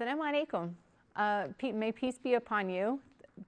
Assalamu 0.00 0.46
alaikum. 0.46 0.70
Uh, 1.14 1.72
may 1.74 1.92
peace 1.92 2.16
be 2.16 2.32
upon 2.34 2.70
you. 2.70 3.00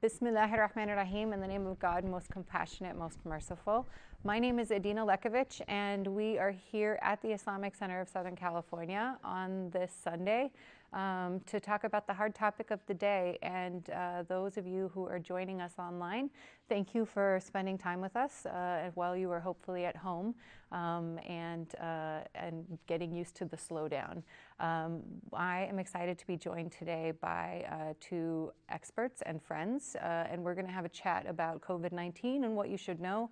Bismillahir 0.03 0.69
Rahmanir 0.69 0.97
Rahim, 0.97 1.33
in 1.33 1.41
the 1.41 1.47
name 1.47 1.67
of 1.67 1.79
God, 1.79 2.05
most 2.05 2.29
compassionate, 2.29 2.95
most 2.95 3.25
merciful. 3.25 3.87
My 4.23 4.39
name 4.39 4.59
is 4.59 4.71
Adina 4.71 5.07
Lekovich, 5.07 5.63
and 5.67 6.07
we 6.07 6.37
are 6.37 6.51
here 6.51 6.99
at 7.01 7.23
the 7.23 7.29
Islamic 7.33 7.75
Center 7.75 8.03
of 8.03 8.09
Southern 8.11 8.37
California 8.37 9.17
on 9.25 9.71
this 9.71 9.95
Sunday 10.05 10.51
um, 10.93 11.41
to 11.47 11.59
talk 11.59 11.85
about 11.85 12.07
the 12.07 12.13
hard 12.13 12.35
topic 12.35 12.71
of 12.71 12.81
the 12.87 12.95
day. 12.95 13.39
And 13.43 13.89
uh, 13.91 14.25
those 14.29 14.57
of 14.57 14.67
you 14.67 14.91
who 14.95 15.07
are 15.07 15.19
joining 15.19 15.61
us 15.61 15.73
online, 15.79 16.31
thank 16.69 16.95
you 16.95 17.07
for 17.07 17.41
spending 17.45 17.79
time 17.79 18.01
with 18.01 18.17
us 18.17 18.47
uh, 18.47 18.91
while 18.95 19.17
you 19.17 19.29
were 19.29 19.41
hopefully 19.41 19.85
at 19.85 19.97
home 19.97 20.35
um, 20.71 21.19
and, 21.27 21.75
uh, 21.81 22.21
and 22.35 22.67
getting 22.87 23.13
used 23.13 23.35
to 23.37 23.45
the 23.45 23.57
slowdown. 23.57 24.23
Um, 24.61 25.03
I 25.33 25.67
am 25.69 25.79
excited 25.79 26.19
to 26.19 26.27
be 26.27 26.37
joined 26.37 26.73
today 26.73 27.13
by 27.21 27.65
uh, 27.71 27.95
two 28.01 28.53
experts 28.69 29.23
and 29.25 29.43
friends, 29.43 29.97
uh, 29.97 30.27
and 30.31 30.43
we're 30.43 30.55
going 30.55 30.67
to 30.67 30.73
have 30.73 30.85
a 30.85 30.91
chat 30.91 31.27
about 31.27 31.61
COVID 31.61 31.93
19 31.93 32.45
and 32.45 32.55
what 32.55 32.69
you 32.69 32.77
should 32.77 33.01
know 33.01 33.31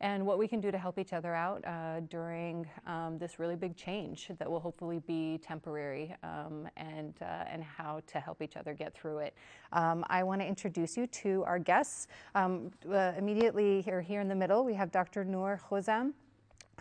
and 0.00 0.24
what 0.26 0.38
we 0.38 0.46
can 0.46 0.60
do 0.60 0.70
to 0.70 0.78
help 0.78 0.98
each 0.98 1.12
other 1.12 1.34
out 1.34 1.64
uh, 1.64 2.00
during 2.00 2.66
um, 2.86 3.18
this 3.18 3.38
really 3.38 3.56
big 3.56 3.76
change 3.76 4.30
that 4.38 4.50
will 4.50 4.60
hopefully 4.60 5.00
be 5.06 5.38
temporary 5.38 6.14
um, 6.22 6.68
and, 6.76 7.14
uh, 7.22 7.44
and 7.50 7.62
how 7.64 8.00
to 8.06 8.20
help 8.20 8.42
each 8.42 8.56
other 8.56 8.74
get 8.74 8.94
through 8.94 9.18
it. 9.18 9.34
Um, 9.72 10.04
I 10.08 10.22
want 10.22 10.40
to 10.40 10.46
introduce 10.46 10.96
you 10.96 11.06
to 11.06 11.44
our 11.46 11.58
guests. 11.58 12.08
Um, 12.34 12.70
uh, 12.90 13.12
immediately 13.16 13.80
here, 13.82 14.02
here 14.02 14.20
in 14.20 14.28
the 14.28 14.34
middle, 14.34 14.64
we 14.64 14.74
have 14.74 14.90
Dr. 14.92 15.24
Noor 15.24 15.60
Khozam 15.70 16.12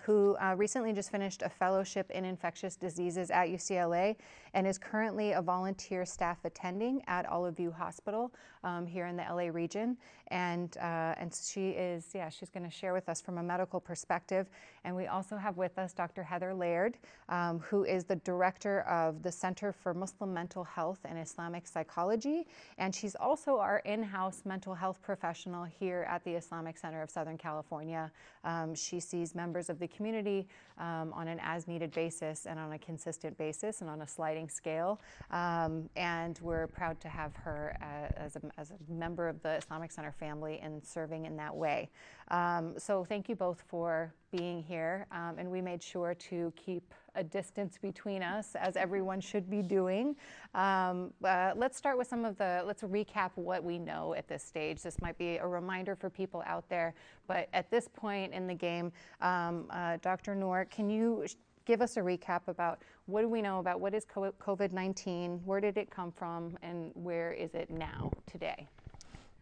who 0.03 0.35
uh, 0.35 0.53
recently 0.55 0.93
just 0.93 1.09
finished 1.09 1.41
a 1.41 1.49
fellowship 1.49 2.11
in 2.11 2.25
infectious 2.25 2.75
diseases 2.75 3.31
at 3.31 3.47
UCLA 3.47 4.15
and 4.55 4.65
is 4.65 4.77
currently 4.77 5.33
a 5.33 5.41
volunteer 5.41 6.05
staff 6.05 6.37
attending 6.45 7.03
at 7.07 7.25
Olive 7.27 7.57
View 7.57 7.71
Hospital 7.71 8.33
um, 8.63 8.87
here 8.87 9.05
in 9.05 9.17
the 9.17 9.23
LA 9.23 9.49
region. 9.51 9.97
And, 10.29 10.75
uh, 10.77 11.13
and 11.17 11.31
she 11.33 11.69
is, 11.69 12.07
yeah, 12.15 12.29
she's 12.29 12.49
going 12.49 12.63
to 12.63 12.71
share 12.71 12.93
with 12.93 13.09
us 13.09 13.21
from 13.21 13.37
a 13.37 13.43
medical 13.43 13.79
perspective. 13.79 14.47
And 14.85 14.95
we 14.95 15.07
also 15.07 15.35
have 15.35 15.57
with 15.57 15.77
us 15.77 15.93
Dr. 15.93 16.23
Heather 16.23 16.53
Laird, 16.53 16.97
um, 17.29 17.59
who 17.59 17.83
is 17.83 18.05
the 18.05 18.15
director 18.17 18.81
of 18.81 19.21
the 19.21 19.31
Center 19.31 19.73
for 19.73 19.93
Muslim 19.93 20.33
Mental 20.33 20.63
Health 20.63 20.99
and 21.03 21.19
Islamic 21.19 21.67
Psychology. 21.67 22.47
And 22.77 22.95
she's 22.95 23.15
also 23.15 23.57
our 23.57 23.79
in 23.79 24.01
house 24.01 24.43
mental 24.45 24.73
health 24.73 25.01
professional 25.01 25.65
here 25.65 26.07
at 26.09 26.23
the 26.23 26.31
Islamic 26.31 26.77
Center 26.77 27.01
of 27.01 27.09
Southern 27.09 27.37
California. 27.37 28.09
Um, 28.45 28.73
she 28.73 29.01
sees 29.01 29.35
members 29.35 29.69
of 29.69 29.79
the 29.79 29.87
community 29.89 30.47
um, 30.77 31.11
on 31.13 31.27
an 31.27 31.39
as 31.41 31.67
needed 31.67 31.91
basis 31.91 32.45
and 32.45 32.57
on 32.57 32.71
a 32.71 32.79
consistent 32.79 33.37
basis 33.37 33.81
and 33.81 33.89
on 33.89 34.01
a 34.01 34.07
sliding 34.07 34.44
scale. 34.49 34.99
Um, 35.31 35.89
and 35.95 36.39
we're 36.41 36.67
proud 36.67 36.99
to 37.01 37.09
have 37.09 37.35
her 37.35 37.77
uh, 37.81 38.11
as, 38.17 38.35
a, 38.35 38.41
as 38.57 38.71
a 38.71 38.91
member 38.91 39.27
of 39.27 39.41
the 39.41 39.55
Islamic 39.55 39.91
Center 39.91 40.11
family 40.11 40.59
and 40.61 40.83
serving 40.83 41.25
in 41.25 41.35
that 41.37 41.55
way. 41.55 41.89
Um, 42.29 42.73
so 42.77 43.03
thank 43.03 43.29
you 43.29 43.35
both 43.35 43.63
for 43.67 44.13
being 44.31 44.63
here. 44.63 45.05
Um, 45.11 45.35
and 45.37 45.49
we 45.49 45.61
made 45.61 45.81
sure 45.81 46.13
to 46.15 46.51
keep 46.55 46.93
a 47.15 47.23
distance 47.23 47.77
between 47.81 48.21
us, 48.21 48.55
as 48.55 48.75
everyone 48.75 49.21
should 49.21 49.49
be 49.49 49.61
doing. 49.61 50.15
Um, 50.53 51.13
uh, 51.23 51.53
let's 51.55 51.77
start 51.77 51.97
with 51.97 52.07
some 52.07 52.25
of 52.25 52.37
the, 52.37 52.63
let's 52.65 52.83
recap 52.83 53.31
what 53.35 53.63
we 53.63 53.79
know 53.79 54.13
at 54.15 54.27
this 54.27 54.43
stage. 54.43 54.81
This 54.81 54.99
might 55.01 55.17
be 55.17 55.37
a 55.37 55.47
reminder 55.47 55.95
for 55.95 56.09
people 56.09 56.43
out 56.45 56.67
there, 56.69 56.93
but 57.27 57.47
at 57.53 57.69
this 57.71 57.87
point 57.87 58.33
in 58.33 58.47
the 58.47 58.53
game, 58.53 58.91
um, 59.21 59.67
uh, 59.69 59.97
Dr. 60.01 60.35
Noor, 60.35 60.65
can 60.65 60.89
you 60.89 61.25
give 61.65 61.81
us 61.81 61.97
a 61.97 62.01
recap 62.01 62.41
about 62.47 62.81
what 63.05 63.21
do 63.21 63.29
we 63.29 63.41
know 63.41 63.59
about 63.59 63.79
what 63.79 63.93
is 63.93 64.05
COVID 64.05 64.71
19, 64.71 65.41
where 65.45 65.59
did 65.59 65.77
it 65.77 65.89
come 65.89 66.11
from, 66.11 66.57
and 66.61 66.91
where 66.93 67.31
is 67.31 67.53
it 67.53 67.69
now, 67.69 68.11
today? 68.25 68.67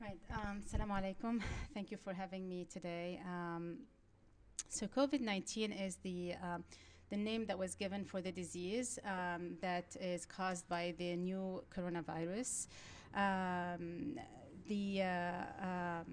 Right. 0.02 0.20
Um, 0.34 0.62
Assalamu 0.66 1.02
alaikum. 1.02 1.42
Thank 1.74 1.92
you 1.92 1.98
for 1.98 2.14
having 2.14 2.48
me 2.48 2.66
today. 2.72 3.22
Um, 3.26 3.78
so, 4.68 4.88
COVID 4.88 5.22
19 5.22 5.72
is 5.72 5.98
the 6.04 6.34
um, 6.44 6.64
the 7.10 7.18
name 7.18 7.46
that 7.46 7.58
was 7.58 7.76
given 7.76 8.04
for 8.04 8.22
the 8.22 8.32
disease 8.32 8.98
um, 9.06 9.56
that 9.62 9.96
is 10.02 10.26
caused 10.26 10.68
by 10.68 10.94
the 10.98 11.16
new 11.16 11.64
coronavirus. 11.76 12.68
Um, 13.16 14.18
the, 14.68 15.02
uh, 15.02 15.08
um, 15.62 16.06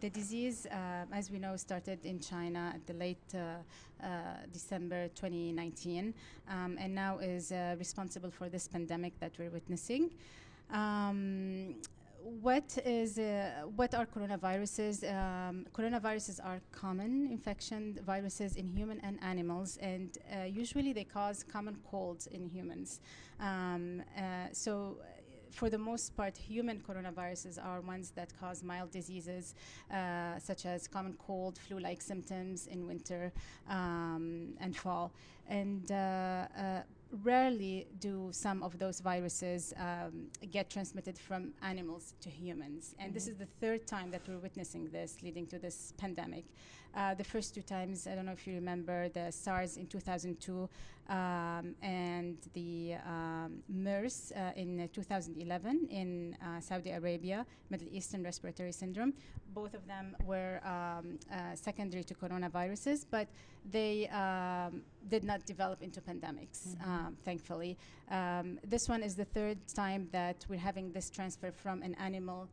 the 0.00 0.10
disease, 0.10 0.66
uh, 0.66 1.04
as 1.12 1.30
we 1.30 1.38
know, 1.38 1.56
started 1.56 2.04
in 2.04 2.20
China 2.20 2.72
at 2.74 2.86
the 2.86 2.94
late 2.94 3.34
uh, 3.34 4.06
December 4.52 5.08
2019 5.08 6.14
um, 6.48 6.76
and 6.80 6.94
now 6.94 7.18
is 7.18 7.52
responsible 7.78 8.30
for 8.30 8.48
this 8.48 8.66
pandemic 8.68 9.18
that 9.20 9.32
we're 9.38 9.50
witnessing. 9.50 10.10
Um, 10.70 11.74
what 12.40 12.78
is 12.84 13.18
uh, 13.18 13.62
what 13.74 13.94
are 13.94 14.06
coronaviruses? 14.06 15.02
Um, 15.02 15.66
coronaviruses 15.72 16.38
are 16.42 16.60
common 16.70 17.28
infection 17.30 17.98
viruses 18.06 18.56
in 18.56 18.68
human 18.68 19.00
and 19.00 19.18
animals, 19.22 19.76
and 19.82 20.16
uh, 20.32 20.44
usually 20.44 20.92
they 20.92 21.04
cause 21.04 21.42
common 21.42 21.76
colds 21.90 22.28
in 22.28 22.48
humans. 22.48 23.00
Um, 23.40 24.02
uh, 24.16 24.22
so 24.52 24.98
for 25.52 25.70
the 25.70 25.78
most 25.78 26.16
part, 26.16 26.36
human 26.36 26.80
coronaviruses 26.80 27.64
are 27.64 27.80
ones 27.80 28.10
that 28.16 28.32
cause 28.40 28.62
mild 28.62 28.90
diseases, 28.90 29.54
uh, 29.90 30.38
such 30.38 30.66
as 30.66 30.88
common 30.88 31.14
cold, 31.26 31.58
flu-like 31.58 32.00
symptoms 32.00 32.66
in 32.66 32.86
winter 32.86 33.32
um, 33.68 34.54
and 34.60 34.76
fall. 34.76 35.12
And 35.48 35.90
uh, 35.90 35.94
uh, 35.94 36.82
rarely 37.22 37.86
do 38.00 38.30
some 38.32 38.62
of 38.62 38.78
those 38.78 39.00
viruses 39.00 39.74
um, 39.76 40.28
get 40.50 40.70
transmitted 40.70 41.18
from 41.18 41.52
animals 41.62 42.14
to 42.22 42.30
humans. 42.30 42.94
And 42.98 43.08
mm-hmm. 43.08 43.14
this 43.14 43.28
is 43.28 43.36
the 43.36 43.48
third 43.60 43.86
time 43.86 44.10
that 44.12 44.22
we're 44.26 44.38
witnessing 44.38 44.88
this, 44.90 45.18
leading 45.22 45.46
to 45.48 45.58
this 45.58 45.92
pandemic. 45.98 46.44
Uh, 46.94 47.14
the 47.14 47.24
first 47.24 47.54
two 47.54 47.62
times, 47.62 48.06
I 48.06 48.14
don't 48.14 48.26
know 48.26 48.32
if 48.32 48.46
you 48.46 48.54
remember, 48.54 49.08
the 49.08 49.30
SARS 49.30 49.76
in 49.76 49.86
2002 49.86 50.68
um, 51.08 51.74
and 51.82 52.36
the 52.54 52.94
um, 53.06 53.62
MERS 53.68 54.32
uh, 54.36 54.52
in 54.56 54.88
2011 54.92 55.88
in 55.90 56.36
uh, 56.40 56.60
Saudi 56.60 56.90
Arabia, 56.90 57.46
Middle 57.70 57.88
Eastern 57.90 58.22
Respiratory 58.22 58.72
Syndrome. 58.72 59.14
Both 59.54 59.74
of 59.74 59.86
them 59.86 60.16
were 60.24 60.60
um, 60.64 61.18
uh, 61.30 61.54
secondary 61.54 62.04
to 62.04 62.14
coronaviruses, 62.14 63.04
but 63.10 63.28
they 63.70 64.08
um, 64.08 64.82
did 65.08 65.24
not 65.24 65.44
develop 65.46 65.82
into 65.82 66.00
pandemics, 66.00 66.68
mm-hmm. 66.68 66.90
Um, 66.90 67.16
thankfully. 67.24 67.76
Um, 68.10 68.58
this 68.64 68.88
one 68.88 69.02
is 69.02 69.14
the 69.16 69.24
third 69.24 69.58
time 69.74 70.08
that 70.12 70.44
we're 70.48 70.58
having 70.58 70.92
this 70.92 71.10
transfer 71.10 71.50
from 71.52 71.82
an 71.82 71.94
animal 71.94 72.48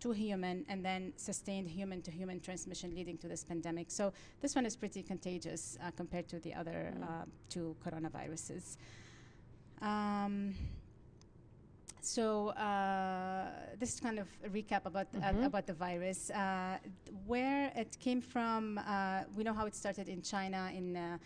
to 0.00 0.12
human 0.12 0.64
and 0.68 0.84
then 0.84 1.12
sustained 1.16 1.68
human 1.68 2.02
to 2.02 2.10
human 2.10 2.40
transmission 2.40 2.94
leading 2.94 3.18
to 3.18 3.28
this 3.28 3.44
pandemic. 3.44 3.90
So 3.90 4.12
this 4.40 4.54
one 4.54 4.66
is 4.66 4.76
pretty 4.76 5.02
contagious 5.02 5.78
uh, 5.82 5.90
compared 5.96 6.28
to 6.28 6.38
the 6.38 6.54
other 6.54 6.92
mm. 6.96 7.02
uh, 7.02 7.24
two 7.48 7.76
coronaviruses. 7.84 8.76
Um, 9.80 10.54
so 12.00 12.48
uh, 12.48 13.50
this 13.78 13.94
is 13.94 14.00
kind 14.00 14.18
of 14.18 14.28
a 14.44 14.48
recap 14.48 14.86
about 14.86 15.12
mm 15.12 15.20
-hmm. 15.20 15.44
about 15.44 15.66
the 15.66 15.74
virus. 15.74 16.30
Uh, 16.30 16.78
where 17.26 17.72
it 17.76 17.98
came 17.98 18.20
from, 18.20 18.78
uh, 18.78 18.84
we 19.36 19.42
know 19.42 19.54
how 19.54 19.66
it 19.66 19.74
started 19.74 20.08
in 20.08 20.22
China 20.22 20.70
in 20.72 20.96
uh, 20.96 21.18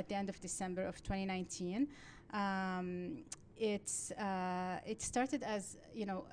at 0.00 0.06
the 0.08 0.14
end 0.14 0.28
of 0.28 0.36
December 0.40 0.86
of 0.86 0.96
2019. 1.02 1.88
Um, 2.32 3.24
it's 3.56 4.12
it 4.84 5.02
started 5.02 5.42
as 5.42 5.78
you 5.94 6.04
know 6.04 6.24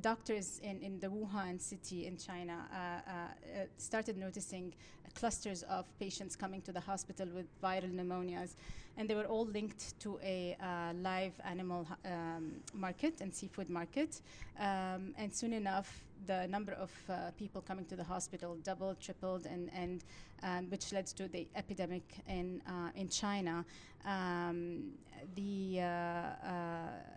doctors 0.00 0.60
in, 0.62 0.80
in 0.80 0.98
the 1.00 1.08
Wuhan 1.08 1.60
city 1.60 2.06
in 2.06 2.16
China 2.16 2.54
uh, 2.72 2.76
uh, 2.76 3.12
uh, 3.60 3.64
started 3.76 4.16
noticing 4.16 4.74
clusters 5.14 5.62
of 5.64 5.84
patients 5.98 6.36
coming 6.36 6.62
to 6.62 6.72
the 6.72 6.80
hospital 6.80 7.28
with 7.34 7.46
viral 7.62 7.92
pneumonias, 7.92 8.54
and 8.96 9.08
they 9.08 9.14
were 9.14 9.26
all 9.26 9.46
linked 9.46 9.98
to 10.00 10.18
a 10.22 10.56
uh, 10.60 10.92
live 10.94 11.32
animal 11.44 11.86
um, 12.04 12.52
market 12.74 13.20
and 13.20 13.34
seafood 13.34 13.68
market. 13.68 14.20
Um, 14.58 15.14
and 15.18 15.32
soon 15.32 15.52
enough, 15.52 16.04
the 16.26 16.46
number 16.48 16.72
of 16.72 16.90
uh, 17.08 17.30
people 17.38 17.60
coming 17.60 17.84
to 17.86 17.96
the 17.96 18.04
hospital 18.04 18.56
doubled, 18.62 19.00
tripled, 19.00 19.46
and, 19.46 19.70
and 19.74 20.04
um, 20.42 20.70
which 20.70 20.92
led 20.92 21.06
to 21.06 21.28
the 21.28 21.46
epidemic 21.54 22.02
in, 22.28 22.60
uh, 22.66 22.90
in 22.94 23.08
China. 23.08 23.64
Um, 24.04 24.92
the 25.36 25.80
uh, 25.80 25.84
uh, 25.84 26.30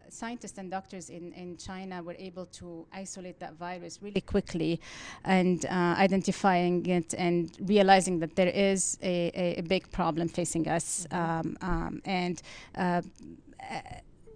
scientists 0.09 0.57
and 0.59 0.69
doctors 0.69 1.09
in, 1.09 1.33
in 1.33 1.57
China 1.57 2.03
were 2.03 2.15
able 2.19 2.45
to 2.45 2.85
isolate 2.93 3.39
that 3.39 3.55
virus 3.55 3.99
really 4.01 4.21
quickly 4.21 4.79
and 5.23 5.65
uh, 5.65 5.95
identifying 5.97 6.85
it 6.85 7.15
and 7.17 7.57
realizing 7.61 8.19
that 8.19 8.35
there 8.35 8.49
is 8.49 8.99
a, 9.01 9.31
a, 9.33 9.55
a 9.59 9.61
big 9.63 9.91
problem 9.91 10.27
facing 10.27 10.67
us. 10.67 11.07
Mm-hmm. 11.09 11.47
Um, 11.47 11.57
um 11.61 12.01
and 12.05 12.41
uh, 12.75 13.01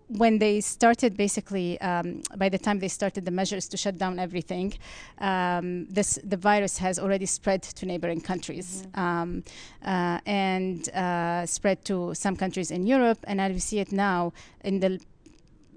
when 0.10 0.40
they 0.40 0.60
started 0.60 1.16
basically 1.16 1.80
um, 1.82 2.22
by 2.36 2.50
the 2.50 2.58
time 2.58 2.80
they 2.80 2.88
started 2.88 3.26
the 3.26 3.32
measures 3.32 3.68
to 3.68 3.78
shut 3.78 3.98
down 3.98 4.20
everything 4.20 4.74
um, 5.20 5.86
this 5.86 6.18
the 6.24 6.38
virus 6.38 6.78
has 6.80 6.98
already 6.98 7.26
spread 7.26 7.62
to 7.62 7.86
neighboring 7.86 8.20
countries 8.20 8.88
mm-hmm. 8.88 9.00
um, 9.00 9.44
uh, 9.86 10.20
and 10.26 10.90
uh, 10.90 11.46
spread 11.46 11.84
to 11.86 12.14
some 12.16 12.36
countries 12.36 12.72
in 12.72 12.88
Europe 12.88 13.20
and 13.28 13.40
as 13.40 13.52
we 13.54 13.60
see 13.60 13.80
it 13.80 13.92
now 13.92 14.34
in 14.64 14.80
the 14.80 15.00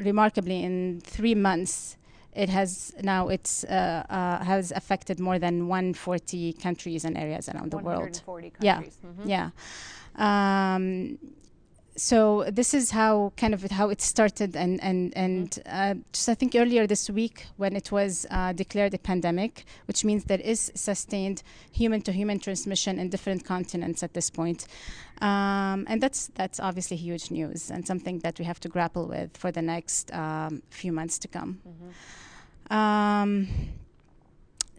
remarkably, 0.05 0.63
in 0.63 1.01
three 1.01 1.35
months, 1.35 1.97
it 2.35 2.49
has 2.49 2.95
now 3.03 3.29
it's 3.29 3.65
uh, 3.65 4.05
uh, 4.09 4.45
has 4.45 4.73
affected 4.73 5.21
more 5.21 5.39
than 5.39 5.69
140 5.69 6.55
countries 6.55 7.05
and 7.05 7.17
areas 7.17 7.49
around 7.49 7.71
the 7.71 7.79
world. 7.79 8.21
140 8.27 8.53
Yeah. 8.61 8.75
countries. 8.75 8.99
Mhm. 9.05 9.29
Yeah. 9.29 9.51
Um, 10.17 11.19
so 11.97 12.45
this 12.51 12.73
is 12.75 12.91
how 12.91 13.33
kind 13.37 13.53
of 13.55 13.63
how 13.71 13.91
it 13.91 14.01
started 14.01 14.57
and 14.57 14.83
and 14.83 15.13
and 15.17 15.59
uh, 15.67 15.95
just 16.13 16.29
I 16.29 16.35
think 16.35 16.55
earlier 16.55 16.87
this 16.87 17.11
week 17.11 17.47
when 17.59 17.77
it 17.77 17.93
was 17.93 18.27
uh, 18.31 18.53
declared 18.53 18.95
a 18.95 18.99
pandemic, 18.99 19.65
which 19.87 20.05
means 20.05 20.25
there 20.25 20.41
is 20.41 20.73
sustained 20.75 21.43
human 21.71 22.01
to 22.03 22.13
human 22.13 22.39
transmission 22.41 22.99
in 22.99 23.11
different 23.11 23.45
continents 23.45 24.03
at 24.03 24.15
this 24.15 24.31
point, 24.31 24.67
um, 25.21 25.85
and 25.89 26.01
that's 26.01 26.31
that's 26.35 26.59
obviously 26.61 26.97
huge 26.97 27.31
news 27.31 27.71
and 27.71 27.87
something 27.87 28.21
that 28.21 28.39
we 28.39 28.45
have 28.47 28.59
to 28.61 28.69
grapple 28.69 29.07
with 29.07 29.37
for 29.37 29.53
the 29.53 29.63
next 29.63 30.11
um, 30.15 30.63
few 30.71 30.93
months 30.93 31.19
to 31.19 31.29
come. 31.29 31.61
Mhm. 31.69 32.75
Um, 32.75 33.49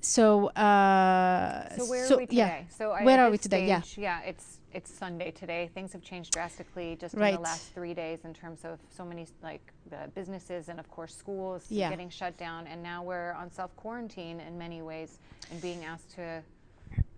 so 0.02 0.48
uh, 0.48 1.70
So 1.78 1.86
where 1.86 2.06
are 2.06 2.18
we 2.18 2.26
today? 2.26 2.38
yeah. 2.38 2.64
So 2.78 2.92
I- 2.92 3.04
Where 3.06 3.20
are 3.24 3.30
we 3.30 3.38
today? 3.38 3.68
Yeah. 3.68 3.82
Yeah, 3.98 4.20
it's 4.26 4.58
it's 4.74 4.92
Sunday 4.92 5.32
today. 5.32 5.70
Things 5.74 5.94
have 5.94 6.02
changed 6.02 6.32
drastically 6.32 6.98
just 7.00 7.14
in 7.14 7.20
the 7.20 7.40
last 7.40 7.74
three 7.74 7.94
days 7.94 8.20
in 8.26 8.34
terms 8.34 8.66
of 8.66 8.80
so 8.90 9.06
many 9.06 9.28
like 9.42 9.62
the 9.90 10.10
businesses 10.16 10.70
and 10.70 10.80
of 10.80 10.90
course 10.90 11.16
schools 11.16 11.66
Yeah. 11.70 11.90
getting 11.90 12.10
shut 12.10 12.38
down, 12.38 12.68
and 12.68 12.82
now 12.82 13.04
we're 13.04 13.34
on 13.34 13.52
self 13.52 13.76
quarantine 13.76 14.40
in 14.40 14.58
many 14.58 14.82
ways 14.82 15.20
and 15.52 15.62
being 15.62 15.86
asked 15.86 16.10
to. 16.16 16.42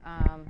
Um, 0.05 0.45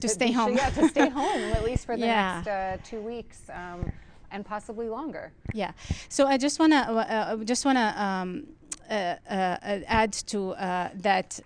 to 0.00 0.08
stay 0.08 0.32
home. 0.32 0.54
Yeah, 0.56 0.70
to 0.70 0.88
stay 0.88 1.08
home 1.20 1.40
at 1.52 1.64
least 1.64 1.86
for 1.86 1.96
the 1.96 2.06
Yeah. 2.06 2.42
next 2.44 2.48
uh, 2.48 2.76
two 2.90 3.00
weeks 3.00 3.42
um, 3.50 3.90
and 4.30 4.44
possibly 4.44 4.88
longer. 4.88 5.32
Yeah. 5.54 5.72
So 6.08 6.26
I 6.26 6.36
just 6.36 6.58
wanna 6.58 6.76
uh, 6.88 6.92
uh, 6.92 7.44
just 7.44 7.64
wanna 7.64 7.94
um, 7.96 8.46
uh, 8.90 8.94
uh, 8.94 9.80
add 9.86 10.12
to 10.12 10.50
uh, 10.52 10.90
that. 10.96 11.40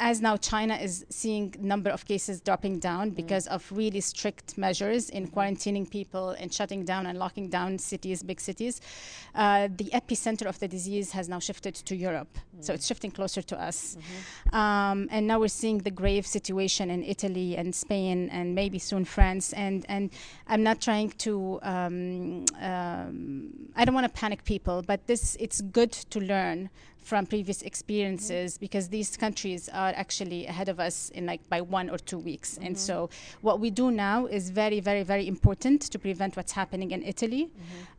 As 0.00 0.20
now 0.20 0.36
China 0.36 0.76
is 0.76 1.04
seeing 1.10 1.54
number 1.60 1.90
of 1.90 2.04
cases 2.04 2.40
dropping 2.40 2.78
down 2.78 3.10
because 3.10 3.48
of 3.48 3.70
really 3.72 4.00
strict 4.00 4.56
measures 4.56 5.10
in 5.10 5.26
quarantining 5.26 5.90
people 5.90 6.30
and 6.30 6.54
shutting 6.54 6.84
down 6.84 7.06
and 7.06 7.18
locking 7.18 7.48
down 7.48 7.78
cities, 7.78 8.22
big 8.22 8.40
cities, 8.40 8.80
uh, 9.34 9.66
the 9.76 9.90
epicenter 9.92 10.46
of 10.46 10.58
the 10.60 10.68
disease 10.68 11.10
has 11.10 11.28
now 11.28 11.40
shifted 11.40 11.74
to 11.74 11.96
Europe. 11.96 12.38
So 12.60 12.74
it's 12.74 12.86
shifting 12.86 13.10
closer 13.10 13.42
to 13.42 13.60
us. 13.60 13.96
Um, 14.52 15.08
and 15.10 15.26
now 15.26 15.40
we're 15.40 15.48
seeing 15.48 15.78
the 15.78 15.90
grave 15.90 16.26
situation 16.26 16.90
in 16.90 17.02
Italy 17.02 17.56
and 17.56 17.74
Spain 17.74 18.28
and 18.30 18.54
maybe 18.54 18.78
soon 18.78 19.04
France. 19.04 19.52
And, 19.52 19.84
and 19.88 20.10
I'm 20.46 20.62
not 20.62 20.80
trying 20.80 21.10
to, 21.10 21.58
um, 21.62 22.44
um, 22.60 23.50
I 23.76 23.84
don't 23.84 23.94
want 23.94 24.06
to 24.06 24.20
panic 24.20 24.44
people, 24.44 24.82
but 24.82 25.06
this 25.06 25.36
it's 25.40 25.60
good 25.60 25.92
to 25.92 26.20
learn 26.20 26.70
from 27.08 27.24
previous 27.24 27.62
experiences 27.62 28.58
because 28.58 28.88
these 28.88 29.16
countries 29.16 29.68
are 29.70 29.92
actually 29.96 30.46
ahead 30.46 30.68
of 30.68 30.78
us 30.78 31.10
in 31.14 31.24
like 31.24 31.42
by 31.48 31.60
one 31.60 31.88
or 31.88 31.96
two 31.96 32.18
weeks. 32.18 32.58
And 32.60 32.78
so 32.78 33.08
what 33.40 33.60
we 33.60 33.70
do 33.70 33.90
now 33.90 34.26
is 34.26 34.50
very, 34.50 34.80
very, 34.80 35.02
very 35.02 35.26
important 35.26 35.80
to 35.92 35.98
prevent 35.98 36.36
what's 36.36 36.52
happening 36.52 36.90
in 36.90 37.02
Italy 37.02 37.50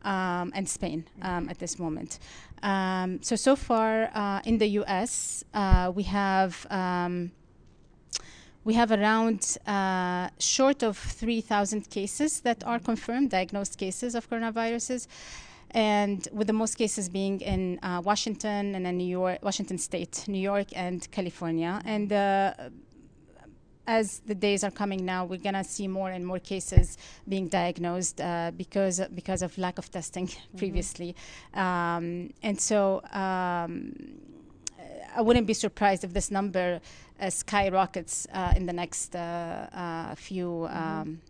um, 0.04 0.52
and 0.54 0.68
Spain 0.68 1.04
um, 1.22 1.48
at 1.48 1.58
this 1.58 1.78
moment. 1.78 2.20
Um, 2.62 3.20
so 3.22 3.34
so 3.36 3.56
far 3.56 4.10
uh, 4.14 4.40
in 4.44 4.58
the 4.58 4.68
U.S. 4.80 5.44
Uh, 5.52 5.92
we 5.94 6.04
have. 6.04 6.66
Um, 6.70 7.32
we 8.62 8.74
have 8.74 8.92
around 8.92 9.56
uh, 9.66 10.28
short 10.38 10.82
of 10.82 10.98
3,000 10.98 11.88
cases 11.88 12.42
that 12.42 12.62
are 12.64 12.78
confirmed, 12.78 13.30
diagnosed 13.30 13.78
cases 13.78 14.14
of 14.14 14.28
coronaviruses, 14.28 15.06
and 15.72 16.26
with 16.32 16.46
the 16.46 16.52
most 16.52 16.74
cases 16.76 17.08
being 17.08 17.40
in 17.40 17.78
uh, 17.82 18.00
Washington 18.04 18.74
and 18.74 18.84
then 18.86 18.96
New 18.96 19.06
York, 19.06 19.38
Washington 19.42 19.78
State, 19.78 20.24
New 20.28 20.40
York, 20.40 20.68
and 20.74 21.10
California. 21.10 21.80
And 21.84 22.12
uh, 22.12 22.54
as 23.86 24.20
the 24.20 24.34
days 24.34 24.62
are 24.62 24.70
coming 24.70 25.04
now, 25.04 25.24
we're 25.24 25.40
gonna 25.40 25.64
see 25.64 25.88
more 25.88 26.10
and 26.10 26.24
more 26.26 26.38
cases 26.38 26.98
being 27.28 27.48
diagnosed 27.48 28.20
uh, 28.20 28.52
because 28.56 29.00
because 29.14 29.42
of 29.42 29.56
lack 29.58 29.78
of 29.78 29.90
testing 29.90 30.28
previously, 30.56 31.14
um, 31.54 32.30
and 32.42 32.60
so. 32.60 33.02
Um, 33.12 33.94
I 35.12 35.22
wouldn't 35.22 35.48
be 35.48 35.54
surprised 35.54 36.04
if 36.04 36.12
this 36.12 36.30
number 36.30 36.80
uh, 37.20 37.30
skyrockets 37.30 38.26
uh, 38.32 38.52
in 38.56 38.66
the 38.66 38.72
next 38.72 39.14
uh, 39.14 39.66
uh, 39.72 40.14
few 40.14 40.68
um, 40.70 41.20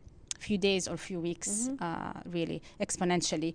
few 0.47 0.59
days 0.59 0.89
or 0.89 0.97
few 0.97 1.21
weeks, 1.21 1.69
uh, 1.81 2.13
really 2.37 2.61
exponentially. 2.81 3.53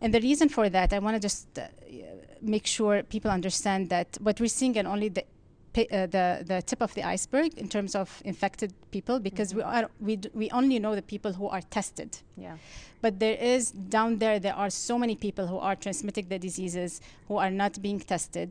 And 0.00 0.08
the 0.14 0.20
reason 0.20 0.48
for 0.48 0.68
that, 0.76 0.92
I 0.92 0.98
want 1.00 1.14
to 1.16 1.20
just 1.28 1.46
uh, 1.58 1.62
make 2.40 2.66
sure 2.66 3.02
people 3.02 3.30
understand 3.30 3.88
that 3.90 4.08
what 4.26 4.40
we're 4.40 4.56
seeing 4.60 4.76
and 4.78 4.86
only 4.88 5.08
the 5.10 5.24
uh, 5.78 6.06
the 6.16 6.26
the 6.50 6.58
tip 6.70 6.80
of 6.82 6.92
the 6.94 7.04
iceberg 7.14 7.50
in 7.62 7.68
terms 7.68 7.94
of 7.94 8.22
infected 8.24 8.70
people, 8.90 9.16
because 9.20 9.54
we 9.54 9.62
are 9.62 9.88
we 10.00 10.16
d- 10.16 10.30
we 10.34 10.46
only 10.50 10.78
know 10.78 10.94
the 10.94 11.06
people 11.14 11.32
who 11.38 11.46
are 11.54 11.62
tested. 11.78 12.10
Yeah. 12.36 12.56
but 13.00 13.12
there 13.24 13.38
is 13.54 13.70
down 13.96 14.18
there 14.18 14.38
there 14.46 14.56
are 14.62 14.70
so 14.70 14.94
many 14.98 15.14
people 15.26 15.46
who 15.52 15.58
are 15.68 15.76
transmitting 15.76 16.26
the 16.34 16.38
diseases 16.48 17.00
who 17.28 17.36
are 17.44 17.50
not 17.62 17.72
being 17.86 18.00
tested 18.14 18.50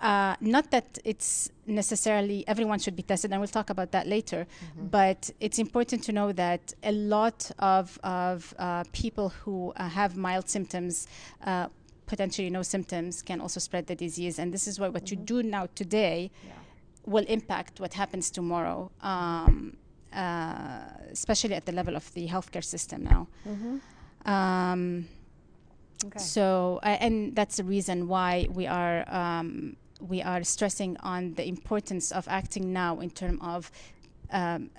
uh, 0.00 0.34
not 0.40 0.70
that 0.70 0.98
it's 1.04 1.50
necessarily 1.66 2.44
everyone 2.48 2.78
should 2.78 2.96
be 2.96 3.02
tested 3.02 3.30
and 3.32 3.40
we'll 3.40 3.48
talk 3.48 3.70
about 3.70 3.90
that 3.92 4.06
later 4.06 4.46
but 4.90 5.30
it's 5.40 5.58
important 5.58 6.02
to 6.04 6.12
know 6.12 6.32
that 6.32 6.72
a 6.82 6.92
lot 6.92 7.50
of, 7.58 7.98
of 8.02 8.54
uh, 8.58 8.82
people 8.92 9.28
who 9.28 9.72
uh, 9.76 9.88
have 9.88 10.16
mild 10.16 10.48
symptoms 10.48 11.06
uh, 11.44 11.66
potentially 12.06 12.50
no 12.50 12.62
symptoms 12.62 13.22
can 13.22 13.40
also 13.40 13.60
spread 13.60 13.86
the 13.86 13.94
disease 13.94 14.38
and 14.38 14.52
this 14.52 14.66
is 14.66 14.80
why 14.80 14.88
what 14.88 15.10
you 15.10 15.16
do 15.16 15.42
now 15.42 15.66
today 15.74 16.30
Yeah. 16.44 16.52
will 17.06 17.24
impact 17.28 17.78
what 17.80 17.94
happens 17.94 18.30
tomorrow 18.30 18.90
um, 19.02 19.76
uh, 20.12 20.80
especially 21.12 21.54
at 21.54 21.66
the 21.66 21.72
level 21.72 21.94
of 21.94 22.12
the 22.14 22.26
healthcare 22.26 22.64
system 22.64 23.04
now 23.04 23.28
um, 24.24 25.06
Okay. 26.02 26.18
so, 26.18 26.80
uh, 26.82 26.96
and 26.98 27.36
that's 27.36 27.58
the 27.58 27.64
reason 27.64 28.08
why 28.08 28.46
we 28.50 28.66
are 28.66 29.04
um, 29.12 29.76
we 30.00 30.22
are 30.22 30.42
stressing 30.44 30.96
on 30.98 31.34
the 31.34 31.46
importance 31.46 32.12
of 32.12 32.26
acting 32.28 32.72
now 32.72 33.00
in 33.00 33.10
terms 33.10 33.38
of 33.42 33.70
um, 34.32 34.70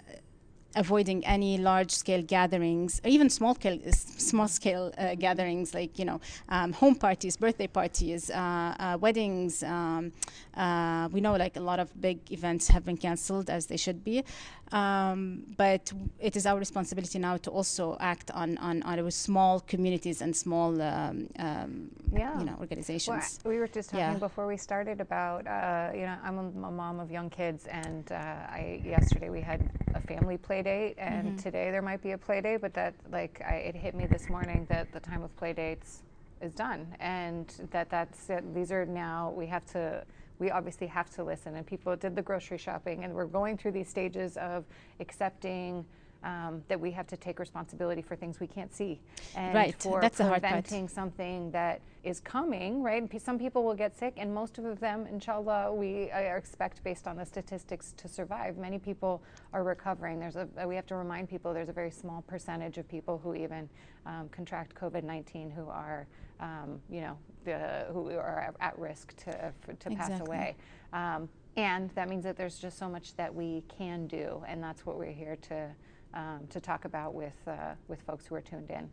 avoiding 0.75 1.25
any 1.25 1.57
large 1.57 1.91
scale 1.91 2.21
gatherings 2.21 3.01
or 3.03 3.09
even 3.09 3.29
small 3.29 3.55
scale 3.55 3.79
small 3.91 4.47
scale 4.47 4.91
uh, 4.97 5.15
gatherings 5.15 5.73
like 5.73 5.99
you 5.99 6.05
know 6.05 6.19
um, 6.49 6.71
home 6.73 6.95
parties 6.95 7.35
birthday 7.37 7.67
parties 7.67 8.29
uh, 8.29 8.75
uh, 8.79 8.97
weddings 8.99 9.63
um, 9.63 10.11
uh, 10.55 11.07
we 11.11 11.19
know 11.21 11.35
like 11.35 11.55
a 11.57 11.59
lot 11.59 11.79
of 11.79 11.89
big 11.99 12.19
events 12.31 12.67
have 12.69 12.85
been 12.85 12.97
cancelled 12.97 13.49
as 13.49 13.65
they 13.67 13.77
should 13.77 14.03
be 14.03 14.23
um, 14.71 15.43
but 15.57 15.91
it 16.19 16.35
is 16.35 16.45
our 16.45 16.57
responsibility 16.57 17.19
now 17.19 17.35
to 17.37 17.49
also 17.51 17.97
act 17.99 18.31
on 18.31 18.57
on 18.59 18.81
our 18.83 19.11
small 19.11 19.59
communities 19.59 20.21
and 20.21 20.35
small 20.35 20.81
um, 20.81 21.27
um, 21.39 21.89
Yeah. 22.13 22.39
you 22.39 22.45
know 22.45 22.51
Well, 22.53 22.61
organizations 22.61 23.39
we 23.45 23.57
were 23.57 23.67
just 23.67 23.89
talking 23.89 23.99
Yeah. 23.99 24.19
before 24.19 24.47
we 24.47 24.57
started 24.57 25.01
about, 25.01 25.47
uh, 25.47 25.91
you 25.93 26.05
know, 26.07 26.17
I'm 26.23 26.37
a, 26.37 26.71
mom 26.71 26.99
of 26.99 27.09
young 27.11 27.29
kids, 27.29 27.65
and 27.67 28.11
uh, 28.11 28.15
I 28.15 28.81
yesterday 28.85 29.29
we 29.29 29.41
had 29.41 29.61
family 30.01 30.37
play 30.37 30.61
date, 30.63 30.95
and 30.97 31.27
Mm-hmm. 31.29 31.37
today 31.37 31.71
there 31.71 31.81
might 31.81 32.01
be 32.01 32.11
a 32.11 32.17
play 32.17 32.41
date, 32.41 32.61
but 32.61 32.73
that 32.73 32.93
like 33.11 33.41
I, 33.45 33.55
it 33.55 33.75
hit 33.75 33.95
me 33.95 34.05
this 34.05 34.29
morning 34.29 34.65
that 34.69 34.91
the 34.91 34.99
time 34.99 35.23
of 35.23 35.35
play 35.37 35.53
dates 35.53 36.03
is 36.41 36.53
done, 36.53 36.87
and 36.99 37.47
that 37.71 37.89
that's 37.89 38.29
it. 38.29 38.53
These 38.53 38.71
are 38.71 38.85
now 38.85 39.31
we 39.35 39.45
have 39.47 39.65
to. 39.73 40.03
We 40.39 40.49
obviously 40.49 40.87
have 40.87 41.09
to 41.11 41.23
listen, 41.23 41.55
and 41.55 41.67
people 41.67 41.95
did 41.95 42.15
the 42.15 42.21
grocery 42.23 42.57
shopping, 42.57 43.03
and 43.03 43.13
we're 43.13 43.25
going 43.27 43.57
through 43.57 43.73
these 43.73 43.87
stages 43.89 44.37
of 44.37 44.65
accepting 44.99 45.85
um, 46.23 46.63
that 46.67 46.79
we 46.79 46.91
have 46.91 47.07
to 47.07 47.17
take 47.17 47.39
responsibility 47.39 48.01
for 48.01 48.15
things 48.15 48.39
we 48.39 48.47
can't 48.47 48.73
see, 48.73 48.99
and 49.35 49.55
Right, 49.55 49.75
for 49.81 50.01
that's 50.01 50.17
the 50.19 50.25
hard 50.25 50.41
part. 50.41 50.51
preventing 50.53 50.87
something 50.87 51.51
that 51.51 51.81
is 52.03 52.19
coming, 52.19 52.81
right? 52.83 53.07
P- 53.09 53.19
Some 53.19 53.39
people 53.39 53.63
will 53.63 53.75
get 53.75 53.97
sick, 53.97 54.13
and 54.17 54.33
most 54.33 54.57
of 54.57 54.79
them, 54.79 55.07
inshallah, 55.07 55.73
we 55.73 56.11
uh, 56.11 56.19
expect 56.19 56.83
based 56.83 57.07
on 57.07 57.17
the 57.17 57.25
statistics 57.25 57.93
to 57.97 58.07
survive. 58.07 58.57
Many 58.57 58.77
people 58.79 59.21
are 59.53 59.63
recovering. 59.63 60.19
There's 60.19 60.35
a 60.35 60.47
we 60.67 60.75
have 60.75 60.85
to 60.87 60.95
remind 60.95 61.29
people 61.29 61.53
there's 61.53 61.69
a 61.69 61.73
very 61.73 61.91
small 61.91 62.21
percentage 62.27 62.77
of 62.77 62.87
people 62.87 63.19
who 63.23 63.33
even 63.35 63.67
um, 64.05 64.29
contract 64.29 64.75
COVID-19 64.75 65.51
who 65.53 65.67
are, 65.69 66.07
um, 66.39 66.79
you 66.89 67.01
know, 67.01 67.17
the, 67.45 67.85
who 67.91 68.09
are 68.11 68.53
at- 68.59 68.77
risk 68.77 69.15
to 69.25 69.45
f- 69.45 69.53
to 69.79 69.89
pass 69.91 70.09
Exactly. 70.09 70.27
away. 70.27 70.55
Um, 70.93 71.29
and 71.57 71.89
that 71.95 72.07
means 72.09 72.23
that 72.23 72.37
there's 72.37 72.59
just 72.59 72.77
so 72.77 72.87
much 72.87 73.15
that 73.15 73.33
we 73.33 73.63
can 73.77 74.07
do, 74.07 74.41
and 74.47 74.63
that's 74.63 74.85
what 74.85 74.97
we're 74.97 75.11
here 75.11 75.35
to 75.49 75.67
um, 76.13 76.47
to 76.49 76.59
talk 76.59 76.85
about 76.85 77.13
with 77.13 77.35
uh, 77.47 77.75
with 77.87 78.01
folks 78.03 78.25
who 78.25 78.35
are 78.35 78.41
tuned 78.41 78.69
in. 78.71 78.89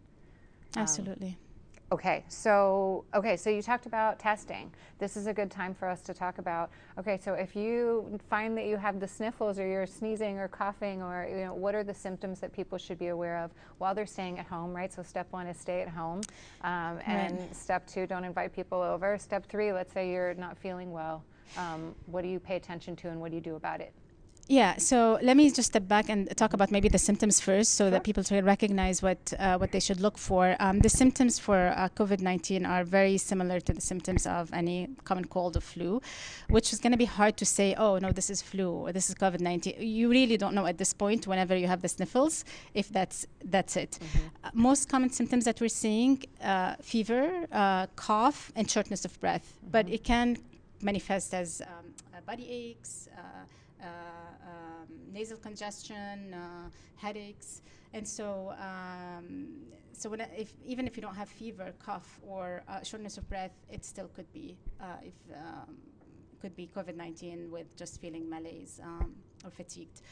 Um, 0.77 0.81
absolutely 0.83 1.39
Okay, 1.91 2.25
so 2.29 3.07
okay, 3.15 3.35
so 3.39 3.49
you 3.49 3.63
talked 3.63 3.87
about 3.87 4.19
testing. 4.19 4.75
This 4.99 5.17
is 5.17 5.27
a 5.27 5.33
good 5.33 5.51
time 5.51 5.75
for 5.75 5.89
us 5.89 6.03
to 6.03 6.13
talk 6.13 6.37
about. 6.39 6.71
Okay, 6.99 7.17
so 7.17 7.33
if 7.33 7.57
you 7.57 8.19
find 8.29 8.59
that 8.59 8.67
you 8.67 8.77
have 8.77 9.01
the 9.01 9.09
sniffles 9.09 9.59
or 9.59 9.67
you're 9.67 9.87
sneezing 9.87 10.39
or 10.39 10.49
coughing 10.49 11.01
or 11.03 11.27
you 11.31 11.45
know, 11.47 11.55
what 11.55 11.75
are 11.75 11.83
the 11.83 11.95
symptoms 11.95 12.41
that 12.41 12.53
people 12.53 12.77
should 12.77 12.99
be 12.99 13.07
aware 13.09 13.39
of 13.39 13.53
while 13.79 13.95
they're 13.95 14.05
staying 14.07 14.39
at 14.39 14.47
home, 14.47 14.75
right? 14.77 14.93
So 14.93 15.03
step 15.03 15.29
one 15.33 15.47
is 15.47 15.57
stay 15.59 15.81
at 15.81 15.89
home, 15.89 16.21
um, 16.61 16.99
and 17.07 17.39
Right. 17.39 17.57
step 17.57 17.87
two, 17.87 18.07
don't 18.07 18.25
invite 18.25 18.53
people 18.55 18.83
over. 18.83 19.17
Step 19.17 19.47
three, 19.49 19.73
let's 19.73 19.93
say 19.95 20.11
you're 20.13 20.35
not 20.35 20.59
feeling 20.59 20.93
well. 20.93 21.25
Um, 21.57 21.95
what 22.07 22.21
do 22.23 22.29
you 22.29 22.39
pay 22.39 22.57
attention 22.57 22.97
to 22.97 23.09
and 23.09 23.19
what 23.21 23.31
do 23.31 23.37
you 23.37 23.43
do 23.43 23.57
about 23.57 23.81
it? 23.81 23.95
Yeah, 24.51 24.79
so 24.79 25.19
let 25.21 25.37
me 25.37 25.51
just 25.51 25.69
step 25.69 25.87
back 25.87 26.09
and 26.09 26.35
talk 26.35 26.55
about 26.55 26.71
maybe 26.71 26.89
the 26.89 26.99
symptoms 26.99 27.39
first, 27.39 27.75
so 27.75 27.85
Sure. 27.85 27.91
that 27.91 28.03
people 28.03 28.25
can 28.25 28.43
recognize 28.47 29.03
what 29.03 29.35
uh, 29.39 29.59
what 29.59 29.73
they 29.73 29.81
should 29.81 30.01
look 30.01 30.17
for. 30.17 30.57
Um, 30.59 30.79
the 30.79 30.89
symptoms 30.89 31.39
for 31.39 31.75
uh, 31.77 31.91
COVID 31.95 32.21
nineteen 32.23 32.65
are 32.65 32.83
very 32.83 33.19
similar 33.19 33.61
to 33.61 33.73
the 33.75 33.83
symptoms 33.83 34.27
of 34.27 34.51
any 34.55 34.89
common 35.05 35.27
cold 35.27 35.59
or 35.59 35.61
flu, 35.61 36.01
which 36.49 36.73
is 36.73 36.79
going 36.81 36.93
to 36.93 36.97
be 36.97 37.05
hard 37.05 37.37
to 37.37 37.45
say. 37.45 37.75
Oh 37.77 37.99
no, 37.99 38.11
this 38.11 38.31
is 38.31 38.41
flu 38.41 38.71
or 38.71 38.91
this 38.91 39.11
is 39.11 39.15
COVID 39.17 39.41
nineteen. 39.41 39.75
You 39.99 40.09
really 40.09 40.39
don't 40.39 40.55
know 40.55 40.65
at 40.65 40.79
this 40.79 40.95
point. 40.95 41.27
Whenever 41.27 41.55
you 41.55 41.67
have 41.67 41.83
the 41.83 41.89
sniffles, 41.89 42.47
if 42.73 42.89
that's 42.89 43.27
that's 43.45 43.77
it. 43.77 43.99
Uh, 44.45 44.49
most 44.55 44.89
common 44.89 45.11
symptoms 45.11 45.45
that 45.45 45.61
we're 45.61 45.77
seeing: 45.85 46.25
uh, 46.43 46.75
fever, 46.81 47.47
uh, 47.53 47.87
cough, 47.97 48.51
and 48.57 48.65
shortness 48.71 49.05
of 49.05 49.13
breath. 49.21 49.47
But 49.71 49.91
it 49.91 50.05
can 50.05 50.39
manifest 50.81 51.35
as 51.35 51.61
um, 51.61 51.69
uh, 52.15 52.23
body 52.25 52.47
aches. 52.49 53.11
Uh, 53.81 53.87
um, 54.45 54.89
nasal 55.13 55.37
congestion, 55.37 56.35
uh, 56.35 56.69
headaches, 56.97 57.63
and 57.93 58.07
so 58.07 58.53
um, 58.59 59.49
so 59.93 60.11
when, 60.11 60.21
if 60.37 60.53
even 60.67 60.87
if 60.87 60.97
you 60.97 61.03
don't 61.03 61.15
have 61.15 61.29
fever, 61.29 61.73
cough, 61.79 62.19
or 62.27 62.63
uh, 62.69 62.83
shortness 62.83 63.19
of 63.19 63.29
breath, 63.29 63.53
it 63.71 63.85
still 63.85 64.09
could 64.09 64.31
be 64.33 64.57
if 65.05 65.15
um, 65.37 65.77
could 66.41 66.57
be 66.57 66.69
COVID 66.77 66.97
nineteen 66.97 67.51
with 67.53 67.69
just 67.77 68.01
feeling 68.01 68.29
malaise 68.29 68.81
um, 68.83 69.15
or 69.45 69.51
fatigued. 69.51 70.03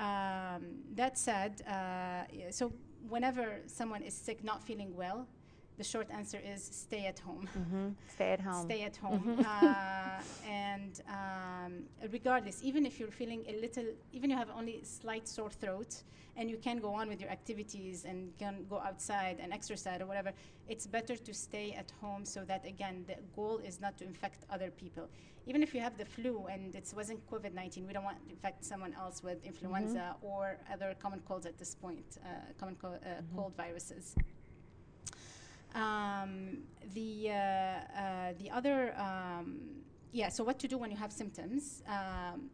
Um, 0.00 0.82
that 0.96 1.16
said, 1.16 1.62
uh, 1.68 2.24
so 2.50 2.72
whenever 3.08 3.60
someone 3.66 4.02
is 4.02 4.14
sick, 4.14 4.42
not 4.42 4.60
feeling 4.62 4.94
well, 4.96 5.28
the 5.76 5.84
short 5.84 6.08
answer 6.10 6.38
is 6.38 6.62
stay 6.62 7.06
at 7.06 7.18
home. 7.18 7.48
Mm-hmm. 7.58 7.88
Stay 8.14 8.30
at 8.30 8.40
home. 8.40 8.64
stay 8.64 8.82
at 8.82 8.96
home. 8.96 9.44
Uh, 9.54 10.20
and 10.48 11.00
um, 11.08 11.72
regardless 12.12 12.60
even 12.62 12.86
if 12.86 12.98
you're 12.98 13.10
feeling 13.10 13.44
a 13.48 13.60
little 13.60 13.84
even 14.12 14.30
you 14.30 14.36
have 14.36 14.48
only 14.56 14.80
slight 14.82 15.26
sore 15.28 15.50
throat 15.50 16.02
and 16.36 16.50
you 16.50 16.56
can 16.56 16.78
go 16.78 16.92
on 16.94 17.08
with 17.08 17.20
your 17.20 17.30
activities 17.30 18.04
and 18.04 18.36
can 18.38 18.64
go 18.68 18.78
outside 18.78 19.38
and 19.40 19.52
exercise 19.52 20.00
or 20.00 20.06
whatever 20.06 20.32
it's 20.68 20.86
better 20.86 21.16
to 21.16 21.32
stay 21.32 21.72
at 21.72 21.92
home 22.00 22.24
so 22.24 22.40
that 22.44 22.64
again 22.66 23.04
the 23.06 23.16
goal 23.36 23.60
is 23.64 23.80
not 23.80 23.96
to 23.98 24.04
infect 24.04 24.44
other 24.50 24.70
people. 24.70 25.08
Even 25.46 25.62
if 25.62 25.74
you 25.74 25.80
have 25.80 25.96
the 25.98 26.06
flu 26.06 26.46
and 26.50 26.74
it 26.74 26.92
wasn't 26.96 27.20
covid-19 27.30 27.86
we 27.86 27.92
don't 27.92 28.04
want 28.04 28.22
to 28.24 28.30
infect 28.30 28.64
someone 28.64 28.94
else 28.94 29.22
with 29.22 29.44
influenza 29.44 30.16
or 30.22 30.58
other 30.72 30.94
common 31.02 31.20
colds 31.28 31.46
at 31.46 31.58
this 31.58 31.74
point 31.74 32.18
uh, 32.24 32.28
common 32.58 32.76
co- 32.76 33.00
uh, 33.04 33.20
cold 33.36 33.54
viruses 33.56 34.14
um, 35.74 36.58
the 36.94 37.30
uh, 37.30 37.34
uh, 37.34 38.32
the 38.38 38.50
other 38.50 38.94
um, 38.98 39.60
yeah. 40.12 40.28
So 40.28 40.44
what 40.44 40.58
to 40.60 40.68
do 40.68 40.78
when 40.78 40.90
you 40.90 40.96
have 40.96 41.12
symptoms? 41.12 41.82
Um, 41.88 42.50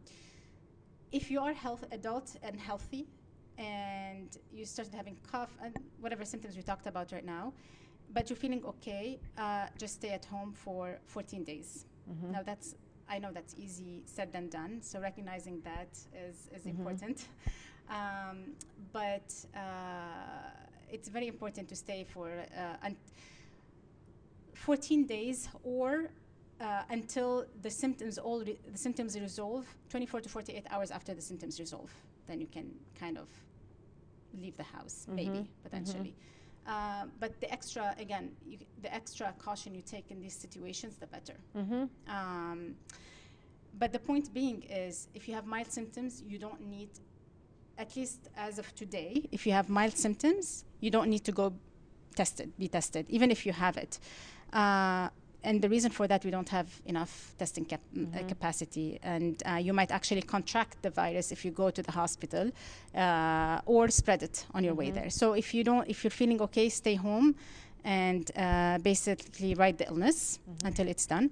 if 1.11 1.29
you 1.29 1.39
are 1.41 1.53
health 1.53 1.83
adult 1.91 2.35
and 2.41 2.59
healthy, 2.59 3.07
and 3.57 4.37
you 4.51 4.65
started 4.65 4.93
having 4.93 5.17
cough 5.31 5.51
and 5.63 5.75
whatever 5.99 6.25
symptoms 6.25 6.55
we 6.55 6.63
talked 6.63 6.87
about 6.87 7.11
right 7.11 7.25
now, 7.25 7.53
but 8.13 8.29
you're 8.29 8.37
feeling 8.37 8.63
okay, 8.65 9.19
uh, 9.37 9.67
just 9.77 9.95
stay 9.95 10.09
at 10.09 10.25
home 10.25 10.53
for 10.53 10.99
14 11.05 11.43
days. 11.43 11.85
Mm-hmm. 12.09 12.31
Now 12.31 12.43
that's 12.43 12.75
I 13.09 13.19
know 13.19 13.31
that's 13.33 13.53
easy 13.57 14.03
said 14.05 14.31
than 14.31 14.47
done. 14.49 14.81
So 14.81 14.99
recognizing 15.01 15.61
that 15.61 15.89
is 16.15 16.49
is 16.55 16.63
Mhm. 16.63 16.69
important, 16.79 17.27
um, 17.89 18.55
but 18.93 19.29
uh, 19.55 19.59
it's 20.91 21.09
very 21.09 21.27
important 21.27 21.67
to 21.69 21.75
stay 21.75 22.03
for 22.13 22.29
uh, 22.29 22.85
un- 22.85 22.97
14 24.53 25.05
days 25.07 25.49
or 25.63 26.09
uh, 26.59 26.83
until 26.89 27.45
the 27.61 27.69
symptoms 27.69 28.17
all 28.17 28.39
re- 28.43 28.59
the 28.71 28.77
symptoms 28.77 29.19
resolve 29.19 29.65
24 29.89 30.21
to 30.21 30.29
48 30.29 30.65
hours 30.69 30.91
after 30.91 31.13
the 31.13 31.21
symptoms 31.21 31.59
resolve 31.59 31.91
then 32.27 32.39
you 32.39 32.47
can 32.47 32.71
kind 32.99 33.17
of 33.17 33.27
leave 34.39 34.55
the 34.57 34.63
house 34.63 35.07
Mhm, 35.09 35.15
maybe 35.15 35.49
potentially. 35.63 36.13
Uh, 36.67 37.05
but 37.19 37.31
the 37.41 37.51
extra 37.51 37.95
again 37.99 38.31
you, 38.45 38.57
the 38.83 38.93
extra 38.93 39.33
caution 39.39 39.73
you 39.73 39.81
take 39.81 40.11
in 40.11 40.21
these 40.21 40.35
situations 40.35 40.95
the 40.97 41.07
better. 41.07 41.33
Mm-hmm. 41.57 41.83
um, 42.17 42.75
but 43.79 43.91
the 43.91 43.99
point 43.99 44.31
being 44.33 44.61
is 44.63 45.07
if 45.15 45.27
you 45.27 45.33
have 45.33 45.45
mild 45.47 45.71
symptoms 45.71 46.21
you 46.27 46.37
don't 46.37 46.61
need 46.75 46.89
at 47.79 47.95
least 47.95 48.19
as 48.37 48.59
of 48.59 48.67
today 48.75 49.11
if 49.31 49.47
you 49.47 49.53
have 49.53 49.69
mild 49.69 49.97
symptoms 49.97 50.65
you 50.81 50.89
don't 50.91 51.09
need 51.09 51.23
to 51.23 51.31
go 51.31 51.53
tested 52.15 52.51
be 52.59 52.67
tested 52.67 53.05
even 53.09 53.31
if 53.31 53.45
you 53.45 53.53
have 53.53 53.77
it 53.77 53.99
uh, 54.53 55.07
and 55.43 55.61
the 55.61 55.69
reason 55.69 55.89
for 55.91 56.07
that 56.07 56.23
we 56.25 56.29
don't 56.31 56.49
have 56.49 56.67
enough 56.85 57.33
testing 57.37 57.65
cap- 57.65 57.81
uh, 57.95 57.99
Mhm. 57.99 58.27
capacity 58.27 58.99
and 59.01 59.41
uh, 59.45 59.55
you 59.67 59.73
might 59.73 59.91
actually 59.91 60.21
contract 60.21 60.75
the 60.81 60.89
virus 60.89 61.31
if 61.31 61.45
you 61.45 61.51
go 61.51 61.69
to 61.71 61.81
the 61.81 61.91
hospital 61.91 62.51
uh, 62.95 63.61
or 63.73 63.89
spread 63.89 64.21
it 64.23 64.45
on 64.53 64.63
your 64.63 64.75
way 64.75 64.89
Mhm. 64.89 64.93
there 64.97 65.09
so 65.09 65.33
if 65.33 65.53
you 65.55 65.63
don't 65.63 65.87
if 65.89 66.03
you're 66.03 66.17
feeling 66.21 66.41
okay 66.41 66.69
stay 66.69 66.95
home 66.95 67.33
and 67.83 68.23
uh, 68.35 68.77
basically 68.83 69.55
ride 69.55 69.77
the 69.77 69.85
illness 69.91 70.39
Mhm. 70.39 70.67
until 70.67 70.87
it's 70.87 71.07
done 71.07 71.29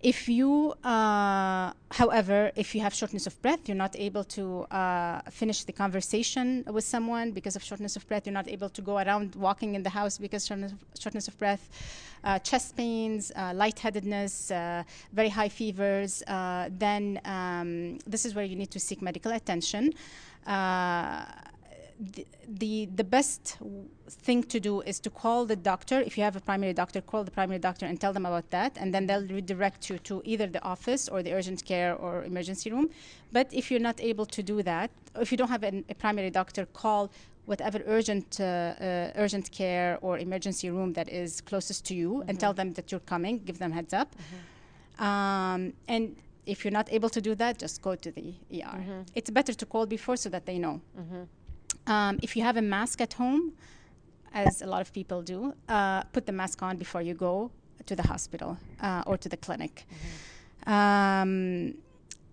if 0.00 0.28
you, 0.28 0.74
uh, 0.84 1.72
however, 1.90 2.52
if 2.54 2.72
you 2.74 2.80
have 2.80 2.94
shortness 2.94 3.26
of 3.26 3.40
breath, 3.42 3.68
you're 3.68 3.76
not 3.76 3.96
able 3.96 4.22
to 4.24 4.62
uh, 4.70 5.20
finish 5.28 5.64
the 5.64 5.72
conversation 5.72 6.64
with 6.68 6.84
someone 6.84 7.32
because 7.32 7.56
of 7.56 7.64
shortness 7.64 7.96
of 7.96 8.06
breath. 8.06 8.24
You're 8.24 8.32
not 8.32 8.46
able 8.48 8.68
to 8.68 8.80
go 8.80 8.98
around 8.98 9.34
walking 9.34 9.74
in 9.74 9.82
the 9.82 9.90
house 9.90 10.16
because 10.16 10.46
shortness, 10.46 10.72
shortness 10.98 11.26
of 11.26 11.36
breath. 11.38 11.68
Uh, 12.22 12.38
chest 12.40 12.76
pains, 12.76 13.32
uh, 13.34 13.52
lightheadedness, 13.54 14.50
uh, 14.50 14.82
very 15.12 15.28
high 15.28 15.48
fevers. 15.48 16.22
Uh, 16.26 16.68
then 16.78 17.20
um, 17.24 17.98
this 18.06 18.24
is 18.24 18.34
where 18.34 18.44
you 18.44 18.56
need 18.56 18.70
to 18.70 18.80
seek 18.80 19.02
medical 19.02 19.32
attention. 19.32 19.92
Uh, 20.46 21.24
the, 22.00 22.26
the 22.46 22.86
the 22.94 23.04
best 23.04 23.58
thing 24.08 24.42
to 24.44 24.60
do 24.60 24.80
is 24.82 25.00
to 25.00 25.10
call 25.10 25.44
the 25.46 25.56
doctor. 25.56 26.00
If 26.00 26.16
you 26.16 26.22
have 26.24 26.36
a 26.36 26.40
primary 26.40 26.72
doctor 26.72 27.00
call 27.00 27.24
the 27.24 27.30
primary 27.30 27.58
doctor 27.58 27.86
and 27.86 28.00
tell 28.00 28.12
them 28.12 28.24
about 28.26 28.50
that 28.50 28.76
and 28.80 28.94
then 28.94 29.06
they'll 29.06 29.26
redirect 29.26 29.90
you 29.90 29.98
to 30.00 30.22
either 30.24 30.46
the 30.46 30.62
office 30.62 31.08
or 31.08 31.22
the 31.22 31.32
urgent 31.34 31.64
care 31.64 31.94
or 31.94 32.24
emergency 32.24 32.70
room. 32.70 32.90
But 33.32 33.52
if 33.52 33.70
you're 33.70 33.80
not 33.90 34.00
able 34.00 34.26
to 34.26 34.42
do 34.42 34.62
that 34.62 34.90
or 35.14 35.22
if 35.22 35.32
you 35.32 35.38
don't 35.38 35.48
have 35.50 35.64
an, 35.64 35.84
a 35.88 35.94
primary 35.94 36.30
doctor 36.30 36.66
call 36.66 37.10
whatever 37.46 37.82
urgent 37.86 38.38
uh, 38.40 38.44
uh, 38.44 39.12
urgent 39.16 39.50
care 39.50 39.98
or 40.00 40.18
emergency 40.18 40.70
room 40.70 40.92
that 40.92 41.08
is 41.08 41.40
closest 41.40 41.84
to 41.86 41.94
you 41.94 42.22
and 42.28 42.38
tell 42.38 42.52
them 42.54 42.74
that 42.74 42.92
you're 42.92 43.06
coming 43.14 43.38
give 43.38 43.58
them 43.58 43.72
heads 43.72 43.92
up. 43.92 44.14
Um, 44.98 45.72
and 45.88 46.16
if 46.46 46.64
you're 46.64 46.72
not 46.80 46.92
able 46.92 47.08
to 47.10 47.20
do 47.20 47.34
that 47.34 47.58
just 47.58 47.82
go 47.82 47.94
to 47.94 48.10
the 48.10 48.34
er 48.52 48.78
Mhm. 48.78 49.06
it's 49.14 49.30
better 49.30 49.52
to 49.54 49.66
call 49.66 49.86
before 49.86 50.16
so 50.16 50.28
that 50.30 50.44
they 50.46 50.58
know. 50.58 50.80
Mm-hmm. 50.98 51.22
Um, 51.86 52.18
if 52.22 52.36
you 52.36 52.42
have 52.42 52.56
a 52.56 52.62
mask 52.62 53.00
at 53.00 53.14
home, 53.14 53.52
as 54.32 54.62
a 54.62 54.66
lot 54.66 54.80
of 54.80 54.92
people 54.92 55.22
do, 55.22 55.54
uh, 55.68 56.02
put 56.12 56.26
the 56.26 56.32
mask 56.32 56.62
on 56.62 56.76
before 56.76 57.02
you 57.02 57.14
go 57.14 57.50
to 57.86 57.96
the 57.96 58.06
hospital 58.06 58.58
uh, 58.80 59.02
or 59.06 59.16
to 59.16 59.28
the 59.28 59.36
clinic. 59.36 59.86
Um, 60.66 61.74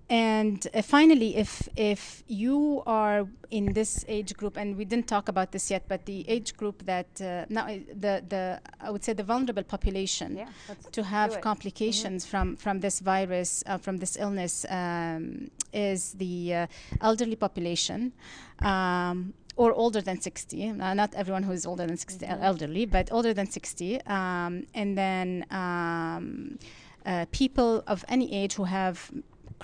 and 0.09 0.67
uh, 0.73 0.81
finally, 0.81 1.35
if 1.35 1.67
if 1.75 2.23
you 2.27 2.83
are 2.85 3.27
in 3.49 3.73
this 3.73 4.05
age 4.07 4.35
group, 4.35 4.57
and 4.57 4.77
we 4.77 4.85
didn't 4.85 5.07
talk 5.07 5.29
about 5.29 5.51
this 5.51 5.71
yet, 5.71 5.83
but 5.87 6.05
the 6.05 6.23
age 6.29 6.55
group 6.57 6.85
that 6.85 7.07
uh, 7.21 7.45
now 7.49 7.65
uh, 7.65 7.79
the 7.99 8.23
the 8.27 8.59
I 8.79 8.91
would 8.91 9.03
say 9.03 9.13
the 9.13 9.23
vulnerable 9.23 9.63
population 9.63 10.37
Yeah. 10.37 10.47
To 10.91 11.03
have 11.03 11.41
complications 11.41 12.25
from 12.25 12.55
from 12.55 12.79
this 12.81 12.99
virus 12.99 13.63
uh, 13.65 13.77
from 13.79 13.97
this 13.97 14.15
illness 14.17 14.65
um, 14.69 15.49
is 15.73 16.13
the 16.13 16.53
uh, 16.53 16.67
elderly 17.01 17.35
population 17.35 18.13
um, 18.61 19.33
or 19.57 19.71
older 19.73 20.01
than 20.01 20.19
60 20.21 20.69
uh, 20.69 20.93
not 20.93 21.15
everyone 21.15 21.43
who 21.43 21.51
is 21.53 21.65
older 21.65 21.87
than 21.87 21.97
60 21.97 22.25
Mhm. 22.25 22.43
elderly 22.43 22.85
but 22.85 23.11
older 23.11 23.33
than 23.33 23.47
60 23.47 24.01
um, 24.05 24.65
and 24.73 24.97
then 24.97 25.45
um, 25.51 26.57
uh, 27.05 27.25
people 27.31 27.83
of 27.87 28.03
any 28.07 28.31
age 28.33 28.53
who 28.55 28.65
have 28.65 29.11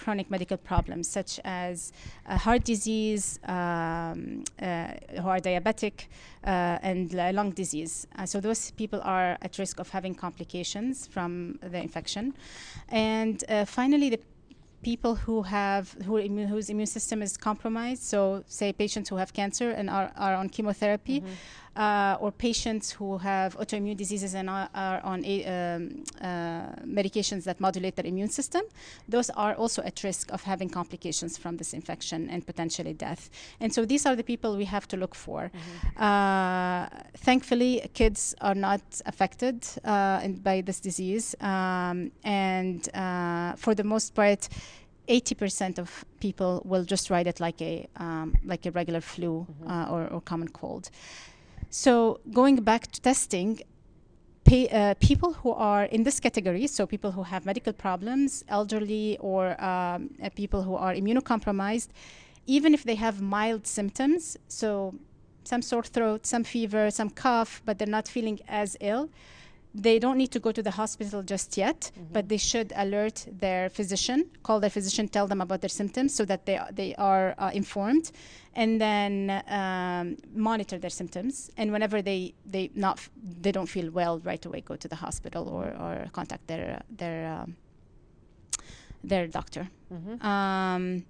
chronic 0.01 0.27
medical 0.35 0.57
problems 0.57 1.05
such 1.17 1.39
as 1.43 1.91
uh, 2.27 2.37
heart 2.45 2.63
disease, 2.73 3.39
um, 3.45 4.43
uh, 4.61 4.93
who 5.21 5.27
are 5.33 5.39
diabetic, 5.39 5.95
uh, 6.43 6.89
and 6.89 7.13
lung 7.37 7.51
disease. 7.51 7.93
So 8.25 8.39
those 8.47 8.71
people 8.81 8.99
are 9.03 9.37
at 9.45 9.57
risk 9.63 9.79
of 9.79 9.87
having 9.97 10.13
complications 10.15 11.07
from 11.13 11.59
the 11.73 11.79
infection. 11.87 12.33
And 12.89 13.35
finally, 13.67 14.09
the 14.09 14.19
people 14.83 15.13
who 15.25 15.43
have 15.43 15.85
who 16.05 16.13
immu- 16.29 16.47
whose 16.53 16.67
immune 16.73 16.87
system 16.97 17.21
is 17.21 17.37
compromised. 17.37 18.03
So 18.13 18.43
say 18.47 18.73
patients 18.73 19.09
who 19.09 19.17
have 19.17 19.31
cancer 19.41 19.69
and 19.69 19.89
are, 19.89 20.11
are 20.17 20.35
on 20.41 20.49
chemotherapy. 20.49 21.17
Mhm. 21.21 21.27
Uh, 21.75 22.17
or 22.19 22.31
patients 22.31 22.91
who 22.91 23.17
have 23.17 23.57
autoimmune 23.57 23.95
diseases 23.95 24.33
and 24.33 24.49
are, 24.49 24.69
are 24.75 24.99
on 25.01 25.23
a, 25.25 25.45
um, 25.45 26.03
uh, 26.19 26.25
medications 26.85 27.43
that 27.45 27.59
modulate 27.59 27.95
their 27.95 28.05
immune 28.05 28.29
system, 28.29 28.63
those 29.07 29.29
are 29.31 29.53
also 29.55 29.81
at 29.83 30.03
risk 30.03 30.31
of 30.31 30.43
having 30.43 30.69
complications 30.69 31.37
from 31.37 31.57
this 31.57 31.73
infection 31.73 32.29
and 32.29 32.45
potentially 32.45 32.93
death. 32.93 33.29
And 33.59 33.73
so 33.73 33.85
these 33.85 34.05
are 34.05 34.15
the 34.15 34.23
people 34.23 34.57
we 34.57 34.65
have 34.65 34.87
to 34.89 34.97
look 34.97 35.15
for. 35.15 35.49
Mm-hmm. 35.49 36.03
Uh, 36.03 36.87
thankfully, 37.17 37.89
kids 37.93 38.35
are 38.41 38.55
not 38.55 38.81
affected 39.05 39.65
uh, 39.85 40.27
by 40.27 40.61
this 40.61 40.79
disease, 40.79 41.35
um, 41.39 42.11
and 42.23 42.93
uh, 42.93 43.53
for 43.55 43.73
the 43.73 43.83
most 43.83 44.13
part, 44.13 44.49
80% 45.07 45.79
of 45.79 46.05
people 46.19 46.61
will 46.63 46.83
just 46.83 47.09
ride 47.09 47.27
it 47.27 47.39
like 47.39 47.61
a 47.61 47.87
um, 47.97 48.35
like 48.45 48.65
a 48.65 48.71
regular 48.71 49.01
flu 49.01 49.45
mm-hmm. 49.49 49.69
uh, 49.69 49.85
or, 49.89 50.07
or 50.07 50.21
common 50.21 50.47
cold. 50.47 50.89
So 51.73 52.19
going 52.33 52.57
back 52.57 52.91
to 52.91 52.99
testing, 53.01 53.61
uh, 54.51 54.93
people 54.99 55.31
who 55.31 55.51
are 55.51 55.85
in 55.85 56.03
this 56.03 56.19
category, 56.19 56.67
so 56.67 56.85
people 56.85 57.13
who 57.13 57.23
have 57.23 57.45
medical 57.45 57.71
problems, 57.71 58.43
elderly, 58.49 59.17
or 59.21 59.55
um, 59.63 60.09
uh, 60.21 60.29
people 60.35 60.63
who 60.63 60.75
are 60.75 60.93
immunocompromised, 60.93 61.87
even 62.45 62.73
if 62.73 62.83
they 62.83 62.95
have 62.95 63.21
mild 63.21 63.65
symptoms, 63.65 64.35
so 64.49 64.93
some 65.45 65.61
sore 65.61 65.83
throat, 65.83 66.25
some 66.25 66.43
fever, 66.43 66.91
some 66.91 67.09
cough, 67.09 67.61
but 67.63 67.79
they're 67.79 67.87
not 67.87 68.05
feeling 68.05 68.41
as 68.49 68.75
ill, 68.81 69.09
they 69.73 69.99
don't 69.99 70.17
need 70.17 70.31
to 70.31 70.39
go 70.39 70.51
to 70.51 70.61
the 70.61 70.71
hospital 70.71 71.23
just 71.23 71.57
yet, 71.57 71.91
mm-hmm. 71.93 72.13
but 72.13 72.27
they 72.27 72.37
should 72.37 72.73
alert 72.75 73.25
their 73.31 73.69
physician, 73.69 74.29
call 74.43 74.59
their 74.59 74.69
physician, 74.69 75.07
tell 75.07 75.27
them 75.27 75.39
about 75.39 75.61
their 75.61 75.69
symptoms 75.69 76.13
so 76.13 76.25
that 76.25 76.45
they, 76.45 76.59
they 76.71 76.93
are 76.95 77.35
uh, 77.37 77.51
informed, 77.53 78.11
and 78.53 78.81
then 78.81 79.41
um, 79.47 80.17
monitor 80.35 80.77
their 80.77 80.89
symptoms. 80.89 81.49
And 81.55 81.71
whenever 81.71 82.01
they, 82.01 82.33
they, 82.45 82.69
not, 82.75 82.99
they 83.41 83.53
don't 83.53 83.67
feel 83.67 83.89
well 83.91 84.19
right 84.19 84.45
away, 84.45 84.61
go 84.61 84.75
to 84.75 84.87
the 84.87 84.97
hospital 84.97 85.47
or, 85.47 85.67
or 85.67 86.07
contact 86.11 86.47
their, 86.47 86.81
their, 86.89 87.31
um, 87.31 87.55
their 89.03 89.27
doctor. 89.27 89.69
Mm-hmm. 89.93 90.25
Um, 90.25 91.05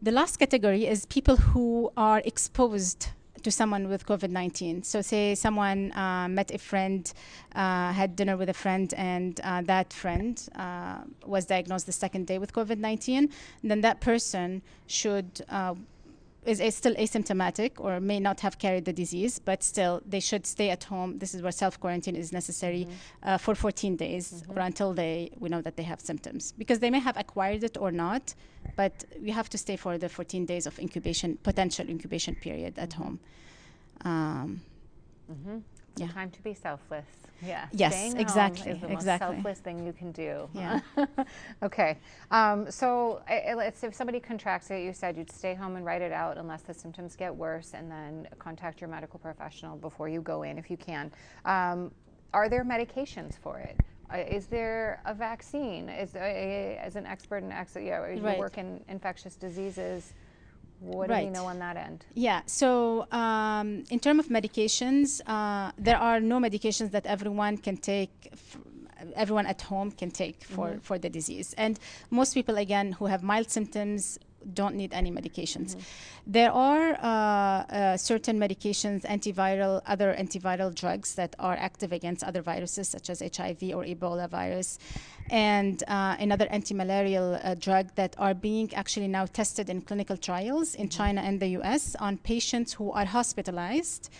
the 0.00 0.12
last 0.12 0.38
category 0.38 0.86
is 0.86 1.04
people 1.06 1.36
who 1.36 1.92
are 1.96 2.22
exposed 2.24 3.08
to 3.44 3.50
someone 3.50 3.88
with 3.88 4.04
COVID 4.06 4.30
19. 4.30 4.82
So, 4.82 5.00
say 5.00 5.34
someone 5.34 5.92
uh, 5.92 6.26
met 6.28 6.50
a 6.52 6.58
friend, 6.58 7.10
uh, 7.54 7.92
had 7.92 8.16
dinner 8.16 8.36
with 8.36 8.48
a 8.48 8.54
friend, 8.54 8.92
and 8.96 9.40
uh, 9.44 9.62
that 9.62 9.92
friend 9.92 10.34
uh, 10.56 10.98
was 11.24 11.46
diagnosed 11.46 11.86
the 11.86 11.92
second 11.92 12.26
day 12.26 12.38
with 12.38 12.52
COVID 12.52 12.78
19, 12.78 13.30
then 13.62 13.80
that 13.82 14.00
person 14.00 14.62
should 14.86 15.44
uh, 15.48 15.74
is, 16.44 16.60
is, 16.60 16.74
still 16.74 16.94
asymptomatic 16.94 17.72
or 17.78 18.00
may 18.00 18.20
not 18.20 18.40
have 18.40 18.58
carried 18.58 18.84
the 18.84 18.92
disease, 18.92 19.38
but 19.38 19.62
still 19.62 20.02
they 20.06 20.20
should 20.20 20.46
stay 20.46 20.70
at 20.70 20.84
home. 20.84 21.18
This 21.18 21.34
is 21.34 21.42
where 21.42 21.52
self 21.52 21.80
quarantine 21.80 22.16
is 22.16 22.32
necessary 22.32 22.84
mm-hmm. 22.84 23.28
uh, 23.28 23.38
for 23.38 23.54
14 23.54 23.96
days 23.96 24.32
mm-hmm. 24.32 24.52
or 24.52 24.60
until 24.60 24.92
they 24.92 25.30
we 25.38 25.48
know 25.48 25.62
that 25.62 25.76
they 25.76 25.82
have 25.82 26.00
symptoms 26.00 26.52
because 26.52 26.78
they 26.78 26.90
may 26.90 27.00
have 27.00 27.16
acquired 27.16 27.64
it 27.64 27.76
or 27.78 27.90
not, 27.90 28.34
but 28.76 29.04
you 29.20 29.32
have 29.32 29.48
to 29.50 29.58
stay 29.58 29.76
for 29.76 29.98
the 29.98 30.08
14 30.08 30.46
days 30.46 30.66
of 30.66 30.78
incubation 30.78 31.36
potential 31.42 31.88
incubation 31.88 32.34
period 32.34 32.78
at 32.78 32.90
mm-hmm. 32.90 33.02
home. 33.02 33.20
Um, 34.02 34.60
mm-hmm. 35.30 35.58
yeah. 35.96 36.08
Time 36.08 36.30
to 36.30 36.42
be 36.42 36.54
selfless. 36.54 37.23
Yeah. 37.42 37.66
Yes, 37.72 37.92
Staying 37.92 38.16
exactly. 38.18 38.72
is 38.72 38.80
the 38.80 38.90
exactly. 38.90 39.26
most 39.26 39.36
selfless 39.36 39.58
thing 39.60 39.84
you 39.84 39.92
can 39.92 40.12
do. 40.12 40.48
Yeah. 40.54 40.80
okay. 41.62 41.98
Um, 42.30 42.70
so 42.70 43.22
if 43.28 43.94
somebody 43.94 44.20
contracts 44.20 44.70
it, 44.70 44.82
you 44.82 44.92
said 44.92 45.16
you'd 45.16 45.30
stay 45.30 45.54
home 45.54 45.76
and 45.76 45.84
write 45.84 46.02
it 46.02 46.12
out 46.12 46.38
unless 46.38 46.62
the 46.62 46.74
symptoms 46.74 47.16
get 47.16 47.34
worse, 47.34 47.72
and 47.74 47.90
then 47.90 48.28
contact 48.38 48.80
your 48.80 48.88
medical 48.88 49.18
professional 49.18 49.76
before 49.76 50.08
you 50.08 50.20
go 50.20 50.42
in 50.42 50.58
if 50.58 50.70
you 50.70 50.76
can. 50.76 51.12
Um, 51.44 51.90
are 52.32 52.48
there 52.48 52.64
medications 52.64 53.38
for 53.38 53.58
it? 53.58 53.76
Uh, 54.12 54.18
there 54.46 55.00
a 55.06 55.14
vaccine? 55.14 55.88
Is 55.88 56.14
uh, 56.14 56.18
as 56.18 56.96
an 56.96 57.06
expert 57.06 57.38
in 57.42 57.50
ex- 57.52 57.76
you, 57.76 58.22
right. 58.22 58.34
you 58.34 58.40
work 58.40 58.58
in 58.58 58.80
infectious 58.88 59.36
diseases? 59.36 60.12
What 60.84 61.08
right. 61.08 61.20
do 61.20 61.26
we 61.26 61.32
know 61.32 61.46
on 61.46 61.58
that 61.60 61.76
end? 61.76 62.04
Yeah. 62.14 62.42
So, 62.46 63.06
um, 63.10 63.84
in 63.90 63.98
terms 64.00 64.20
of 64.20 64.28
medications, 64.28 65.20
uh, 65.26 65.72
there 65.78 65.96
are 65.96 66.20
no 66.20 66.38
medications 66.38 66.90
that 66.90 67.06
everyone 67.06 67.56
can 67.58 67.76
take. 67.76 68.30
F- 68.32 68.58
everyone 69.16 69.44
at 69.44 69.60
home 69.60 69.90
can 69.90 70.10
take 70.10 70.44
for, 70.44 70.68
mm-hmm. 70.68 70.78
for 70.78 70.98
the 70.98 71.10
disease. 71.10 71.54
And 71.58 71.78
most 72.10 72.32
people, 72.32 72.56
again, 72.56 72.92
who 72.92 73.06
have 73.06 73.22
mild 73.22 73.50
symptoms 73.50 74.18
don't 74.52 74.74
need 74.74 74.92
any 74.92 75.10
medications. 75.10 75.70
Mm-hmm. 75.70 75.80
There 76.26 76.52
are 76.52 76.92
uh, 76.92 77.06
uh, 77.06 77.96
certain 77.96 78.38
medications, 78.38 79.02
antiviral, 79.04 79.80
other 79.86 80.14
antiviral 80.18 80.74
drugs 80.74 81.14
that 81.14 81.34
are 81.38 81.54
active 81.54 81.92
against 81.92 82.22
other 82.24 82.42
viruses, 82.42 82.88
such 82.88 83.08
as 83.10 83.20
HIV 83.20 83.62
or 83.74 83.84
Ebola 83.84 84.28
virus, 84.28 84.78
and 85.30 85.82
uh, 85.88 86.16
another 86.18 86.46
anti-malarial 86.50 87.40
uh, 87.42 87.54
drug 87.54 87.94
that 87.94 88.14
are 88.18 88.34
being 88.34 88.72
actually 88.74 89.08
now 89.08 89.26
tested 89.26 89.70
in 89.70 89.80
clinical 89.80 90.16
trials 90.16 90.74
in 90.74 90.88
mm-hmm. 90.88 90.98
China 90.98 91.20
and 91.22 91.40
the 91.40 91.48
U.S. 91.58 91.96
on 91.98 92.18
patients 92.18 92.74
who 92.74 92.92
are 92.92 93.04
hospitalized 93.04 94.10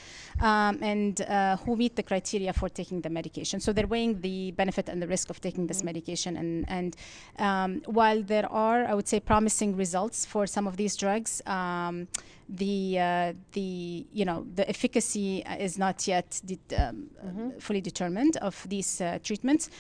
um, 0.41 0.79
and 0.83 1.21
uh, 1.23 1.57
who 1.59 1.77
meet 1.77 1.97
the 1.97 2.03
criteria 2.03 2.53
for 2.53 2.69
taking 2.69 3.01
the 3.03 3.11
medication. 3.11 3.61
So 3.61 3.73
they're 3.73 3.87
weighing 3.87 4.21
the 4.21 4.53
benefit 4.53 4.89
and 4.89 5.01
the 5.03 5.07
risk 5.07 5.31
of 5.31 5.41
taking 5.41 5.67
this 5.67 5.79
mm-hmm. 5.79 5.87
medication. 5.87 6.37
And, 6.37 6.65
and 6.69 6.97
um, 7.39 7.83
while 7.87 8.23
there 8.23 8.51
are, 8.51 8.85
I 8.85 8.95
would 8.95 9.09
say, 9.09 9.21
promising 9.21 9.77
results 9.77 10.25
for 10.25 10.47
some 10.47 10.67
of 10.67 10.77
these 10.77 10.97
drugs, 10.97 11.43
um, 11.47 12.09
the 12.49 12.99
uh, 12.99 13.33
the 13.53 14.07
you 14.13 14.25
know 14.25 14.47
the 14.55 14.69
efficacy 14.69 15.43
is 15.59 15.79
not 15.79 16.07
yet 16.07 16.41
de- 16.45 16.59
um, 16.77 17.09
mm-hmm. 17.25 17.59
fully 17.59 17.81
determined 17.81 18.37
of 18.39 18.67
these 18.69 19.01
uh, 19.01 19.19
treatments. 19.23 19.71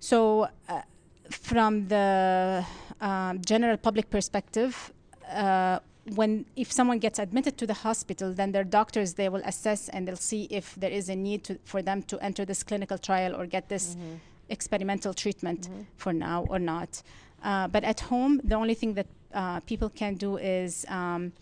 So, 0.00 0.48
uh, 0.68 0.82
from 1.30 1.88
the 1.88 2.64
um, 3.00 3.40
general 3.40 3.76
public 3.76 4.10
perspective, 4.10 4.92
uh, 5.30 5.78
when 6.14 6.44
if 6.56 6.70
someone 6.70 6.98
gets 6.98 7.18
admitted 7.18 7.56
to 7.58 7.66
the 7.66 7.74
hospital, 7.74 8.32
then 8.32 8.52
their 8.52 8.64
doctors 8.64 9.14
they 9.14 9.28
will 9.28 9.42
assess 9.44 9.88
and 9.88 10.06
they'll 10.06 10.16
see 10.16 10.46
if 10.50 10.74
there 10.74 10.90
is 10.90 11.08
a 11.08 11.16
need 11.16 11.44
to, 11.44 11.58
for 11.64 11.80
them 11.82 12.02
to 12.02 12.18
enter 12.20 12.44
this 12.44 12.62
clinical 12.62 12.98
trial 12.98 13.34
or 13.34 13.46
get 13.46 13.68
this 13.68 13.94
mm-hmm. 13.94 14.16
experimental 14.50 15.14
treatment 15.14 15.62
mm-hmm. 15.62 15.82
for 15.96 16.12
now 16.12 16.46
or 16.50 16.58
not. 16.58 17.02
Uh, 17.42 17.68
but 17.68 17.84
at 17.84 18.00
home, 18.00 18.40
the 18.44 18.54
only 18.54 18.74
thing 18.74 18.94
that 18.94 19.06
uh, 19.32 19.60
people 19.60 19.88
can 19.88 20.14
do 20.14 20.36
is 20.36 20.84
um, 20.88 21.32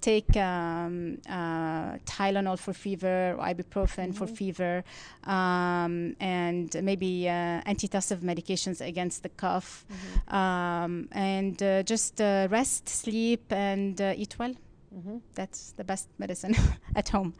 take 0.00 0.36
um, 0.36 1.18
uh, 1.28 1.96
Tylenol 2.06 2.58
for 2.58 2.72
fever 2.72 3.36
or 3.38 3.44
ibuprofen 3.44 4.08
mm-hmm. 4.08 4.12
for 4.12 4.26
fever, 4.26 4.84
um, 5.24 6.16
and 6.20 6.74
maybe 6.82 7.28
uh, 7.28 7.62
antitussive 7.66 8.18
medications 8.18 8.80
against 8.80 9.22
the 9.22 9.28
cough, 9.28 9.84
mm-hmm. 9.86 10.34
um, 10.34 11.08
and 11.12 11.62
uh, 11.62 11.82
just 11.82 12.20
uh, 12.20 12.48
rest, 12.50 12.88
sleep, 12.88 13.52
and 13.52 14.00
uh, 14.00 14.14
eat 14.16 14.38
well. 14.38 14.54
Mm-hmm. 14.94 15.18
That's 15.34 15.72
the 15.72 15.84
best 15.84 16.08
medicine 16.18 16.56
at 16.96 17.08
home. 17.08 17.34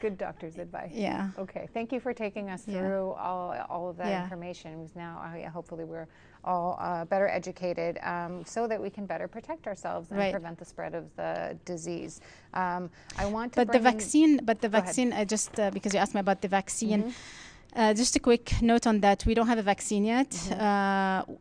Good 0.00 0.18
doctor's 0.18 0.58
advice. 0.58 0.92
Yeah. 0.92 1.30
Okay. 1.38 1.68
Thank 1.72 1.92
you 1.92 2.00
for 2.00 2.12
taking 2.12 2.50
us 2.50 2.64
through 2.64 3.14
yeah. 3.16 3.22
all, 3.22 3.54
all 3.68 3.88
of 3.88 3.96
that 3.96 4.08
yeah. 4.08 4.22
information. 4.22 4.78
Because 4.78 4.96
now, 4.96 5.22
uh, 5.24 5.48
hopefully, 5.50 5.84
we're 5.84 6.06
all 6.44 6.78
uh, 6.80 7.04
better 7.06 7.28
educated 7.28 7.98
um, 8.02 8.44
so 8.44 8.66
that 8.68 8.80
we 8.80 8.90
can 8.90 9.06
better 9.06 9.26
protect 9.26 9.66
ourselves 9.66 10.10
and 10.10 10.18
right. 10.18 10.32
prevent 10.32 10.58
the 10.58 10.64
spread 10.64 10.94
of 10.94 11.04
the 11.16 11.56
disease. 11.64 12.20
Um, 12.54 12.90
I 13.18 13.26
want 13.26 13.52
to. 13.54 13.64
But 13.64 13.72
the 13.72 13.78
vaccine. 13.78 14.40
But 14.44 14.60
the 14.60 14.68
vaccine. 14.68 15.12
I 15.12 15.24
just 15.24 15.58
uh, 15.58 15.70
because 15.70 15.94
you 15.94 16.00
asked 16.00 16.14
me 16.14 16.20
about 16.20 16.40
the 16.42 16.48
vaccine. 16.48 17.02
Mm-hmm. 17.02 17.80
Uh, 17.80 17.92
just 17.92 18.16
a 18.16 18.20
quick 18.20 18.62
note 18.62 18.86
on 18.86 19.00
that. 19.00 19.26
We 19.26 19.34
don't 19.34 19.48
have 19.48 19.58
a 19.58 19.62
vaccine 19.62 20.04
yet. 20.06 20.30
Mm-hmm. 20.30 21.32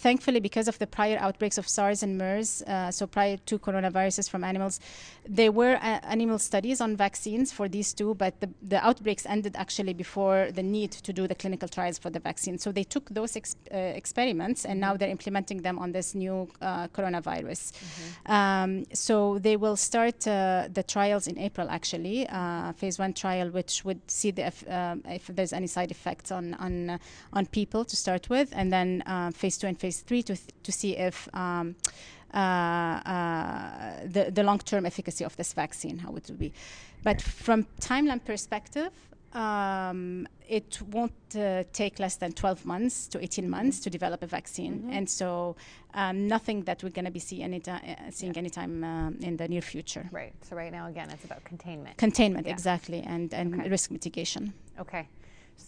Thankfully, 0.00 0.40
because 0.40 0.66
of 0.66 0.78
the 0.78 0.86
prior 0.86 1.18
outbreaks 1.20 1.58
of 1.58 1.68
SARS 1.68 2.02
and 2.02 2.16
MERS, 2.16 2.62
uh, 2.62 2.90
so 2.90 3.06
prior 3.06 3.36
to 3.36 3.58
coronaviruses 3.58 4.30
from 4.30 4.44
animals, 4.44 4.80
there 5.28 5.52
were 5.52 5.76
uh, 5.76 6.00
animal 6.04 6.38
studies 6.38 6.80
on 6.80 6.96
vaccines 6.96 7.52
for 7.52 7.68
these 7.68 7.92
two, 7.92 8.14
but 8.14 8.40
the, 8.40 8.48
the 8.62 8.82
outbreaks 8.82 9.26
ended 9.26 9.54
actually 9.56 9.92
before 9.92 10.48
the 10.52 10.62
need 10.62 10.90
to 10.90 11.12
do 11.12 11.28
the 11.28 11.34
clinical 11.34 11.68
trials 11.68 11.98
for 11.98 12.08
the 12.08 12.18
vaccine. 12.18 12.56
So 12.56 12.72
they 12.72 12.84
took 12.84 13.10
those 13.10 13.36
ex- 13.36 13.56
uh, 13.70 13.76
experiments 13.76 14.64
and 14.64 14.80
now 14.80 14.96
they're 14.96 15.10
implementing 15.10 15.60
them 15.60 15.78
on 15.78 15.92
this 15.92 16.14
new 16.14 16.48
uh, 16.62 16.88
coronavirus. 16.88 17.72
Mm-hmm. 17.72 18.32
Um, 18.32 18.84
so 18.94 19.38
they 19.38 19.56
will 19.58 19.76
start 19.76 20.26
uh, 20.26 20.68
the 20.72 20.82
trials 20.82 21.26
in 21.26 21.38
April, 21.38 21.68
actually, 21.68 22.26
uh, 22.30 22.72
phase 22.72 22.98
one 22.98 23.12
trial, 23.12 23.50
which 23.50 23.84
would 23.84 24.00
see 24.10 24.30
the 24.30 24.46
if, 24.46 24.64
um, 24.70 25.02
if 25.04 25.26
there's 25.26 25.52
any 25.52 25.66
side 25.66 25.90
effects 25.90 26.32
on 26.32 26.54
on 26.54 26.98
on 27.34 27.44
people 27.46 27.84
to 27.84 27.96
start 27.96 28.30
with, 28.30 28.48
and 28.56 28.72
then 28.72 29.02
phase 29.34 29.58
two 29.58 29.66
and 29.66 29.78
phase 29.78 29.89
three 30.00 30.22
to, 30.22 30.34
th- 30.36 30.48
to 30.62 30.72
see 30.72 30.96
if 30.96 31.28
um, 31.34 31.74
uh, 32.32 32.36
uh, 32.38 34.06
the, 34.06 34.30
the 34.30 34.42
long 34.42 34.58
term 34.58 34.86
efficacy 34.86 35.24
of 35.24 35.36
this 35.36 35.52
vaccine, 35.52 35.98
how 35.98 36.14
it 36.16 36.26
will 36.28 36.36
be. 36.36 36.52
But 37.02 37.20
from 37.22 37.66
timeline 37.80 38.20
perspective, 38.24 38.90
Um, 39.32 40.26
it 40.48 40.80
won't 40.92 41.12
uh, 41.36 41.62
take 41.72 42.00
less 42.02 42.16
than 42.18 42.32
12 42.32 42.66
months 42.66 43.08
to 43.08 43.18
18 43.18 43.48
months 43.48 43.78
to 43.80 43.90
develop 43.90 44.22
a 44.22 44.26
vaccine, 44.26 44.90
and 44.90 45.08
so 45.08 45.54
um, 45.94 46.26
nothing 46.26 46.64
that 46.64 46.82
we're 46.82 46.92
going 46.94 47.04
to 47.04 47.12
be 47.12 47.20
see 47.20 47.40
anytime, 47.42 47.80
uh, 47.86 48.10
seeing 48.10 48.36
anytime 48.36 48.82
um, 48.84 49.16
in 49.20 49.36
the 49.36 49.46
near 49.46 49.62
future. 49.62 50.08
Right. 50.12 50.32
So 50.42 50.56
right 50.56 50.72
now, 50.72 50.88
again, 50.88 51.10
it's 51.10 51.24
about 51.24 51.44
containment. 51.44 51.96
Containment, 51.96 52.46
Yeah. 52.46 52.54
exactly, 52.54 53.02
and, 53.06 53.32
and 53.34 53.54
Okay. 53.54 53.70
risk 53.70 53.90
mitigation. 53.92 54.52
Okay. 54.80 55.06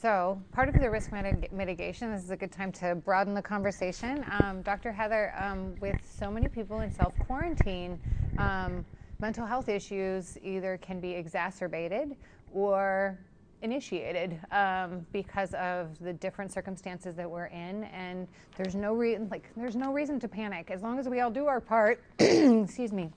So, 0.00 0.42
part 0.50 0.68
of 0.68 0.74
the 0.74 0.90
risk 0.90 1.10
mitig- 1.10 1.52
mitigation, 1.52 2.10
this 2.10 2.24
is 2.24 2.30
a 2.30 2.36
good 2.36 2.50
time 2.50 2.72
to 2.72 2.94
broaden 2.94 3.34
the 3.34 3.42
conversation. 3.42 4.24
Um, 4.40 4.62
Dr. 4.62 4.90
Heather, 4.90 5.32
um, 5.38 5.74
with 5.80 5.96
so 6.18 6.30
many 6.30 6.48
people 6.48 6.80
in 6.80 6.90
self 6.90 7.14
quarantine, 7.26 8.00
um, 8.38 8.84
mental 9.20 9.46
health 9.46 9.68
issues 9.68 10.38
either 10.42 10.78
can 10.78 10.98
be 10.98 11.12
exacerbated 11.12 12.16
or 12.52 13.18
initiated 13.60 14.40
um, 14.50 15.06
because 15.12 15.54
of 15.54 15.96
the 16.00 16.12
different 16.14 16.50
circumstances 16.50 17.14
that 17.14 17.30
we're 17.30 17.46
in 17.46 17.84
and 17.84 18.26
there's 18.56 18.74
no 18.74 18.92
reason 18.92 19.28
like 19.30 19.48
there's 19.56 19.76
no 19.76 19.92
reason 19.92 20.18
to 20.18 20.26
panic 20.26 20.68
as 20.72 20.82
long 20.82 20.98
as 20.98 21.08
we 21.08 21.20
all 21.20 21.30
do 21.30 21.46
our 21.46 21.60
part 21.60 22.02
excuse 22.18 22.92
me 22.92 23.08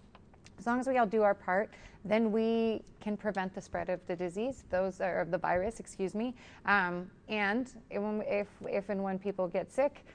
as 0.60 0.66
long 0.66 0.80
as 0.80 0.88
we 0.88 0.98
all 0.98 1.06
do 1.06 1.22
our 1.24 1.34
part, 1.34 1.70
then 2.04 2.32
we 2.32 2.82
can 3.00 3.18
prevent 3.18 3.54
the 3.54 3.62
spread 3.62 3.90
of 3.90 4.00
the 4.08 4.16
disease, 4.16 4.64
those 4.70 5.02
are 5.02 5.22
of 5.22 5.32
the 5.32 5.38
virus, 5.38 5.80
excuse 5.80 6.14
me. 6.14 6.36
Um, 6.66 7.10
and 7.30 7.72
if, 7.90 8.48
if 8.68 8.90
and 8.90 9.04
when 9.04 9.18
people 9.18 9.48
get 9.48 9.72
sick, 9.72 10.06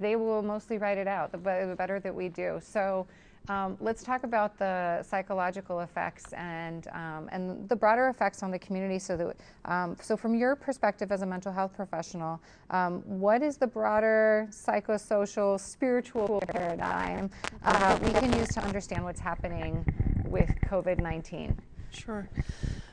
they 0.00 0.16
will 0.16 0.42
mostly 0.42 0.78
write 0.78 0.96
it 0.96 1.08
out. 1.08 1.32
The, 1.32 1.38
better 1.38 2.00
that 2.00 2.14
we 2.14 2.28
do. 2.28 2.60
So. 2.62 3.06
Um, 3.48 3.78
let's 3.80 4.02
talk 4.02 4.24
about 4.24 4.58
the 4.58 5.02
psychological 5.02 5.80
effects 5.80 6.32
and 6.34 6.86
um, 6.88 7.28
and 7.32 7.68
the 7.68 7.76
broader 7.76 8.08
effects 8.08 8.42
on 8.42 8.50
the 8.50 8.58
community. 8.58 8.98
So 8.98 9.16
that 9.16 9.36
um, 9.64 9.96
so 10.00 10.16
from 10.16 10.34
your 10.34 10.54
perspective 10.54 11.10
as 11.12 11.22
a 11.22 11.26
mental 11.26 11.52
health 11.52 11.74
professional, 11.74 12.40
um, 12.70 13.00
what 13.06 13.42
is 13.42 13.56
the 13.56 13.66
broader 13.66 14.48
psychosocial 14.50 15.58
spiritual 15.58 16.42
paradigm 16.48 17.30
uh, 17.64 17.98
we 18.02 18.10
can 18.10 18.32
use 18.38 18.48
to 18.48 18.60
understand 18.62 19.02
what's 19.04 19.20
happening 19.20 19.84
with 20.26 20.50
COVID 20.66 21.00
nineteen? 21.00 21.58
Sure. 21.90 22.28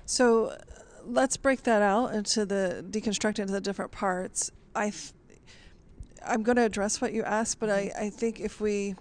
So 0.06 0.58
let's 1.04 1.36
break 1.36 1.63
that 1.63 1.82
out 1.82 2.13
into 2.13 2.46
the 2.46 2.86
deconstruct 2.89 3.39
into 3.39 3.52
the 3.52 3.62
different 3.62 3.91
parts. 3.91 4.52
I, 4.74 4.89
th- 4.89 5.13
I'm 6.26 6.44
going 6.44 6.56
to 6.56 6.63
address 6.63 7.02
what 7.02 7.13
you 7.13 7.24
asked, 7.24 7.60
but 7.60 7.70
I, 7.70 7.91
I 7.98 8.10
think 8.10 8.39
if 8.39 8.60
we 8.60 8.96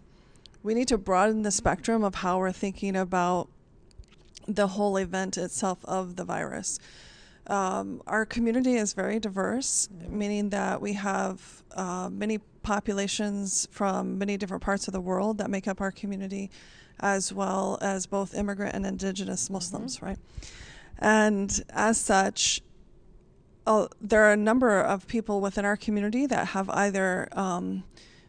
we 0.64 0.74
need 0.74 0.88
to 0.88 0.98
broaden 0.98 1.42
the 1.42 1.50
spectrum 1.52 2.02
of 2.02 2.16
how 2.16 2.38
we're 2.38 2.50
thinking 2.50 2.96
about 2.96 3.48
the 4.48 4.66
whole 4.66 4.96
event 4.96 5.36
itself 5.36 5.78
of 5.84 6.16
the 6.16 6.24
virus. 6.24 6.78
Um, 7.46 8.02
our 8.06 8.24
community 8.24 8.76
is 8.76 8.94
very 8.94 9.20
diverse, 9.20 9.88
meaning 10.08 10.48
that 10.48 10.80
we 10.80 10.94
have 10.94 11.62
uh, 11.72 12.08
many 12.10 12.38
populations 12.62 13.68
from 13.70 14.18
many 14.18 14.38
different 14.38 14.62
parts 14.62 14.88
of 14.88 14.94
the 14.94 15.00
world 15.02 15.36
that 15.36 15.50
make 15.50 15.68
up 15.68 15.82
our 15.82 15.92
community, 15.92 16.50
as 16.98 17.30
well 17.30 17.76
as 17.82 18.06
both 18.06 18.34
immigrant 18.34 18.74
and 18.74 18.86
indigenous 18.86 19.50
Muslims, 19.50 20.00
right? 20.00 20.18
And 20.98 21.62
as 21.68 22.00
such, 22.00 22.62
uh, 23.66 23.88
there 24.00 24.24
are 24.24 24.32
a 24.32 24.36
number 24.36 24.80
of 24.80 25.06
people 25.06 25.42
within 25.42 25.66
our 25.66 25.76
community 25.76 26.24
that 26.26 26.48
have 26.48 26.70
either 26.70 27.28
um, 27.32 27.84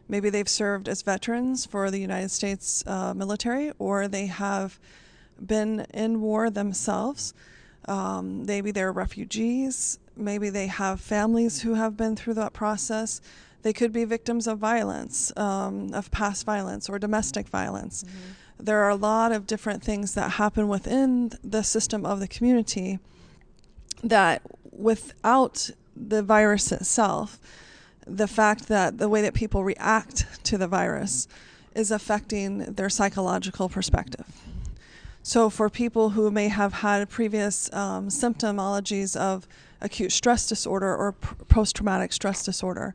maybe 0.08 0.30
they've 0.30 0.48
served 0.48 0.88
as 0.88 1.02
veterans 1.02 1.66
for 1.66 1.90
the 1.90 1.98
United 1.98 2.30
States 2.30 2.84
uh, 2.86 3.14
military 3.14 3.72
or 3.78 4.08
they 4.08 4.26
have 4.26 4.78
been 5.44 5.86
in 5.92 6.20
war 6.20 6.50
themselves. 6.50 7.34
Um, 7.88 8.44
maybe 8.46 8.70
they're 8.70 8.92
refugees. 8.92 9.98
Maybe 10.16 10.50
they 10.50 10.66
have 10.66 11.00
families 11.00 11.62
who 11.62 11.74
have 11.74 11.96
been 11.96 12.16
through 12.16 12.34
that 12.34 12.52
process. 12.52 13.20
They 13.62 13.72
could 13.72 13.92
be 13.92 14.04
victims 14.04 14.46
of 14.46 14.58
violence, 14.58 15.32
um, 15.36 15.92
of 15.92 16.10
past 16.10 16.44
violence 16.46 16.88
or 16.88 16.98
domestic 16.98 17.48
violence. 17.48 18.04
There 18.58 18.80
are 18.82 18.90
a 18.90 18.96
lot 18.96 19.32
of 19.32 19.46
different 19.46 19.82
things 19.82 20.14
that 20.14 20.32
happen 20.32 20.68
within 20.68 21.32
the 21.44 21.62
system 21.62 22.06
of 22.06 22.20
the 22.20 22.28
community 22.28 22.98
that 24.02 24.42
without 24.72 25.70
the 25.94 26.22
virus 26.22 26.72
itself, 26.72 27.38
the 28.06 28.28
fact 28.28 28.68
that 28.68 28.98
the 28.98 29.08
way 29.08 29.22
that 29.22 29.34
people 29.34 29.64
react 29.64 30.44
to 30.44 30.56
the 30.56 30.68
virus 30.68 31.26
is 31.74 31.90
affecting 31.90 32.58
their 32.58 32.88
psychological 32.88 33.68
perspective. 33.68 34.26
So, 35.22 35.50
for 35.50 35.68
people 35.68 36.10
who 36.10 36.30
may 36.30 36.48
have 36.48 36.72
had 36.72 37.08
previous 37.08 37.72
um, 37.72 38.08
symptomologies 38.08 39.16
of 39.16 39.48
acute 39.80 40.12
stress 40.12 40.48
disorder 40.48 40.94
or 40.94 41.12
p- 41.12 41.28
post 41.48 41.76
traumatic 41.76 42.12
stress 42.12 42.44
disorder, 42.44 42.94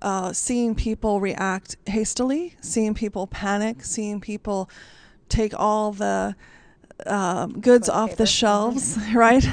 uh, 0.00 0.32
seeing 0.32 0.74
people 0.74 1.20
react 1.20 1.76
hastily, 1.86 2.56
seeing 2.62 2.94
people 2.94 3.26
panic, 3.26 3.84
seeing 3.84 4.18
people 4.18 4.70
take 5.28 5.52
all 5.54 5.92
the 5.92 6.34
um, 7.06 7.60
goods 7.60 7.88
off 7.88 8.16
the 8.16 8.26
shelves, 8.26 8.98
right? 9.14 9.46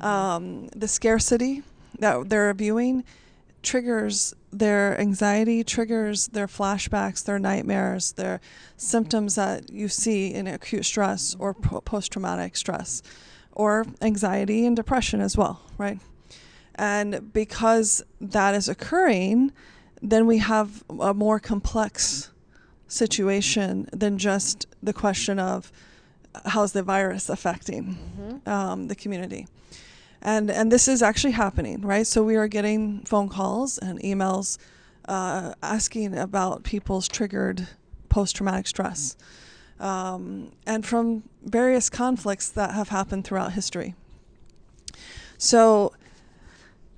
Um, 0.00 0.68
the 0.76 0.88
scarcity 0.88 1.62
that 1.98 2.28
they're 2.28 2.52
viewing 2.52 3.04
triggers 3.64 4.34
their 4.52 4.98
anxiety, 5.00 5.64
triggers 5.64 6.28
their 6.28 6.46
flashbacks, 6.46 7.24
their 7.24 7.38
nightmares, 7.38 8.12
their 8.12 8.40
symptoms 8.76 9.34
that 9.34 9.70
you 9.70 9.88
see 9.88 10.32
in 10.32 10.46
acute 10.46 10.84
stress 10.84 11.34
or 11.38 11.54
post 11.54 12.12
traumatic 12.12 12.56
stress, 12.56 13.02
or 13.52 13.86
anxiety 14.00 14.66
and 14.66 14.76
depression 14.76 15.20
as 15.20 15.36
well, 15.36 15.60
right? 15.78 15.98
And 16.76 17.32
because 17.32 18.02
that 18.20 18.54
is 18.54 18.68
occurring, 18.68 19.52
then 20.02 20.26
we 20.26 20.38
have 20.38 20.84
a 21.00 21.14
more 21.14 21.40
complex 21.40 22.30
situation 22.88 23.88
than 23.92 24.18
just 24.18 24.66
the 24.82 24.92
question 24.92 25.38
of 25.38 25.72
how's 26.46 26.72
the 26.72 26.82
virus 26.82 27.28
affecting 27.28 27.96
um, 28.46 28.88
the 28.88 28.94
community. 28.94 29.46
And, 30.24 30.50
and 30.50 30.72
this 30.72 30.88
is 30.88 31.02
actually 31.02 31.32
happening, 31.32 31.82
right? 31.82 32.06
So 32.06 32.24
we 32.24 32.36
are 32.36 32.48
getting 32.48 33.00
phone 33.02 33.28
calls 33.28 33.76
and 33.78 34.00
emails 34.00 34.56
uh, 35.06 35.52
asking 35.62 36.16
about 36.16 36.64
people's 36.64 37.06
triggered 37.06 37.68
post 38.08 38.36
traumatic 38.36 38.66
stress 38.66 39.16
um, 39.80 40.52
and 40.66 40.86
from 40.86 41.24
various 41.44 41.90
conflicts 41.90 42.48
that 42.50 42.72
have 42.72 42.88
happened 42.88 43.24
throughout 43.24 43.52
history. 43.52 43.94
So 45.36 45.92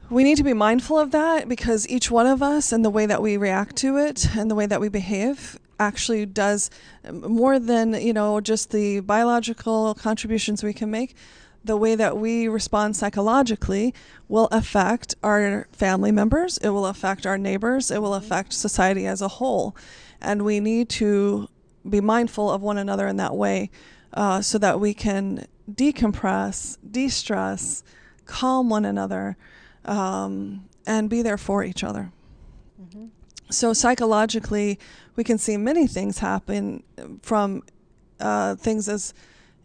we 0.08 0.22
need 0.22 0.36
to 0.36 0.44
be 0.44 0.52
mindful 0.52 0.98
of 0.98 1.10
that 1.10 1.48
because 1.48 1.88
each 1.88 2.10
one 2.10 2.26
of 2.26 2.42
us 2.42 2.72
and 2.72 2.84
the 2.84 2.90
way 2.90 3.06
that 3.06 3.20
we 3.20 3.36
react 3.36 3.76
to 3.76 3.96
it 3.96 4.36
and 4.36 4.50
the 4.50 4.54
way 4.54 4.66
that 4.66 4.80
we 4.80 4.88
behave 4.88 5.58
actually 5.80 6.24
does 6.24 6.70
more 7.12 7.58
than 7.58 7.92
you 7.94 8.12
know 8.12 8.40
just 8.40 8.70
the 8.70 9.00
biological 9.00 9.94
contributions 9.94 10.62
we 10.62 10.72
can 10.72 10.90
make 10.90 11.14
the 11.66 11.76
way 11.76 11.94
that 11.94 12.16
we 12.16 12.48
respond 12.48 12.96
psychologically 12.96 13.92
will 14.29 14.48
affect 14.52 15.14
our 15.22 15.66
family 15.72 16.12
members 16.12 16.59
it 16.59 16.70
will 16.70 16.87
affect 16.87 17.26
our 17.26 17.37
neighbors 17.37 17.90
it 17.90 18.00
will 18.00 18.14
affect 18.14 18.52
society 18.52 19.07
as 19.07 19.20
a 19.20 19.29
whole. 19.29 19.76
And 20.20 20.44
we 20.44 20.61
need 20.61 20.88
to 20.90 21.48
be 21.88 22.00
mindful 22.00 22.50
of 22.50 22.62
one 22.62 22.79
another 22.79 23.07
in 23.07 23.16
that 23.16 23.35
way 23.35 23.70
uh, 24.14 24.40
so 24.40 24.59
that 24.59 24.81
we 24.81 24.94
can 24.94 25.46
decompress 25.70 26.79
de-stress 26.88 27.83
calm 28.24 28.68
one 28.70 28.85
another 28.85 29.37
um, 29.85 30.64
and 30.87 31.11
be 31.11 31.22
there 31.22 31.38
for 31.38 31.62
each 31.62 31.85
other. 31.85 32.12
So 33.50 33.72
psychologically, 33.72 34.79
we 35.14 35.22
can 35.22 35.38
see 35.38 35.57
many 35.57 35.87
things 35.87 36.18
happen 36.18 36.83
from 37.22 37.62
uh, 38.18 38.57
things 38.57 38.88
as 38.88 39.14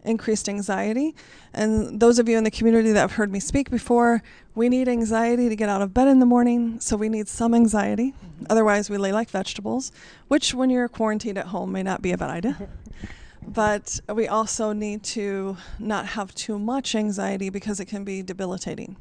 increased 0.04 0.48
anxiety. 0.48 1.14
And 1.54 2.00
those 2.00 2.18
of 2.18 2.28
you 2.28 2.36
in 2.36 2.44
the 2.44 2.50
community 2.50 2.92
that 2.92 3.00
have 3.00 3.12
heard 3.12 3.30
me 3.30 3.40
speak 3.40 3.70
before, 3.70 4.22
we 4.54 4.68
need 4.68 4.88
anxiety 4.88 5.48
to 5.48 5.56
get 5.56 5.68
out 5.68 5.82
of 5.82 5.94
bed 5.94 6.08
in 6.08 6.18
the 6.18 6.26
morning, 6.26 6.80
so 6.80 6.96
we 6.96 7.08
need 7.08 7.28
some 7.28 7.54
anxiety. 7.54 8.14
Otherwise, 8.50 8.90
we 8.90 8.96
lay 8.96 9.12
like 9.12 9.30
vegetables, 9.30 9.92
which, 10.28 10.54
when 10.54 10.70
you're 10.70 10.88
quarantined 10.88 11.38
at 11.38 11.46
home, 11.46 11.72
may 11.72 11.82
not 11.82 12.02
be 12.02 12.12
a 12.12 12.18
bad 12.18 12.30
idea. 12.30 12.68
but 13.46 14.00
we 14.12 14.28
also 14.28 14.72
need 14.72 15.02
to 15.02 15.56
not 15.78 16.06
have 16.06 16.34
too 16.34 16.58
much 16.58 16.94
anxiety 16.94 17.50
because 17.50 17.80
it 17.80 17.86
can 17.86 18.04
be 18.04 18.22
debilitating. 18.22 18.96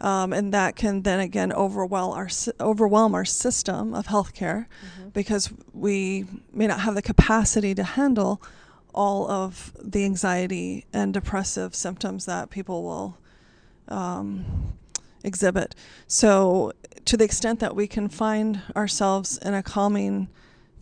Um, 0.00 0.32
and 0.32 0.54
that 0.54 0.76
can 0.76 1.02
then 1.02 1.20
again 1.20 1.52
overwhelm 1.52 2.12
our 2.16 2.28
overwhelm 2.58 3.14
our 3.14 3.26
system 3.26 3.92
of 3.92 4.06
healthcare 4.06 4.64
because 5.12 5.52
we 5.74 6.24
may 6.54 6.66
not 6.66 6.80
have 6.80 6.94
the 6.94 7.02
capacity 7.02 7.74
to 7.74 7.82
handle 7.82 8.42
all 8.94 9.30
of 9.30 9.72
the 9.80 10.04
anxiety 10.04 10.86
and 10.92 11.12
depressive 11.12 11.74
symptoms 11.74 12.26
that 12.26 12.50
people 12.50 12.82
will 12.82 13.18
um, 13.88 14.74
exhibit. 15.24 15.74
So, 16.06 16.72
to 17.04 17.16
the 17.16 17.24
extent 17.24 17.60
that 17.60 17.74
we 17.74 17.86
can 17.86 18.08
find 18.08 18.62
ourselves 18.76 19.38
in 19.38 19.54
a 19.54 19.62
calming 19.62 20.28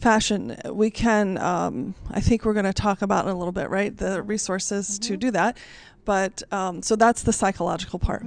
fashion, 0.00 0.56
we 0.70 0.90
can. 0.90 1.38
Um, 1.38 1.94
I 2.10 2.20
think 2.20 2.44
we're 2.44 2.52
going 2.52 2.64
to 2.64 2.72
talk 2.72 3.02
about 3.02 3.24
in 3.24 3.30
a 3.30 3.38
little 3.38 3.52
bit, 3.52 3.70
right? 3.70 3.96
The 3.96 4.22
resources 4.22 4.98
to 5.00 5.16
do 5.16 5.30
that. 5.32 5.56
But 6.04 6.42
um, 6.52 6.82
so 6.82 6.96
that's 6.96 7.22
the 7.22 7.32
psychological 7.32 7.98
part. 7.98 8.24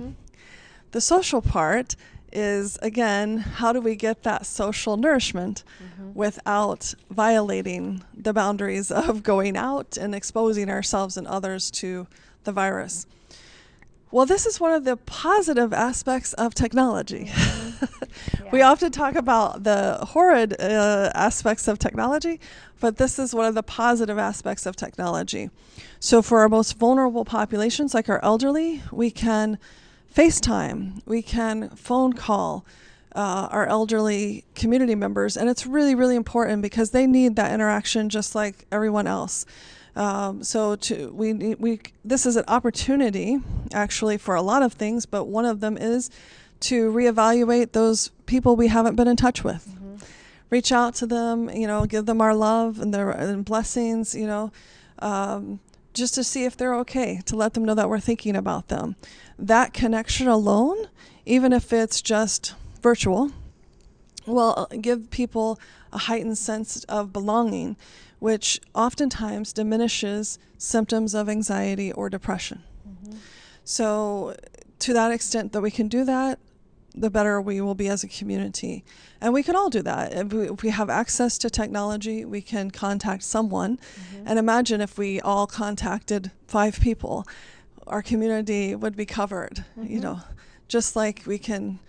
The 0.91 1.01
social 1.01 1.41
part 1.41 1.95
is 2.31 2.77
again, 2.81 3.37
how 3.37 3.73
do 3.73 3.81
we 3.81 3.95
get 3.95 4.23
that 4.23 4.45
social 4.45 4.97
nourishment 4.97 5.63
mm-hmm. 5.83 6.13
without 6.13 6.93
violating 7.09 8.03
the 8.13 8.33
boundaries 8.33 8.91
of 8.91 9.23
going 9.23 9.57
out 9.57 9.97
and 9.97 10.15
exposing 10.15 10.69
ourselves 10.69 11.17
and 11.17 11.27
others 11.27 11.71
to 11.71 12.07
the 12.43 12.51
virus? 12.51 13.05
Well, 14.11 14.25
this 14.25 14.45
is 14.45 14.59
one 14.59 14.73
of 14.73 14.83
the 14.83 14.97
positive 14.97 15.71
aspects 15.71 16.33
of 16.33 16.53
technology. 16.53 17.29
Mm-hmm. 17.31 17.71
yeah. 18.43 18.49
we 18.51 18.61
often 18.61 18.91
talk 18.91 19.15
about 19.15 19.63
the 19.63 19.99
horrid 20.01 20.59
uh, 20.59 21.11
aspects 21.15 21.67
of 21.69 21.79
technology, 21.79 22.41
but 22.81 22.97
this 22.97 23.17
is 23.17 23.33
one 23.33 23.45
of 23.45 23.55
the 23.55 23.63
positive 23.63 24.17
aspects 24.17 24.65
of 24.65 24.75
technology. 24.75 25.49
So, 26.01 26.21
for 26.21 26.39
our 26.39 26.49
most 26.49 26.77
vulnerable 26.77 27.23
populations, 27.23 27.93
like 27.93 28.09
our 28.09 28.21
elderly, 28.21 28.83
we 28.91 29.11
can 29.11 29.57
FaceTime, 30.13 31.01
we 31.05 31.21
can 31.21 31.69
phone 31.69 32.13
call 32.13 32.65
uh, 33.15 33.47
our 33.51 33.65
elderly 33.65 34.43
community 34.55 34.95
members, 34.95 35.37
and 35.37 35.49
it's 35.49 35.65
really, 35.65 35.95
really 35.95 36.15
important 36.15 36.61
because 36.61 36.91
they 36.91 37.07
need 37.07 37.35
that 37.35 37.53
interaction 37.53 38.09
just 38.09 38.35
like 38.35 38.65
everyone 38.71 39.07
else. 39.07 39.45
Um, 39.95 40.43
so 40.43 40.77
to 40.77 41.11
we 41.11 41.33
we 41.55 41.81
this 42.05 42.25
is 42.25 42.37
an 42.37 42.45
opportunity 42.47 43.39
actually 43.73 44.17
for 44.17 44.35
a 44.35 44.41
lot 44.41 44.63
of 44.63 44.73
things, 44.73 45.05
but 45.05 45.25
one 45.25 45.45
of 45.45 45.59
them 45.59 45.77
is 45.77 46.09
to 46.61 46.91
reevaluate 46.91 47.73
those 47.73 48.09
people 48.25 48.55
we 48.55 48.67
haven't 48.67 48.95
been 48.95 49.07
in 49.07 49.17
touch 49.17 49.43
with. 49.43 49.67
Mm-hmm. 49.67 49.97
Reach 50.49 50.71
out 50.71 50.95
to 50.95 51.05
them, 51.05 51.49
you 51.49 51.67
know, 51.67 51.85
give 51.85 52.05
them 52.05 52.21
our 52.21 52.35
love 52.35 52.79
and 52.79 52.93
their 52.93 53.09
and 53.11 53.43
blessings, 53.43 54.15
you 54.15 54.27
know. 54.27 54.51
Um, 54.99 55.59
just 55.93 56.15
to 56.15 56.23
see 56.23 56.45
if 56.45 56.55
they're 56.55 56.75
okay, 56.75 57.21
to 57.25 57.35
let 57.35 57.53
them 57.53 57.65
know 57.65 57.75
that 57.75 57.89
we're 57.89 57.99
thinking 57.99 58.35
about 58.35 58.69
them. 58.69 58.95
That 59.41 59.73
connection 59.73 60.27
alone, 60.27 60.87
even 61.25 61.51
if 61.51 61.73
it's 61.73 61.99
just 61.99 62.53
virtual, 62.81 63.31
will 64.27 64.67
give 64.79 65.09
people 65.09 65.59
a 65.91 65.97
heightened 65.97 66.37
sense 66.37 66.83
of 66.83 67.11
belonging, 67.11 67.75
which 68.19 68.61
oftentimes 68.75 69.51
diminishes 69.51 70.37
symptoms 70.59 71.15
of 71.15 71.27
anxiety 71.27 71.91
or 71.91 72.07
depression. 72.07 72.61
Mm-hmm. 72.87 73.17
So, 73.63 74.35
to 74.77 74.93
that 74.93 75.11
extent 75.11 75.53
that 75.53 75.61
we 75.61 75.71
can 75.71 75.87
do 75.87 76.03
that, 76.05 76.37
the 76.93 77.09
better 77.09 77.41
we 77.41 77.61
will 77.61 77.75
be 77.75 77.87
as 77.87 78.03
a 78.03 78.07
community. 78.07 78.83
And 79.19 79.33
we 79.33 79.41
can 79.41 79.55
all 79.55 79.69
do 79.69 79.81
that. 79.81 80.13
If 80.13 80.33
we, 80.33 80.49
if 80.49 80.61
we 80.61 80.69
have 80.69 80.89
access 80.89 81.37
to 81.39 81.49
technology, 81.49 82.25
we 82.25 82.41
can 82.41 82.69
contact 82.69 83.23
someone. 83.23 83.77
Mm-hmm. 83.77 84.27
And 84.27 84.39
imagine 84.39 84.81
if 84.81 84.97
we 84.97 85.19
all 85.21 85.47
contacted 85.47 86.31
five 86.47 86.79
people, 86.79 87.25
our 87.87 88.01
community 88.01 88.75
would 88.75 88.95
be 88.95 89.05
covered. 89.05 89.63
Mm-hmm. 89.77 89.93
You 89.93 89.99
know, 89.99 90.19
just 90.67 90.95
like 90.95 91.23
we 91.25 91.37
can 91.37 91.79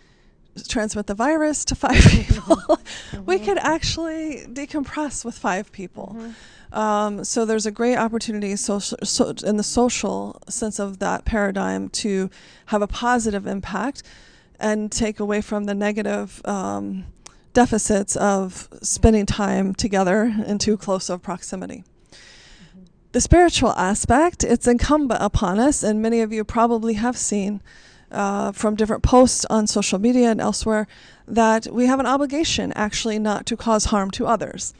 transmit 0.68 1.07
the 1.07 1.14
virus 1.14 1.64
to 1.66 1.74
five 1.74 2.05
people, 2.09 2.57
mm-hmm. 2.57 3.24
we 3.24 3.38
could 3.38 3.59
actually 3.59 4.44
decompress 4.48 5.24
with 5.24 5.37
five 5.37 5.72
people. 5.72 6.16
Mm-hmm. 6.16 6.33
Um, 6.72 7.24
so 7.24 7.44
there's 7.44 7.66
a 7.66 7.70
great 7.70 7.96
opportunity 7.96 8.57
social, 8.57 8.98
so 9.05 9.35
in 9.44 9.57
the 9.59 9.62
social 9.62 10.40
sense 10.48 10.78
of 10.78 11.00
that 11.00 11.24
paradigm 11.24 11.90
to 11.90 12.31
have 12.66 12.81
a 12.81 12.87
positive 12.87 13.46
impact 13.46 14.02
and 14.59 14.90
take 14.90 15.20
away 15.20 15.42
from 15.42 15.64
the 15.64 15.74
negative 15.74 16.40
um, 16.46 17.05
deficits 17.52 18.16
of 18.16 18.68
spending 18.81 19.26
time 19.26 19.74
together 19.74 20.35
in 20.46 20.59
too 20.59 20.76
close 20.78 21.11
of 21.11 21.22
proximity. 21.22 21.85
Mm-hmm. 23.12 23.18
The 23.18 23.20
spiritual 23.20 23.72
aspect, 23.72 24.44
it's 24.44 24.66
incumbent 24.66 25.22
upon 25.22 25.61
us, 25.61 25.83
and 25.83 26.01
many 26.01 26.20
of 26.20 26.33
you 26.33 26.44
probably 26.44 26.94
have 26.94 27.16
seen 27.16 27.61
uh, 28.11 28.53
from 28.53 28.75
different 28.75 29.03
posts 29.03 29.44
on 29.46 29.66
social 29.66 29.98
media 29.98 30.31
and 30.31 30.40
elsewhere 30.40 30.87
that 31.29 31.66
we 31.66 31.87
have 31.87 32.01
an 32.01 32.07
obligation 32.07 32.72
actually 32.75 33.18
not 33.18 33.46
to 33.46 33.57
cause 33.57 33.87
harm 33.87 34.11
to 34.12 34.27
others. 34.27 34.75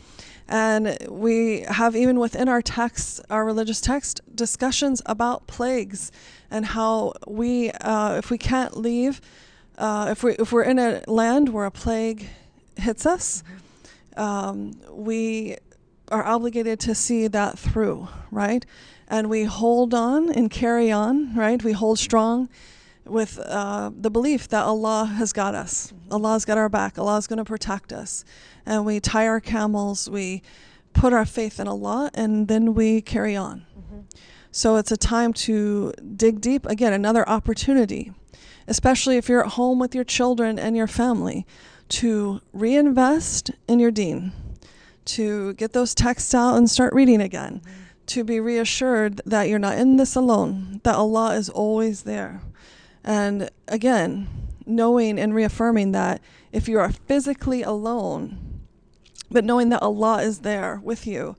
And 0.49 0.99
we 1.09 1.61
have, 1.61 1.95
even 1.97 2.19
within 2.19 2.49
our 2.49 2.61
texts, 2.61 3.21
our 3.31 3.45
religious 3.45 3.81
text, 3.81 4.21
discussions 4.35 5.01
about 5.07 5.47
plagues 5.47 6.11
and 6.51 6.67
how 6.67 7.15
we, 7.27 7.71
uh, 7.71 8.17
if 8.17 8.31
we 8.31 8.39
can't 8.39 8.77
leave 8.77 9.21
uh, 9.79 10.09
if 10.11 10.23
we 10.23 10.33
if 10.35 10.53
we're 10.53 10.63
in 10.63 10.79
a 10.79 11.03
land 11.07 11.49
where 11.49 11.65
a 11.65 11.71
plague 11.71 12.29
hits 12.77 13.07
us, 13.07 13.43
um, 14.17 14.73
we 14.91 15.57
are 16.13 16.25
obligated 16.25 16.79
to 16.81 16.95
see 16.95 17.27
that 17.29 17.59
through, 17.59 18.09
right? 18.31 18.65
And 19.09 19.29
we 19.29 19.45
hold 19.45 19.95
on 19.95 20.31
and 20.31 20.51
carry 20.51 20.91
on, 20.91 21.35
right? 21.35 21.63
We 21.63 21.73
hold 21.73 21.99
strong 21.99 22.49
with 23.05 23.39
uh, 23.39 23.91
the 23.97 24.11
belief 24.11 24.49
that 24.49 24.65
Allah 24.65 25.07
has 25.17 25.33
got 25.33 25.55
us. 25.55 25.93
Allah's 26.11 26.45
got 26.45 26.59
our 26.59 26.69
back. 26.69 26.99
Allah 26.99 27.17
is 27.17 27.27
going 27.27 27.39
to 27.39 27.45
protect 27.45 27.93
us. 27.93 28.25
And 28.65 28.87
we 28.87 29.01
tie 29.01 29.27
our 29.27 29.41
camels. 29.41 30.09
We 30.09 30.43
put 30.93 31.13
our 31.13 31.25
faith 31.25 31.59
in 31.59 31.67
Allah, 31.67 32.11
and 32.15 32.47
then 32.49 32.75
we 32.75 33.01
carry 33.01 33.35
on. 33.35 33.67
Mm-hmm. 33.77 34.01
So 34.53 34.77
it's 34.77 34.93
a 34.93 34.97
time 34.97 35.33
to 35.33 35.93
dig 36.17 36.41
deep. 36.41 36.67
Again, 36.67 36.93
another 36.93 37.29
opportunity 37.29 38.13
especially 38.67 39.17
if 39.17 39.29
you're 39.29 39.45
at 39.45 39.53
home 39.53 39.79
with 39.79 39.95
your 39.95 40.05
children 40.05 40.59
and 40.59 40.77
your 40.77 40.87
family, 40.87 41.47
to 41.89 42.41
reinvest 42.53 43.51
in 43.69 43.79
your 43.79 43.91
deen, 43.91 44.33
to 45.05 45.55
get 45.55 45.73
those 45.73 45.95
texts 45.95 46.35
out 46.35 46.57
and 46.57 46.71
start 46.71 46.95
reading 46.95 47.21
again, 47.21 47.61
mm-hmm. 47.61 47.83
to 48.07 48.25
be 48.25 48.41
reassured 48.41 49.21
that 49.27 49.49
you're 49.49 49.59
not 49.59 49.79
in 49.79 49.97
this 49.97 50.15
alone, 50.15 50.81
that 50.85 50.95
Allah 50.95 51.35
is 51.35 51.49
always 51.49 52.03
there. 52.03 52.43
And 53.05 53.51
again, 53.69 54.29
knowing 54.67 55.19
and 55.19 55.35
reaffirming 55.35 55.93
that 55.93 56.21
if 56.53 56.69
you 56.69 56.79
are 56.79 56.93
physically 56.93 57.63
alone, 57.63 58.61
but 59.31 59.45
knowing 59.45 59.71
that 59.71 59.83
Allah 59.83 60.23
is 60.23 60.41
there 60.41 60.81
with 60.85 61.07
you, 61.07 61.37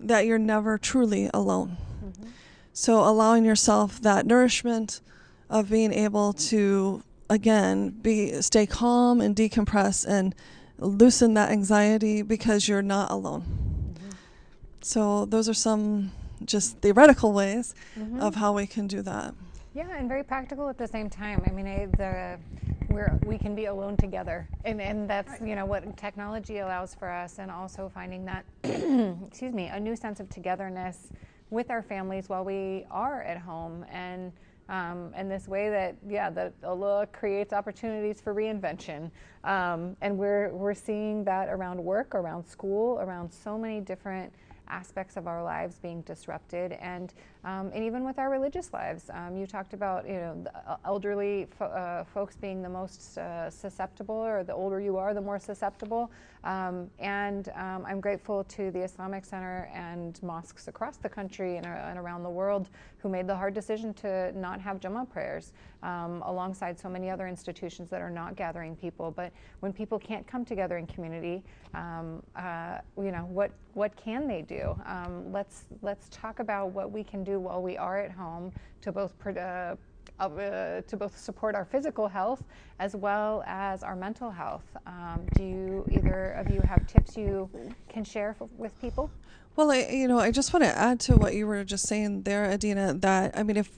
that 0.00 0.26
you're 0.26 0.38
never 0.38 0.78
truly 0.78 1.30
alone. 1.32 1.76
Mm-hmm. 2.04 2.28
So 2.72 3.00
allowing 3.00 3.44
yourself 3.44 4.00
that 4.02 4.26
nourishment, 4.26 5.00
of 5.48 5.70
being 5.70 5.92
able 5.92 6.32
to 6.32 7.02
again 7.28 7.90
be 7.90 8.40
stay 8.42 8.66
calm 8.66 9.20
and 9.20 9.34
decompress 9.34 10.06
and 10.06 10.34
loosen 10.78 11.34
that 11.34 11.50
anxiety 11.50 12.22
because 12.22 12.68
you're 12.68 12.82
not 12.82 13.10
alone. 13.10 13.42
Mm-hmm. 13.42 14.10
So 14.82 15.24
those 15.24 15.48
are 15.48 15.54
some 15.54 16.12
just 16.44 16.78
theoretical 16.78 17.32
ways 17.32 17.74
mm-hmm. 17.98 18.20
of 18.20 18.34
how 18.34 18.52
we 18.52 18.66
can 18.66 18.86
do 18.86 19.02
that. 19.02 19.34
Yeah, 19.74 19.88
and 19.94 20.08
very 20.08 20.24
practical 20.24 20.68
at 20.68 20.78
the 20.78 20.88
same 20.88 21.10
time. 21.10 21.42
I 21.46 21.50
mean, 21.50 21.66
I, 21.66 21.86
the 21.96 22.38
we're, 22.88 23.18
we 23.26 23.36
can 23.36 23.54
be 23.54 23.66
alone 23.66 23.96
together, 23.96 24.48
and 24.64 24.80
and 24.80 25.08
that's 25.08 25.40
you 25.40 25.54
know 25.54 25.66
what 25.66 25.96
technology 25.96 26.58
allows 26.58 26.94
for 26.94 27.10
us, 27.10 27.38
and 27.38 27.50
also 27.50 27.90
finding 27.92 28.24
that 28.24 28.44
excuse 28.64 29.52
me 29.52 29.66
a 29.66 29.78
new 29.78 29.94
sense 29.94 30.18
of 30.18 30.30
togetherness 30.30 31.08
with 31.50 31.70
our 31.70 31.82
families 31.82 32.28
while 32.28 32.44
we 32.44 32.86
are 32.90 33.22
at 33.22 33.38
home 33.38 33.84
and 33.92 34.32
um, 34.68 35.12
and 35.14 35.30
this 35.30 35.46
way 35.46 35.70
that 35.70 35.96
yeah 36.08 36.30
that 36.30 36.52
Allah 36.64 37.06
creates 37.12 37.52
opportunities 37.52 38.20
for 38.20 38.34
reinvention. 38.34 39.10
Um, 39.44 39.96
and 40.00 40.18
we're 40.18 40.52
we're 40.54 40.74
seeing 40.74 41.24
that 41.24 41.48
around 41.48 41.82
work 41.82 42.14
around 42.14 42.44
school 42.44 42.98
around 43.00 43.32
so 43.32 43.56
many 43.56 43.80
different 43.80 44.32
aspects 44.68 45.16
of 45.16 45.26
our 45.26 45.42
lives 45.42 45.78
being 45.78 46.02
disrupted. 46.02 46.72
And 46.72 47.14
um, 47.46 47.70
and 47.72 47.84
even 47.84 48.04
with 48.04 48.18
our 48.18 48.28
religious 48.28 48.72
lives. 48.72 49.08
Um, 49.14 49.36
you 49.36 49.46
talked 49.46 49.72
about 49.72 50.06
you 50.06 50.14
know 50.14 50.44
uh, 50.66 50.76
elderly 50.84 51.46
fo- 51.56 51.66
uh, 51.66 52.04
folks 52.04 52.36
being 52.36 52.60
the 52.60 52.68
most 52.68 53.16
uh, 53.18 53.48
susceptible, 53.48 54.16
or 54.16 54.42
the 54.42 54.52
older 54.52 54.80
you 54.80 54.96
are, 54.96 55.14
the 55.14 55.20
more 55.20 55.38
susceptible. 55.38 56.10
Um, 56.42 56.90
and 56.98 57.48
um, 57.54 57.84
I'm 57.86 58.00
grateful 58.00 58.44
to 58.44 58.70
the 58.70 58.80
Islamic 58.80 59.24
Center 59.24 59.70
and 59.74 60.20
mosques 60.22 60.68
across 60.68 60.96
the 60.96 61.08
country 61.08 61.56
and, 61.56 61.66
uh, 61.66 61.70
and, 61.70 61.98
around 61.98 62.22
the 62.22 62.30
world 62.30 62.68
who 62.98 63.08
made 63.08 63.26
the 63.26 63.34
hard 63.34 63.52
decision 63.52 63.92
to 63.94 64.32
not 64.38 64.60
have 64.60 64.78
Jummah 64.78 65.10
prayers, 65.10 65.52
um, 65.82 66.22
alongside 66.22 66.78
so 66.78 66.88
many 66.88 67.10
other 67.10 67.26
institutions 67.26 67.90
that 67.90 68.00
are 68.00 68.10
not 68.10 68.36
gathering 68.36 68.76
people. 68.76 69.10
But 69.10 69.32
when 69.60 69.72
people 69.72 69.98
can't 69.98 70.26
come 70.26 70.44
together 70.44 70.76
in 70.78 70.86
community, 70.86 71.42
um, 71.74 72.22
uh, 72.34 72.78
you 72.96 73.12
know 73.12 73.26
what 73.26 73.52
what 73.74 73.94
can 73.96 74.26
they 74.26 74.42
do? 74.42 74.76
Let's 75.30 75.64
let's 75.82 76.08
talk 76.10 76.38
about 76.38 76.70
what 76.70 76.90
we 76.90 77.04
can 77.04 77.22
do 77.24 77.35
while 77.40 77.62
we 77.62 77.76
are 77.76 77.98
at 77.98 78.12
home 78.12 78.52
to 78.82 78.92
both 78.92 79.14
uh, 79.26 79.76
uh, 80.18 80.80
to 80.82 80.96
both 80.96 81.18
support 81.18 81.54
our 81.54 81.64
physical 81.64 82.08
health 82.08 82.42
as 82.78 82.96
well 82.96 83.42
as 83.46 83.82
our 83.82 83.96
mental 83.96 84.30
health. 84.30 84.64
Um, 84.86 85.26
do 85.34 85.42
you 85.42 85.86
either 85.90 86.32
of 86.32 86.50
you 86.50 86.60
have 86.62 86.86
tips 86.86 87.16
you 87.16 87.50
can 87.88 88.04
share 88.04 88.36
f- 88.40 88.48
with 88.56 88.78
people? 88.80 89.10
Well, 89.56 89.70
I, 89.70 89.88
you 89.90 90.08
know, 90.08 90.18
I 90.18 90.30
just 90.30 90.52
want 90.52 90.64
to 90.64 90.76
add 90.76 91.00
to 91.00 91.16
what 91.16 91.34
you 91.34 91.46
were 91.46 91.64
just 91.64 91.86
saying 91.86 92.22
there, 92.22 92.50
Adina. 92.50 92.94
That 92.94 93.36
I 93.36 93.42
mean, 93.42 93.56
if 93.56 93.70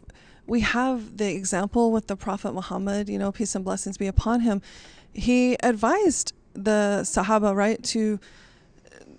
we 0.47 0.61
have 0.61 1.17
the 1.19 1.35
example 1.35 1.93
with 1.93 2.07
the 2.07 2.17
Prophet 2.17 2.53
Muhammad, 2.53 3.09
you 3.09 3.19
know, 3.19 3.31
peace 3.33 3.55
and 3.55 3.65
blessings 3.65 3.97
be 3.99 4.07
upon 4.07 4.41
him, 4.41 4.63
he 5.13 5.55
advised 5.63 6.33
the 6.55 7.01
Sahaba, 7.05 7.55
right, 7.55 7.83
to 7.85 8.19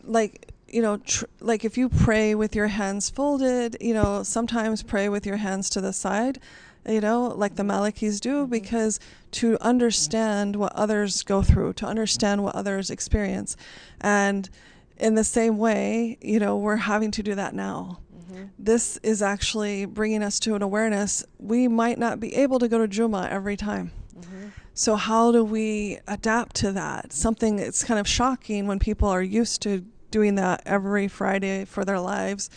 like 0.04 0.49
you 0.74 0.82
know, 0.82 0.98
tr- 0.98 1.26
like 1.40 1.66
if 1.66 1.78
you 1.78 1.90
pray 1.90 2.36
with 2.36 2.56
your 2.56 2.68
hands 2.68 3.10
folded, 3.10 3.78
you 3.82 3.94
know, 3.94 4.24
sometimes 4.24 4.84
pray 4.84 5.10
with 5.10 5.26
your 5.26 5.38
hands 5.38 5.70
to 5.72 5.82
the 5.82 5.94
side. 5.94 6.40
you 6.88 7.02
know, 7.02 7.28
like 7.28 7.56
the 7.56 7.64
Malikis 7.64 8.20
do, 8.20 8.42
mm-hmm. 8.42 8.52
because 8.52 9.00
to 9.32 9.58
understand 9.62 10.56
what 10.56 10.74
others 10.74 11.24
go 11.24 11.42
through, 11.42 11.74
to 11.74 11.86
understand 11.86 12.44
what 12.44 12.56
others 12.56 12.90
experience. 12.90 13.58
And 14.02 14.50
in 14.98 15.16
the 15.16 15.24
same 15.24 15.58
way, 15.58 16.18
you 16.22 16.40
know, 16.40 16.58
we're 16.58 16.78
having 16.78 17.12
to 17.12 17.24
do 17.24 17.36
that 17.36 17.54
now. 17.54 18.00
Mm-hmm. 18.16 18.44
This 18.58 18.98
is 19.04 19.22
actually 19.22 19.86
bringing 19.86 20.24
us 20.24 20.40
to 20.42 20.56
an 20.56 20.62
awareness. 20.62 21.24
We 21.38 21.68
might 21.68 22.00
not 22.00 22.20
be 22.20 22.36
able 22.36 22.60
to 22.60 22.68
go 22.68 22.78
to 22.78 22.88
Juma 22.88 23.28
every 23.30 23.58
time. 23.58 23.92
Mm-hmm. 24.18 24.48
So, 24.74 24.96
how 24.96 25.32
do 25.32 25.44
we 25.44 26.00
adapt 26.08 26.56
to 26.58 26.72
that? 26.74 27.12
Something 27.12 27.58
that's 27.58 27.84
kind 27.84 28.00
of 28.00 28.08
shocking 28.08 28.68
when 28.68 28.80
people 28.80 29.10
are 29.10 29.22
used 29.22 29.62
to 29.64 29.86
doing 30.12 30.36
that 30.36 30.62
every 30.66 31.08
Friday 31.08 31.66
for 31.66 31.86
their 31.86 32.00
lives 32.00 32.50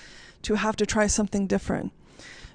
to 0.43 0.55
have 0.55 0.77
to 0.77 0.87
try 0.87 1.07
something 1.07 1.47
different. 1.47 1.93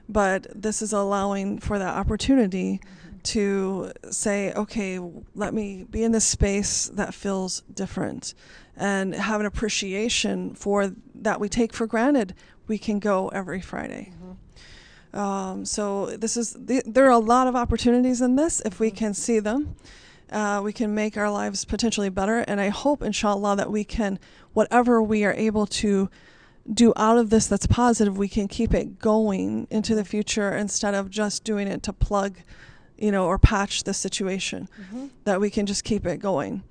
But 0.10 0.48
this 0.54 0.82
is 0.82 0.94
allowing 0.94 1.60
for 1.60 1.80
that 1.80 1.96
opportunity 1.96 2.80
mm-hmm. 2.80 3.18
to 3.24 3.92
say, 4.10 4.54
okay, 4.54 5.00
let 5.36 5.54
me 5.54 5.86
be 5.90 6.04
in 6.04 6.12
this 6.12 6.26
space 6.26 6.88
that 6.94 7.14
feels 7.14 7.62
different 7.74 8.34
and 8.76 9.14
have 9.16 9.40
an 9.40 9.46
appreciation 9.46 10.54
for 10.54 10.94
that 11.16 11.40
we 11.40 11.50
take 11.50 11.74
for 11.74 11.88
granted. 11.88 12.34
We 12.68 12.78
can 12.78 13.00
go 13.00 13.30
every 13.30 13.62
Friday. 13.62 14.14
Mm-hmm. 14.14 15.20
Um, 15.20 15.66
so 15.66 16.18
this 16.18 16.38
is 16.38 16.54
the, 16.54 16.84
there 16.86 17.06
are 17.06 17.12
a 17.12 17.18
lot 17.18 17.48
of 17.48 17.56
opportunities 17.56 18.22
in 18.22 18.36
this 18.36 18.62
if 18.66 18.80
we 18.80 18.90
mm-hmm. 18.90 18.98
can 18.98 19.14
see 19.14 19.40
them. 19.40 19.76
Uh, 20.32 20.62
we 20.64 20.74
can 20.74 20.94
make 20.94 21.16
our 21.16 21.32
lives 21.32 21.66
potentially 21.66 22.10
better, 22.10 22.40
and 22.40 22.60
I 22.60 22.70
hope, 22.70 23.02
inshallah, 23.02 23.56
that 23.58 23.72
we 23.72 23.84
can 23.84 24.20
whatever 24.54 25.02
we 25.02 25.24
are 25.24 25.34
able 25.34 25.66
to 25.68 26.10
do 26.74 26.92
out 26.96 27.18
of 27.18 27.30
this 27.30 27.48
that's 27.48 27.68
positive, 27.68 28.18
we 28.18 28.28
can 28.28 28.48
keep 28.48 28.74
it 28.74 29.00
going 29.00 29.68
into 29.70 29.96
the 29.96 30.04
future 30.04 30.52
instead 30.56 30.94
of 30.94 31.10
just 31.10 31.44
doing 31.44 31.68
it 31.68 31.82
to 31.84 31.94
plug, 31.94 32.38
you 32.98 33.12
know, 33.12 33.26
or 33.26 33.38
patch 33.38 33.84
the 33.84 33.94
situation. 33.94 34.68
That 35.24 35.40
we 35.40 35.50
can 35.50 35.66
just 35.66 35.84
keep 35.84 36.06
it 36.06 36.18
going. 36.18 36.64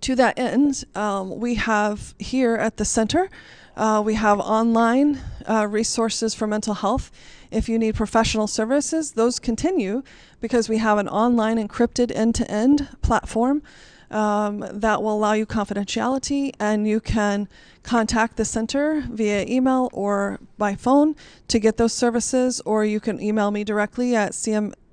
To 0.00 0.14
that 0.16 0.38
end, 0.38 0.84
um, 0.94 1.40
we 1.40 1.54
have 1.54 2.14
here 2.18 2.56
at 2.56 2.76
the 2.76 2.84
center, 2.84 3.30
uh, 3.76 4.02
we 4.04 4.14
have 4.14 4.38
online 4.38 5.20
uh, 5.48 5.66
resources 5.66 6.34
for 6.34 6.46
mental 6.46 6.74
health. 6.74 7.10
If 7.50 7.68
you 7.68 7.78
need 7.78 7.94
professional 7.94 8.46
services, 8.46 9.12
those 9.12 9.38
continue 9.38 10.02
because 10.44 10.68
we 10.68 10.76
have 10.76 10.98
an 10.98 11.08
online 11.08 11.56
encrypted 11.56 12.14
end 12.14 12.34
to 12.34 12.50
end 12.50 12.86
platform 13.00 13.62
um, 14.10 14.62
that 14.74 15.02
will 15.02 15.16
allow 15.16 15.32
you 15.32 15.46
confidentiality 15.46 16.52
and 16.60 16.86
you 16.86 17.00
can 17.00 17.48
contact 17.82 18.36
the 18.36 18.44
center 18.44 19.02
via 19.10 19.46
email 19.46 19.88
or 19.94 20.38
by 20.58 20.74
phone 20.74 21.16
to 21.48 21.58
get 21.58 21.78
those 21.78 21.94
services, 21.94 22.60
or 22.66 22.84
you 22.84 23.00
can 23.00 23.22
email 23.22 23.50
me 23.50 23.64
directly 23.64 24.14
at 24.14 24.34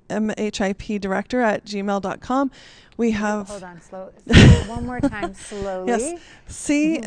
cmmhipdirector 0.08 1.42
at 1.42 1.64
gmail.com. 1.64 2.50
We 2.96 3.12
have 3.12 3.48
Hold 3.48 3.62
on, 3.62 3.80
slow. 3.80 4.12
One 4.66 4.86
more 4.86 5.00
time, 5.00 5.34
slowly. 5.34 5.88
Yes. 5.88 6.20
CMMHIP, 6.48 7.00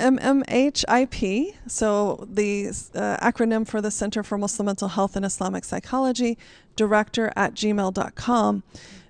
so 1.67 2.27
the 2.29 2.67
uh, 2.95 3.17
acronym 3.17 3.67
for 3.67 3.81
the 3.81 3.91
Center 3.91 4.23
for 4.23 4.37
Muslim 4.37 4.65
Mental 4.65 4.87
Health 4.87 5.15
and 5.15 5.23
Islamic 5.23 5.63
Psychology, 5.63 6.37
director 6.75 7.31
at 7.35 7.53
gmail.com. 7.53 8.63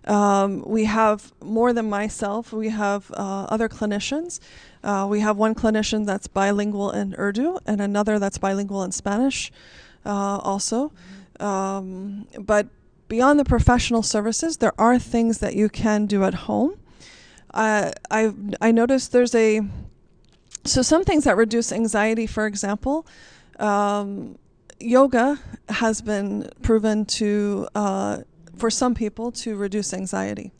Um, 0.06 0.63
we 0.67 0.86
have 0.86 1.34
more 1.41 1.74
than 1.74 1.89
myself, 1.89 2.54
we 2.54 2.69
have 2.69 3.10
uh, 3.12 3.48
other 3.50 3.67
clinicians. 3.67 4.39
Uh, 4.84 5.08
we 5.10 5.21
have 5.21 5.36
one 5.38 5.56
clinician 5.56 6.06
that's 6.06 6.28
bilingual 6.28 6.91
in 6.91 7.15
Urdu 7.17 7.58
and 7.65 7.82
another 7.82 8.19
that's 8.19 8.38
bilingual 8.38 8.84
in 8.84 8.91
Spanish 8.91 9.52
uh, 10.06 10.38
also. 10.43 10.91
Um, 11.39 12.28
but 12.39 12.67
beyond 13.08 13.39
the 13.39 13.46
professional 13.46 14.04
services, 14.04 14.58
there 14.58 14.74
are 14.80 15.00
things 15.00 15.39
that 15.39 15.56
you 15.56 15.70
can 15.70 16.06
do 16.06 16.24
at 16.24 16.34
home. 16.34 16.78
Uh, 17.54 17.91
I 18.12 18.34
I 18.62 18.72
noticed 18.72 19.12
there's 19.12 19.36
a 19.36 19.62
so 20.65 20.82
some 20.82 21.04
things 21.04 21.24
that 21.24 21.38
reduce 21.38 21.72
anxiety, 21.72 22.28
for 22.28 22.48
example, 22.48 23.06
um, 23.60 24.38
yoga 24.80 25.39
has 25.70 26.02
been 26.02 26.50
proven 26.62 27.06
to 27.06 27.68
uh, 27.76 28.20
for 28.58 28.70
some 28.70 28.96
people 28.96 29.32
to 29.32 29.56
reduce 29.56 29.94
anxiety, 29.94 30.52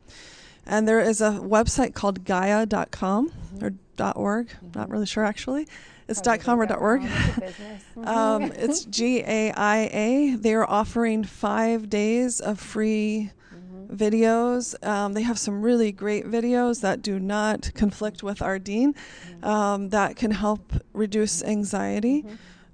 and 0.66 0.88
there 0.88 1.02
is 1.02 1.22
a 1.22 1.32
website 1.32 1.94
called 1.94 2.24
Gaia.com 2.24 3.32
or 3.62 3.74
.org. 4.16 4.50
Not 4.74 4.90
really 4.90 5.06
sure 5.06 5.26
actually. 5.26 5.68
It's 6.08 6.22
.com 6.44 6.60
or 6.62 6.66
.org. 6.72 7.02
wrong 7.02 7.10
with 7.10 7.36
the 7.36 7.42
business. 7.42 7.84
Um, 8.04 8.44
it's 8.44 8.86
G 8.86 9.22
A 9.26 9.52
I 9.52 9.90
A. 9.92 10.36
They 10.36 10.54
are 10.54 10.70
offering 10.70 11.24
five 11.24 11.90
days 11.90 12.40
of 12.40 12.60
free 12.60 13.32
Mm-hmm. 13.54 13.96
videos. 13.96 14.76
Um, 14.86 15.14
they 15.14 15.22
have 15.22 15.40
some 15.40 15.62
really 15.62 15.92
great 15.92 16.26
videos 16.26 16.82
that 16.82 17.02
do 17.02 17.20
not 17.20 17.72
conflict 17.76 18.22
with 18.24 18.42
our 18.42 18.60
deen, 18.60 18.94
Mm-hmm. 18.94 19.46
um, 19.46 19.90
that 19.90 20.16
can 20.18 20.32
help 20.32 20.74
reduce 20.94 21.42
anxiety. 21.44 22.26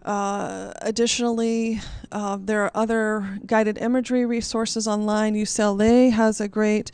Uh, 0.04 0.72
additionally, 0.82 1.80
uh, 2.12 2.38
there 2.42 2.64
are 2.64 2.72
other 2.74 3.40
guided 3.46 3.78
imagery 3.78 4.26
resources 4.26 4.88
online. 4.88 5.36
UCLA 5.36 6.12
has 6.12 6.42
a 6.42 6.48
great 6.48 6.92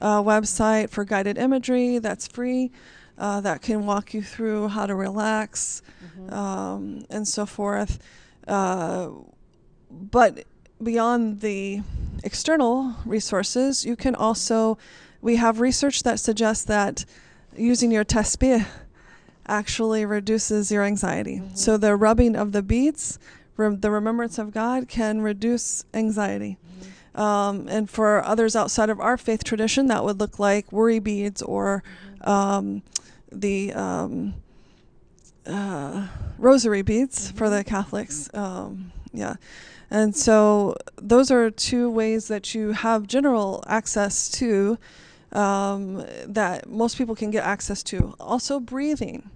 uh, 0.00 0.20
website 0.22 0.90
for 0.90 1.04
guided 1.04 1.38
imagery 1.38 1.98
that's 1.98 2.26
free. 2.26 2.72
Uh, 3.20 3.38
that 3.42 3.60
can 3.60 3.84
walk 3.84 4.14
you 4.14 4.22
through 4.22 4.68
how 4.68 4.86
to 4.86 4.94
relax 4.94 5.82
um, 6.32 7.04
and 7.10 7.28
so 7.28 7.44
forth. 7.44 7.98
Uh, 8.48 9.10
but 9.90 10.44
beyond 10.82 11.40
the 11.40 11.82
external 12.24 12.94
resources, 13.04 13.84
you 13.84 13.94
can 13.94 14.14
also, 14.14 14.78
we 15.20 15.36
have 15.36 15.60
research 15.60 16.02
that 16.02 16.18
suggests 16.18 16.64
that 16.64 17.04
using 17.54 17.92
your 17.92 18.06
tasbih 18.06 18.64
actually 19.46 20.06
reduces 20.06 20.72
your 20.72 20.82
anxiety. 20.82 21.42
So 21.52 21.76
the 21.76 21.96
rubbing 21.96 22.34
of 22.36 22.52
the 22.52 22.62
beads, 22.62 23.18
rem- 23.58 23.80
the 23.80 23.90
remembrance 23.90 24.38
of 24.38 24.50
God, 24.50 24.88
can 24.88 25.20
reduce 25.20 25.84
anxiety. 25.92 26.56
Um, 27.14 27.68
and 27.68 27.90
for 27.90 28.24
others 28.24 28.56
outside 28.56 28.88
of 28.88 28.98
our 28.98 29.18
faith 29.18 29.44
tradition, 29.44 29.88
that 29.88 30.04
would 30.04 30.20
look 30.20 30.38
like 30.38 30.72
worry 30.72 31.00
beads 31.00 31.42
or 31.42 31.82
um, 32.22 32.82
the 33.32 33.72
um, 33.72 34.34
uh, 35.46 36.06
rosary 36.38 36.82
beads 36.82 37.30
for 37.30 37.50
the 37.50 37.64
Catholics. 37.64 38.30
Um, 38.34 38.92
yeah. 39.12 39.34
And 39.90 40.14
so 40.14 40.76
those 40.96 41.30
are 41.30 41.50
two 41.50 41.90
ways 41.90 42.28
that 42.28 42.54
you 42.54 42.72
have 42.72 43.06
general 43.06 43.64
access 43.66 44.28
to 44.30 44.78
um, 45.32 46.04
that 46.26 46.68
most 46.68 46.96
people 46.98 47.14
can 47.14 47.30
get 47.30 47.44
access 47.44 47.82
to. 47.84 48.14
Also, 48.20 48.60
breathing. 48.60 49.30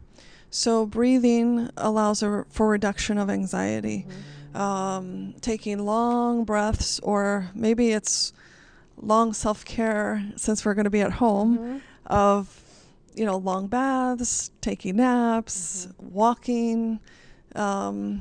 So, 0.50 0.86
breathing 0.86 1.70
allows 1.76 2.22
a, 2.22 2.44
for 2.48 2.68
reduction 2.68 3.18
of 3.18 3.30
anxiety. 3.30 4.06
Um, 4.54 5.34
taking 5.40 5.84
long 5.84 6.44
breaths, 6.44 7.00
or 7.00 7.50
maybe 7.54 7.90
it's 7.90 8.32
long 8.96 9.32
self 9.32 9.64
care 9.64 10.24
since 10.36 10.64
we're 10.64 10.74
going 10.74 10.84
to 10.84 10.90
be 10.90 11.00
at 11.00 11.12
home, 11.12 11.82
of 12.06 12.46
you 13.14 13.24
know 13.24 13.36
long 13.36 13.66
baths, 13.68 14.50
taking 14.60 14.96
naps, 14.96 15.88
walking. 15.98 17.00
Um, 17.54 18.20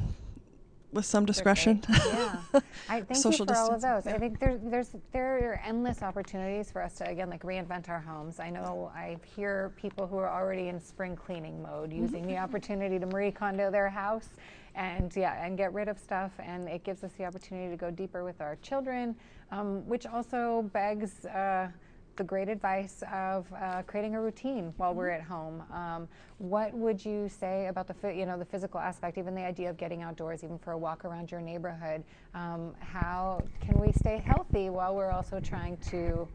with 0.93 1.05
some 1.05 1.25
discretion. 1.25 1.83
yeah. 1.89 2.35
I 2.87 3.01
thank 3.01 3.15
Social 3.15 3.47
you 3.47 3.53
for 3.53 3.59
all 3.59 3.73
of 3.73 3.81
those. 3.81 4.05
I 4.07 4.17
think 4.17 4.39
there's 4.39 4.59
there's 4.63 4.95
there 5.11 5.51
are 5.51 5.61
endless 5.65 6.03
opportunities 6.03 6.71
for 6.71 6.81
us 6.81 6.93
to 6.95 7.09
again 7.09 7.29
like 7.29 7.41
reinvent 7.43 7.89
our 7.89 7.99
homes. 7.99 8.39
I 8.39 8.49
know 8.49 8.91
I 8.95 9.17
hear 9.35 9.73
people 9.75 10.07
who 10.07 10.17
are 10.17 10.29
already 10.29 10.67
in 10.67 10.79
spring 10.79 11.15
cleaning 11.15 11.61
mode 11.61 11.89
Mm-hmm. 11.89 12.01
using 12.01 12.27
the 12.27 12.37
opportunity 12.37 12.99
to 12.99 13.05
Marie 13.07 13.31
Kondo 13.31 13.71
their 13.71 13.89
house 13.89 14.29
and 14.75 15.11
yeah 15.15 15.43
and 15.43 15.57
get 15.57 15.73
rid 15.73 15.87
of 15.87 15.97
stuff 15.97 16.31
and 16.39 16.69
it 16.69 16.83
gives 16.83 17.03
us 17.03 17.11
the 17.17 17.25
opportunity 17.25 17.69
to 17.71 17.77
go 17.77 17.89
deeper 17.89 18.23
with 18.23 18.39
our 18.39 18.55
children, 18.61 19.15
um, 19.51 19.87
which 19.87 20.05
also 20.05 20.69
begs. 20.73 21.25
Uh, 21.25 21.69
the 22.15 22.23
great 22.23 22.47
advice 22.47 23.03
of 23.11 23.51
uh, 23.53 23.81
creating 23.83 24.15
a 24.15 24.21
routine 24.21 24.73
while 24.77 24.93
we're 24.93 25.09
at 25.09 25.21
home. 25.21 25.63
Um, 25.71 26.07
what 26.37 26.73
would 26.73 27.03
you 27.03 27.29
say 27.29 27.67
about 27.67 27.87
the 27.87 28.13
you 28.13 28.25
know 28.25 28.37
the 28.37 28.45
physical 28.45 28.79
aspect, 28.79 29.17
even 29.17 29.35
the 29.35 29.43
idea 29.43 29.69
of 29.69 29.77
getting 29.77 30.01
outdoors, 30.01 30.43
even 30.43 30.59
for 30.59 30.71
a 30.71 30.77
walk 30.77 31.05
around 31.05 31.31
your 31.31 31.41
neighborhood? 31.41 32.03
Um, 32.33 32.75
how 32.79 33.41
can 33.61 33.79
we 33.79 33.91
stay 33.93 34.17
healthy 34.17 34.69
while 34.69 34.95
we're 34.95 35.11
also 35.11 35.39
trying 35.39 35.77
to 35.91 36.27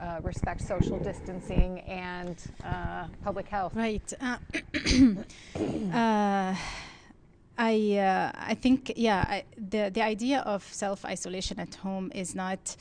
uh, 0.00 0.20
respect 0.22 0.62
social 0.62 0.98
distancing 0.98 1.80
and 1.80 2.36
uh, 2.64 3.06
public 3.22 3.48
health? 3.48 3.74
Right. 3.74 4.12
Uh, 4.20 4.38
uh, 5.96 6.54
I 7.58 7.96
uh, 7.96 8.32
I 8.34 8.54
think 8.54 8.92
yeah 8.96 9.24
I, 9.28 9.44
the 9.56 9.90
the 9.92 10.02
idea 10.02 10.40
of 10.40 10.62
self 10.62 11.04
isolation 11.04 11.58
at 11.58 11.74
home 11.74 12.12
is 12.14 12.34
not 12.34 12.76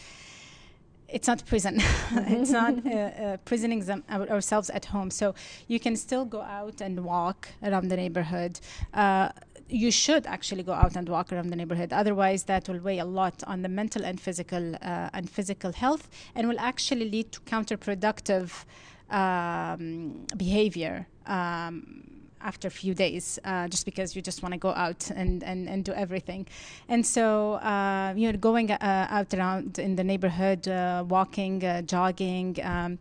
it's 1.09 1.27
not 1.27 1.45
prison 1.45 1.75
it's 2.11 2.51
not 2.51 2.73
uh, 2.85 2.89
uh, 2.89 3.37
prisoning 3.45 3.79
them 3.81 4.03
our- 4.09 4.29
ourselves 4.29 4.69
at 4.71 4.85
home 4.85 5.09
so 5.09 5.33
you 5.67 5.79
can 5.79 5.95
still 5.95 6.25
go 6.25 6.41
out 6.41 6.81
and 6.81 7.03
walk 7.03 7.49
around 7.63 7.87
the 7.89 7.95
neighborhood 7.95 8.59
uh, 8.93 9.29
you 9.69 9.91
should 9.91 10.25
actually 10.25 10.63
go 10.63 10.73
out 10.73 10.95
and 10.95 11.09
walk 11.09 11.31
around 11.31 11.49
the 11.49 11.55
neighborhood. 11.55 11.91
Otherwise, 11.91 12.43
that 12.43 12.69
will 12.69 12.79
weigh 12.79 12.99
a 12.99 13.05
lot 13.05 13.43
on 13.45 13.61
the 13.61 13.69
mental 13.69 14.05
and 14.05 14.19
physical 14.19 14.75
uh, 14.75 15.09
and 15.13 15.29
physical 15.29 15.73
health, 15.73 16.09
and 16.35 16.47
will 16.47 16.59
actually 16.59 17.09
lead 17.09 17.31
to 17.33 17.39
counterproductive 17.41 18.63
um, 19.09 20.25
behavior. 20.37 21.07
Um, 21.25 22.16
after 22.41 22.67
a 22.67 22.71
few 22.71 22.93
days, 22.93 23.39
uh, 23.45 23.67
just 23.67 23.85
because 23.85 24.15
you 24.15 24.21
just 24.21 24.41
want 24.43 24.53
to 24.53 24.59
go 24.59 24.69
out 24.69 25.09
and, 25.11 25.43
and, 25.43 25.67
and 25.67 25.83
do 25.83 25.93
everything. 25.93 26.47
And 26.87 27.05
so, 27.05 27.53
uh, 27.55 28.13
you 28.15 28.31
know, 28.31 28.37
going 28.37 28.71
uh, 28.71 29.07
out 29.09 29.33
around 29.33 29.79
in 29.79 29.95
the 29.95 30.03
neighborhood, 30.03 30.67
uh, 30.67 31.03
walking, 31.07 31.63
uh, 31.63 31.81
jogging, 31.81 32.57
um, 32.63 32.99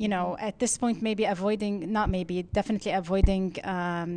you 0.00 0.08
know, 0.08 0.34
at 0.40 0.58
this 0.58 0.78
point, 0.78 1.02
maybe 1.02 1.24
avoiding, 1.26 1.92
not 1.92 2.08
maybe, 2.08 2.42
definitely 2.58 2.92
avoiding 2.92 3.46
um, 3.64 4.16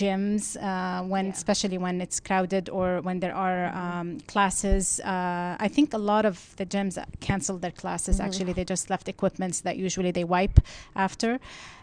gyms 0.00 0.56
uh, 0.56 1.02
when, 1.12 1.26
Yeah. 1.26 1.32
especially 1.32 1.76
when 1.76 2.00
it's 2.00 2.18
crowded 2.28 2.70
or 2.70 3.02
when 3.02 3.20
there 3.20 3.34
are 3.34 3.62
um, 3.82 4.08
classes. 4.32 4.98
Uh, 5.00 5.66
I 5.66 5.68
think 5.68 5.92
a 5.92 5.98
lot 6.12 6.24
of 6.24 6.36
the 6.56 6.64
gyms 6.64 6.94
canceled 7.20 7.60
their 7.60 7.76
classes. 7.82 8.18
Actually, 8.18 8.54
they 8.54 8.64
just 8.64 8.88
left 8.88 9.06
equipments 9.08 9.60
that 9.60 9.76
usually 9.76 10.10
they 10.10 10.24
wipe 10.24 10.58
after. 10.96 11.38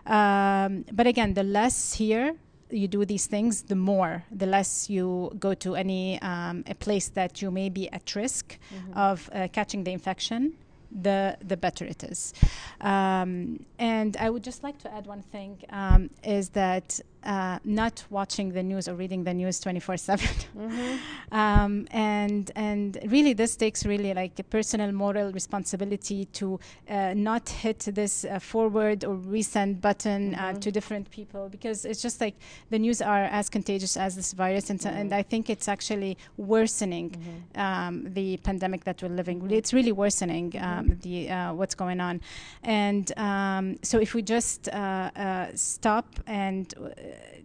Um, 0.07 0.85
but 0.91 1.05
again, 1.05 1.35
the 1.35 1.43
less 1.43 1.93
here 1.93 2.27
you 2.71 2.87
do 2.87 3.05
these 3.05 3.27
things, 3.27 3.61
the 3.73 3.75
more, 3.75 4.23
the 4.31 4.47
less 4.47 4.89
you 4.89 5.31
go 5.39 5.53
to 5.53 5.75
any 5.75 6.19
um, 6.31 6.63
a 6.67 6.73
place 6.73 7.07
that 7.09 7.41
you 7.41 7.51
may 7.51 7.69
be 7.69 7.87
at 7.93 8.15
risk 8.15 8.57
of 8.95 9.29
uh, 9.31 9.47
catching 9.57 9.83
the 9.83 9.91
infection. 9.91 10.53
The 10.91 11.37
the 11.45 11.57
better 11.57 11.85
it 11.85 12.03
is, 12.03 12.33
um, 12.81 13.65
and 13.77 14.15
I 14.17 14.29
would 14.29 14.43
just 14.43 14.63
like 14.63 14.77
to 14.79 14.93
add 14.93 15.05
one 15.05 15.21
thing 15.21 15.61
um, 15.69 16.09
is 16.23 16.49
that 16.49 16.99
uh, 17.27 17.59
not 17.63 18.03
watching 18.09 18.53
the 18.53 18.63
news 18.63 18.87
or 18.87 18.95
reading 18.95 19.23
the 19.23 19.33
news 19.33 19.59
twenty 19.59 19.79
four 19.79 19.97
seven, 19.97 20.29
um, 21.31 21.87
and 21.91 22.51
and 22.55 22.97
really 23.07 23.33
this 23.33 23.55
takes 23.55 23.85
really 23.85 24.13
like 24.13 24.39
a 24.39 24.43
personal 24.43 24.91
moral 24.91 25.31
responsibility 25.31 26.25
to 26.25 26.59
uh, 26.89 27.13
not 27.15 27.47
hit 27.49 27.79
this 27.93 28.25
uh, 28.25 28.39
forward 28.39 29.03
or 29.03 29.15
resend 29.15 29.81
button 29.81 30.33
uh, 30.35 30.53
to 30.53 30.71
different 30.71 31.09
people 31.11 31.49
because 31.49 31.85
it's 31.85 32.01
just 32.01 32.19
like 32.21 32.35
the 32.69 32.79
news 32.79 33.01
are 33.01 33.25
as 33.25 33.49
contagious 33.49 33.97
as 33.97 34.15
this 34.15 34.33
virus 34.33 34.69
and, 34.69 34.81
so, 34.81 34.89
and 34.89 35.13
I 35.13 35.21
think 35.21 35.49
it's 35.49 35.67
actually 35.67 36.17
worsening 36.37 37.15
um, 37.55 38.13
the 38.13 38.37
pandemic 38.37 38.83
that 38.85 39.01
we're 39.01 39.09
living. 39.09 39.49
It's 39.51 39.73
really 39.73 39.91
worsening 39.91 40.53
um, 40.59 40.97
the 41.01 41.29
uh, 41.29 41.53
what's 41.53 41.75
going 41.75 41.99
on. 41.99 42.21
And 42.63 43.11
um, 43.17 43.77
so 43.83 43.99
if 43.99 44.13
we 44.13 44.21
just 44.21 44.69
uh, 44.69 45.11
uh, 45.15 45.47
stop 45.55 46.07
and 46.25 46.73
uh, 46.77 46.89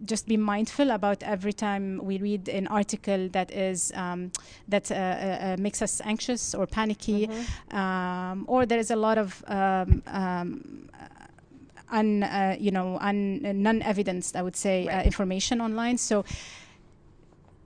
just 0.05 0.27
be 0.27 0.37
mindful 0.37 0.91
about 0.91 1.23
every 1.23 1.53
time 1.53 1.99
we 2.03 2.17
read 2.17 2.49
an 2.49 2.67
article 2.67 3.29
that 3.29 3.51
is 3.51 3.91
um, 3.95 4.31
that 4.67 4.91
uh, 4.91 4.95
uh, 4.95 4.97
uh, 4.97 5.55
makes 5.59 5.81
us 5.81 6.01
anxious 6.03 6.53
or 6.53 6.67
panicky 6.67 7.29
um, 7.71 8.43
or 8.47 8.65
there 8.65 8.79
is 8.79 8.91
a 8.91 8.95
lot 8.95 9.17
of 9.17 9.43
um, 9.47 10.03
um, 10.07 10.89
un, 11.91 12.23
uh, 12.23 12.55
you 12.59 12.71
know, 12.71 12.97
un, 12.99 13.39
non-evidenced, 13.61 14.35
I 14.35 14.41
would 14.41 14.55
say, 14.55 14.87
uh, 14.87 14.97
Right. 14.97 15.05
information 15.05 15.61
online. 15.61 15.97
So 15.97 16.25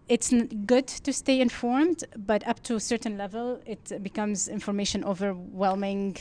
it's 0.10 0.32
n- 0.32 0.48
good 0.66 0.88
to 0.88 1.12
stay 1.12 1.42
informed, 1.42 2.04
but 2.16 2.48
up 2.48 2.62
to 2.64 2.76
a 2.76 2.80
certain 2.80 3.18
level, 3.18 3.60
it 3.66 3.92
becomes 4.02 4.48
information 4.48 5.04
overwhelming, 5.04 6.16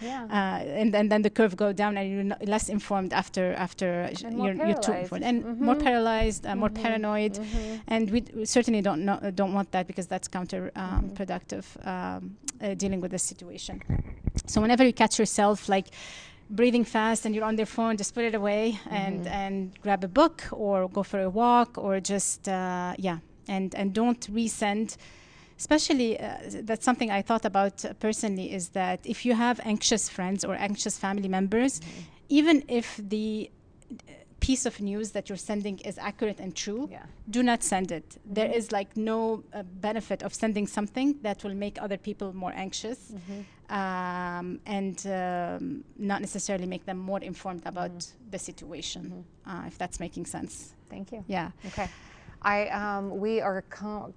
Yeah. 0.00 0.24
uh, 0.30 0.80
and, 0.80 0.94
and 0.94 1.10
then 1.10 1.22
the 1.22 1.30
curve 1.30 1.56
go 1.56 1.72
down, 1.72 1.96
and 1.96 2.10
you're 2.10 2.36
less 2.46 2.68
informed 2.68 3.12
after 3.12 3.54
after 3.54 3.86
And 4.24 4.36
more 4.36 4.52
you're, 4.52 4.66
you're 4.66 4.80
too 4.80 4.92
informed, 4.92 5.24
and 5.24 5.44
more 5.60 5.74
Mhm. 5.76 5.82
paralyzed, 5.84 6.46
uh, 6.46 6.54
more 6.56 6.68
Mhm. 6.70 6.82
paranoid, 6.82 7.32
Mhm. 7.34 7.80
and 7.88 8.10
we, 8.10 8.20
d- 8.20 8.32
we 8.36 8.44
certainly 8.44 8.82
don't 8.82 9.02
know, 9.04 9.18
don't 9.34 9.54
want 9.54 9.70
that 9.72 9.86
because 9.86 10.06
that's 10.06 10.28
counterproductive 10.28 11.64
um, 11.84 11.84
Mhm. 11.84 12.16
um, 12.16 12.36
uh, 12.60 12.74
dealing 12.74 13.00
with 13.00 13.10
the 13.12 13.18
situation. 13.18 13.80
So 14.46 14.60
whenever 14.60 14.84
you 14.84 14.92
catch 14.92 15.18
yourself 15.18 15.68
like 15.68 15.88
breathing 16.60 16.84
fast 16.84 17.24
and 17.26 17.34
you're 17.34 17.48
on 17.52 17.56
their 17.56 17.66
phone, 17.76 17.96
just 17.96 18.14
put 18.14 18.24
it 18.30 18.34
away 18.34 18.64
and 18.90 19.20
Mhm. 19.24 19.32
and 19.44 19.54
grab 19.84 20.04
a 20.04 20.08
book 20.20 20.36
or 20.52 20.88
go 20.88 21.02
for 21.02 21.20
a 21.20 21.30
walk 21.42 21.70
or 21.84 22.00
just 22.14 22.40
uh, 22.48 22.94
yeah, 23.06 23.18
and 23.48 23.74
and 23.74 23.86
don't 23.94 24.22
resend. 24.38 24.96
Especially, 25.58 26.10
uh, 26.18 26.24
that's 26.68 26.84
something 26.84 27.10
I 27.18 27.22
thought 27.22 27.44
about 27.44 27.84
uh, 27.84 27.92
personally 28.06 28.46
is 28.58 28.70
that 28.70 28.98
if 29.04 29.18
you 29.26 29.34
have 29.34 29.60
anxious 29.64 30.08
friends 30.08 30.44
or 30.44 30.54
anxious 30.68 30.98
family 30.98 31.28
members, 31.28 31.80
even 32.28 32.56
if 32.68 32.86
the 33.14 33.28
uh, 33.90 34.12
piece 34.40 34.66
of 34.66 34.80
news 34.80 35.12
that 35.12 35.28
you're 35.28 35.44
sending 35.50 35.78
is 35.90 35.98
accurate 35.98 36.40
and 36.44 36.52
true, 36.64 36.88
Yeah. 36.90 37.06
do 37.30 37.42
not 37.50 37.62
send 37.62 37.92
it. 37.92 38.06
There 38.38 38.50
is 38.58 38.72
like 38.72 38.90
no 38.96 39.18
uh, 39.54 39.62
benefit 39.88 40.22
of 40.24 40.34
sending 40.34 40.66
something 40.66 41.08
that 41.22 41.44
will 41.44 41.54
make 41.54 41.80
other 41.84 41.96
people 42.08 42.28
more 42.34 42.52
anxious 42.56 42.98
um, 43.72 44.60
and 44.66 45.04
um, 45.06 45.82
not 45.96 46.20
necessarily 46.20 46.66
make 46.66 46.84
them 46.84 46.98
more 46.98 47.20
informed 47.20 47.62
about 47.64 48.06
the 48.30 48.38
situation, 48.38 49.24
uh, 49.46 49.64
if 49.66 49.78
that's 49.78 49.98
making 49.98 50.26
sense. 50.26 50.74
Thank 50.90 51.10
you. 51.10 51.24
Yeah. 51.26 51.50
Okay. 51.66 51.88
I, 52.42 52.68
um, 52.68 53.18
we 53.18 53.40
are 53.40 53.62
co- 53.70 54.12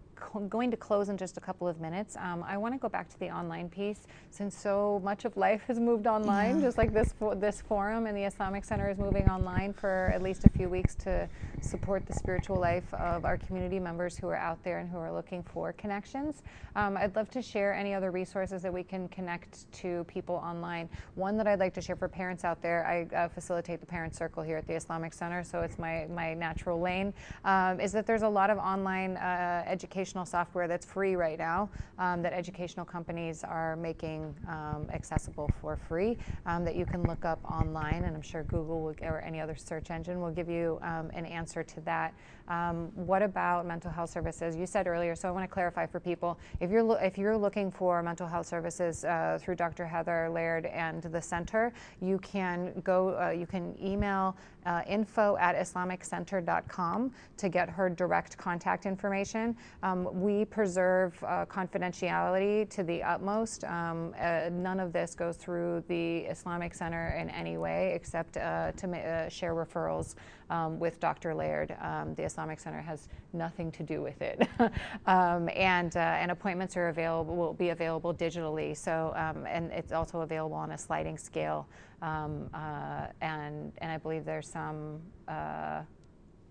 going 0.49 0.71
to 0.71 0.77
close 0.77 1.09
in 1.09 1.17
just 1.17 1.37
a 1.37 1.41
couple 1.41 1.67
of 1.67 1.79
minutes. 1.79 2.15
Um, 2.17 2.43
I 2.47 2.57
want 2.57 2.73
to 2.73 2.79
go 2.79 2.89
back 2.89 3.09
to 3.09 3.19
the 3.19 3.29
online 3.29 3.69
piece 3.69 4.07
since 4.29 4.57
so 4.57 5.01
much 5.03 5.25
of 5.25 5.35
life 5.37 5.63
has 5.67 5.79
moved 5.79 6.07
online, 6.07 6.61
just 6.61 6.77
like 6.77 6.93
this 6.93 7.13
fo- 7.13 7.35
this 7.35 7.61
forum 7.61 8.05
and 8.05 8.15
the 8.15 8.23
Islamic 8.23 8.63
Center 8.65 8.89
is 8.89 8.97
moving 8.97 9.29
online 9.29 9.73
for 9.73 10.11
at 10.13 10.21
least 10.21 10.45
a 10.45 10.49
few 10.49 10.69
weeks 10.69 10.95
to 10.95 11.27
support 11.61 12.05
the 12.05 12.13
spiritual 12.13 12.57
life 12.57 12.93
of 12.93 13.25
our 13.25 13.37
community 13.37 13.79
members 13.79 14.17
who 14.17 14.27
are 14.27 14.35
out 14.35 14.61
there 14.63 14.79
and 14.79 14.89
who 14.89 14.97
are 14.97 15.11
looking 15.11 15.43
for 15.43 15.73
connections. 15.73 16.43
Um, 16.75 16.97
I'd 16.97 17.15
love 17.15 17.29
to 17.31 17.41
share 17.41 17.73
any 17.73 17.93
other 17.93 18.11
resources 18.11 18.61
that 18.61 18.73
we 18.73 18.83
can 18.83 19.07
connect 19.09 19.71
to 19.73 20.03
people 20.05 20.35
online. 20.35 20.89
One 21.15 21.37
that 21.37 21.47
I'd 21.47 21.59
like 21.59 21.73
to 21.75 21.81
share 21.81 21.95
for 21.95 22.07
parents 22.07 22.43
out 22.43 22.61
there, 22.61 22.85
I 22.85 23.15
uh, 23.15 23.29
facilitate 23.29 23.79
the 23.79 23.85
parent 23.85 24.15
circle 24.15 24.43
here 24.43 24.57
at 24.57 24.67
the 24.67 24.73
Islamic 24.73 25.13
Center, 25.13 25.43
so 25.43 25.61
it's 25.61 25.79
my, 25.79 26.07
my 26.13 26.33
natural 26.33 26.79
lane, 26.79 27.13
um, 27.43 27.79
is 27.79 27.91
that 27.93 28.05
there's 28.05 28.23
a 28.23 28.29
lot 28.29 28.49
of 28.49 28.57
online 28.57 29.17
uh, 29.17 29.63
educational 30.05 30.25
software 30.25 30.67
that's 30.67 30.85
free 30.85 31.15
right 31.15 31.39
now 31.39 31.67
um, 31.97 32.21
that 32.21 32.31
educational 32.31 32.85
companies 32.85 33.43
are 33.43 33.75
making 33.75 34.35
um, 34.47 34.87
accessible 34.93 35.49
for 35.59 35.75
free 35.75 36.15
um, 36.45 36.63
that 36.63 36.75
you 36.75 36.85
can 36.85 37.01
look 37.03 37.25
up 37.25 37.39
online, 37.43 38.03
and 38.03 38.15
I'm 38.15 38.21
sure 38.21 38.43
Google 38.43 38.81
will, 38.83 38.95
or 39.01 39.21
any 39.21 39.39
other 39.39 39.55
search 39.55 39.89
engine 39.89 40.21
will 40.21 40.29
give 40.29 40.47
you 40.47 40.77
um, 40.83 41.09
an 41.15 41.25
answer 41.25 41.63
to 41.63 41.81
that. 41.81 42.13
Um, 42.47 42.91
what 42.95 43.21
about 43.21 43.65
mental 43.65 43.91
health 43.91 44.09
services? 44.09 44.55
You 44.55 44.65
said 44.65 44.87
earlier, 44.87 45.15
so 45.15 45.27
I 45.27 45.31
want 45.31 45.43
to 45.43 45.53
clarify 45.53 45.85
for 45.85 45.99
people. 45.99 46.37
If 46.59 46.69
you're 46.69 46.83
lo- 46.83 46.99
if 47.01 47.17
you're 47.17 47.37
looking 47.37 47.71
for 47.71 48.03
mental 48.03 48.27
health 48.27 48.45
services 48.45 49.03
uh, 49.03 49.39
through 49.41 49.55
Dr. 49.55 49.85
Heather 49.85 50.29
Laird 50.29 50.67
and 50.67 51.01
the 51.03 51.21
center, 51.21 51.73
you 52.01 52.19
can 52.19 52.79
go. 52.83 53.17
Uh, 53.19 53.29
you 53.29 53.47
can 53.47 53.75
email 53.83 54.37
uh, 54.65 54.81
info 54.87 55.37
at 55.37 55.55
islamiccenter.com 55.55 57.11
to 57.37 57.49
get 57.49 57.69
her 57.69 57.89
direct 57.89 58.37
contact 58.37 58.85
information. 58.85 59.55
Um, 59.83 60.07
we 60.21 60.45
preserve 60.45 61.21
uh, 61.23 61.45
confidentiality 61.45 62.69
to 62.69 62.83
the 62.83 63.03
utmost. 63.03 63.63
Um, 63.63 64.13
uh, 64.19 64.49
none 64.51 64.79
of 64.79 64.91
this 64.93 65.15
goes 65.15 65.37
through 65.37 65.83
the 65.87 66.19
Islamic 66.19 66.73
Center 66.73 67.15
in 67.19 67.29
any 67.29 67.57
way 67.57 67.93
except 67.95 68.37
uh, 68.37 68.71
to 68.73 68.87
ma- 68.87 69.29
share 69.29 69.53
referrals 69.53 70.15
um, 70.49 70.79
with 70.79 70.99
Dr. 70.99 71.33
Laird. 71.33 71.75
Um, 71.81 72.13
the 72.15 72.23
Islamic 72.35 72.59
Center 72.59 72.81
has 72.81 73.07
nothing 73.31 73.71
to 73.71 73.83
do 73.83 74.01
with 74.01 74.21
it, 74.21 74.45
um, 75.05 75.47
and 75.55 75.95
uh, 75.95 75.99
and 75.99 76.31
appointments 76.31 76.75
are 76.75 76.89
available 76.89 77.33
will 77.33 77.53
be 77.53 77.69
available 77.69 78.13
digitally. 78.13 78.75
So 78.75 79.13
um, 79.15 79.45
and 79.47 79.71
it's 79.71 79.93
also 79.93 80.19
available 80.19 80.57
on 80.57 80.71
a 80.71 80.77
sliding 80.77 81.17
scale, 81.17 81.65
um, 82.01 82.49
uh, 82.53 83.07
and 83.21 83.71
and 83.77 83.89
I 83.89 83.97
believe 83.97 84.25
there's 84.25 84.49
some. 84.49 84.99
Uh, 85.29 85.81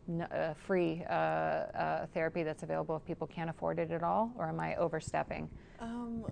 n- 0.09 0.23
uh, 0.23 0.55
free 0.55 1.03
uh, 1.09 1.13
uh, 1.13 2.07
therapy 2.15 2.43
that's 2.43 2.63
available 2.63 2.97
if 2.97 3.05
people 3.05 3.27
can't 3.27 3.51
afford 3.51 3.79
it 3.79 3.91
at 3.91 4.03
all, 4.03 4.33
or 4.39 4.49
am 4.49 4.61
I 4.61 4.75
overstepping? 4.77 5.49
Um, 5.81 6.25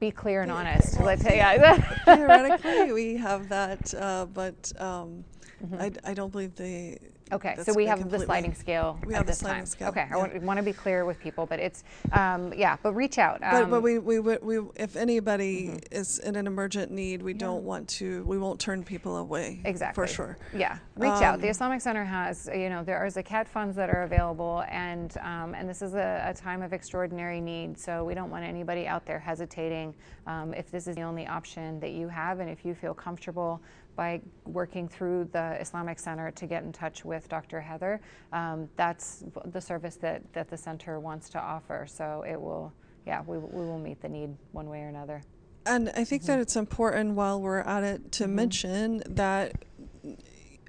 Be 0.00 0.10
clear 0.10 0.42
and 0.42 0.50
honest. 0.50 0.96
well, 0.96 1.06
Let's 1.06 1.22
say, 1.22 1.36
yeah. 1.36 1.76
theoretically, 2.04 2.92
we 2.92 3.16
have 3.16 3.48
that, 3.50 3.92
uh, 3.94 4.26
but 4.26 4.72
um, 4.80 5.24
Mm-hmm. 5.64 5.80
I, 5.80 6.10
I 6.10 6.14
don't 6.14 6.30
believe 6.32 6.54
they. 6.56 6.98
Okay, 7.32 7.56
so 7.62 7.72
we 7.72 7.86
have 7.86 8.10
the 8.10 8.18
sliding 8.18 8.54
scale 8.54 8.98
We 9.06 9.14
at 9.14 9.18
have 9.18 9.26
the 9.26 9.30
this 9.30 9.38
sliding 9.38 9.60
time. 9.60 9.66
scale, 9.66 9.88
Okay, 9.88 10.02
I 10.02 10.08
yeah. 10.10 10.16
want, 10.16 10.42
want 10.42 10.56
to 10.58 10.62
be 10.62 10.74
clear 10.74 11.06
with 11.06 11.18
people, 11.18 11.46
but 11.46 11.58
it's, 11.58 11.82
um, 12.12 12.52
yeah, 12.54 12.76
but 12.82 12.92
reach 12.94 13.16
out. 13.18 13.40
But, 13.40 13.64
Um, 13.64 13.70
but 13.70 13.82
we, 13.82 13.98
we, 13.98 14.18
we, 14.20 14.36
we, 14.42 14.58
if 14.76 14.94
anybody 14.96 15.54
Mm-hmm. 15.64 15.78
is 15.90 16.18
in 16.18 16.36
an 16.36 16.46
emergent 16.46 16.90
need, 16.92 17.22
we 17.22 17.32
don't 17.32 17.64
want 17.64 17.88
to, 17.88 18.24
we 18.24 18.36
won't 18.38 18.60
turn 18.60 18.84
people 18.84 19.16
away. 19.16 19.60
Exactly. 19.64 19.94
For 19.94 20.06
sure. 20.06 20.36
Yeah, 20.54 20.78
reach 20.96 21.10
out. 21.22 21.40
The 21.40 21.46
Um, 21.46 21.50
Islamic 21.50 21.80
Center 21.80 22.04
has, 22.04 22.48
you 22.54 22.68
know, 22.68 22.84
there 22.84 22.98
are 22.98 23.06
zakat 23.06 23.46
funds 23.48 23.74
that 23.76 23.88
are 23.88 24.02
available, 24.02 24.64
and 24.68 25.16
um, 25.22 25.54
and 25.54 25.68
this 25.68 25.80
is 25.80 25.94
a, 25.94 26.24
a 26.28 26.34
time 26.34 26.60
of 26.62 26.72
extraordinary 26.72 27.40
need. 27.40 27.78
So 27.78 28.04
we 28.04 28.14
don't 28.14 28.30
want 28.30 28.44
anybody 28.44 28.86
out 28.86 29.06
there 29.06 29.18
hesitating. 29.18 29.94
Um, 30.26 30.52
if 30.54 30.70
this 30.70 30.86
is 30.86 30.96
the 30.96 31.02
only 31.02 31.26
option 31.26 31.80
that 31.80 31.92
you 31.92 32.08
have, 32.08 32.40
and 32.40 32.50
if 32.50 32.64
you 32.64 32.74
feel 32.74 32.94
comfortable 32.94 33.60
by 33.96 34.20
working 34.44 34.88
through 34.88 35.28
the 35.32 35.60
Islamic 35.60 35.98
Center 35.98 36.30
to 36.32 36.46
get 36.46 36.62
in 36.64 36.72
touch 36.72 37.04
with 37.04 37.28
Dr. 37.28 37.60
Heather. 37.60 38.00
Um, 38.32 38.68
that's 38.76 39.24
the 39.46 39.60
service 39.60 39.96
that, 39.96 40.22
that 40.32 40.48
the 40.48 40.56
center 40.56 41.00
wants 41.00 41.28
to 41.30 41.40
offer. 41.40 41.86
So 41.88 42.24
it 42.28 42.40
will, 42.40 42.72
yeah, 43.06 43.22
we, 43.26 43.38
we 43.38 43.66
will 43.66 43.78
meet 43.78 44.00
the 44.00 44.08
need 44.08 44.30
one 44.52 44.68
way 44.68 44.80
or 44.80 44.88
another. 44.88 45.22
And 45.66 45.90
I 45.96 46.04
think 46.04 46.24
that 46.24 46.38
it's 46.40 46.56
important 46.56 47.14
while 47.14 47.40
we're 47.40 47.60
at 47.60 47.82
it 47.84 48.12
to 48.12 48.28
mention 48.28 49.02
that 49.08 49.52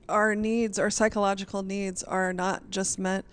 our 0.08 0.36
needs, 0.36 0.80
our 0.80 0.90
psychological 0.90 1.64
needs, 1.64 2.04
are 2.04 2.32
not 2.32 2.70
just 2.70 2.98
met 2.98 3.26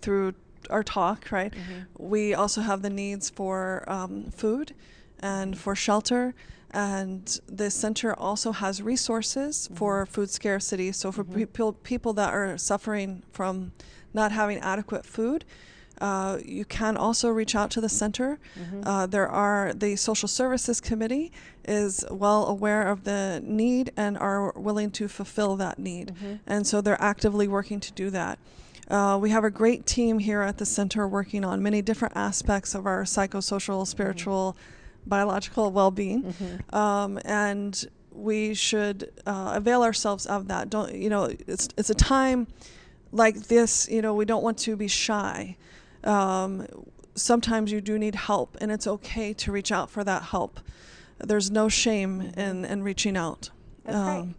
through 0.00 0.34
our 0.70 0.82
talk, 0.82 1.32
right? 1.32 1.52
We 1.96 2.34
also 2.34 2.60
have 2.60 2.82
the 2.82 2.90
needs 2.90 3.30
for 3.30 3.84
um, 3.88 4.30
food 4.30 4.74
and 5.20 5.58
for 5.58 5.74
shelter. 5.74 6.34
And 6.70 7.40
the 7.46 7.70
center 7.70 8.14
also 8.14 8.52
has 8.52 8.82
resources 8.82 9.68
for 9.74 10.04
food 10.04 10.30
scarcity. 10.30 10.92
So, 10.92 11.10
for 11.10 11.24
people, 11.24 11.72
people 11.72 12.12
that 12.14 12.32
are 12.32 12.58
suffering 12.58 13.22
from 13.32 13.72
not 14.12 14.32
having 14.32 14.58
adequate 14.58 15.06
food, 15.06 15.44
uh, 16.00 16.38
you 16.44 16.64
can 16.64 16.96
also 16.96 17.28
reach 17.30 17.54
out 17.54 17.70
to 17.72 17.80
the 17.80 17.88
center. 17.88 18.38
Uh, 18.84 19.06
there 19.06 19.28
are 19.28 19.72
the 19.74 19.96
social 19.96 20.28
services 20.28 20.80
committee 20.80 21.32
is 21.66 22.04
well 22.10 22.46
aware 22.46 22.88
of 22.88 23.04
the 23.04 23.40
need 23.44 23.90
and 23.96 24.16
are 24.18 24.52
willing 24.52 24.90
to 24.92 25.08
fulfill 25.08 25.56
that 25.56 25.78
need, 25.78 26.12
and 26.46 26.66
so 26.66 26.80
they're 26.80 27.02
actively 27.02 27.48
working 27.48 27.80
to 27.80 27.92
do 27.92 28.10
that. 28.10 28.38
Uh, 28.90 29.18
we 29.20 29.30
have 29.30 29.44
a 29.44 29.50
great 29.50 29.84
team 29.86 30.18
here 30.18 30.40
at 30.40 30.56
the 30.58 30.64
center 30.64 31.06
working 31.06 31.44
on 31.44 31.62
many 31.62 31.82
different 31.82 32.16
aspects 32.16 32.74
of 32.74 32.86
our 32.86 33.02
psychosocial, 33.04 33.86
spiritual, 33.86 34.56
biological 35.08 35.70
well-being, 35.70 36.34
um, 36.70 37.18
and 37.24 37.84
we 38.12 38.54
should 38.54 39.12
uh, 39.26 39.52
avail 39.54 39.82
ourselves 39.82 40.26
of 40.26 40.48
that. 40.48 40.68
Don't 40.70 40.94
you 40.94 41.08
know? 41.08 41.24
It's 41.46 41.68
it's 41.76 41.90
a 41.90 41.94
time 41.94 42.46
like 43.12 43.36
this. 43.48 43.88
You 43.88 44.02
know, 44.02 44.14
we 44.14 44.24
don't 44.24 44.42
want 44.42 44.58
to 44.58 44.76
be 44.76 44.88
shy. 44.88 45.56
Um, 46.04 46.66
sometimes 47.14 47.72
you 47.72 47.80
do 47.80 47.98
need 47.98 48.14
help, 48.14 48.56
and 48.60 48.70
it's 48.70 48.86
okay 48.86 49.32
to 49.34 49.52
reach 49.52 49.72
out 49.72 49.90
for 49.90 50.04
that 50.04 50.24
help. 50.24 50.60
There's 51.18 51.50
no 51.50 51.68
shame 51.68 52.32
in 52.36 52.64
in 52.64 52.82
reaching 52.82 53.16
out. 53.16 53.50
That's 53.84 53.96
right. 54.06 54.34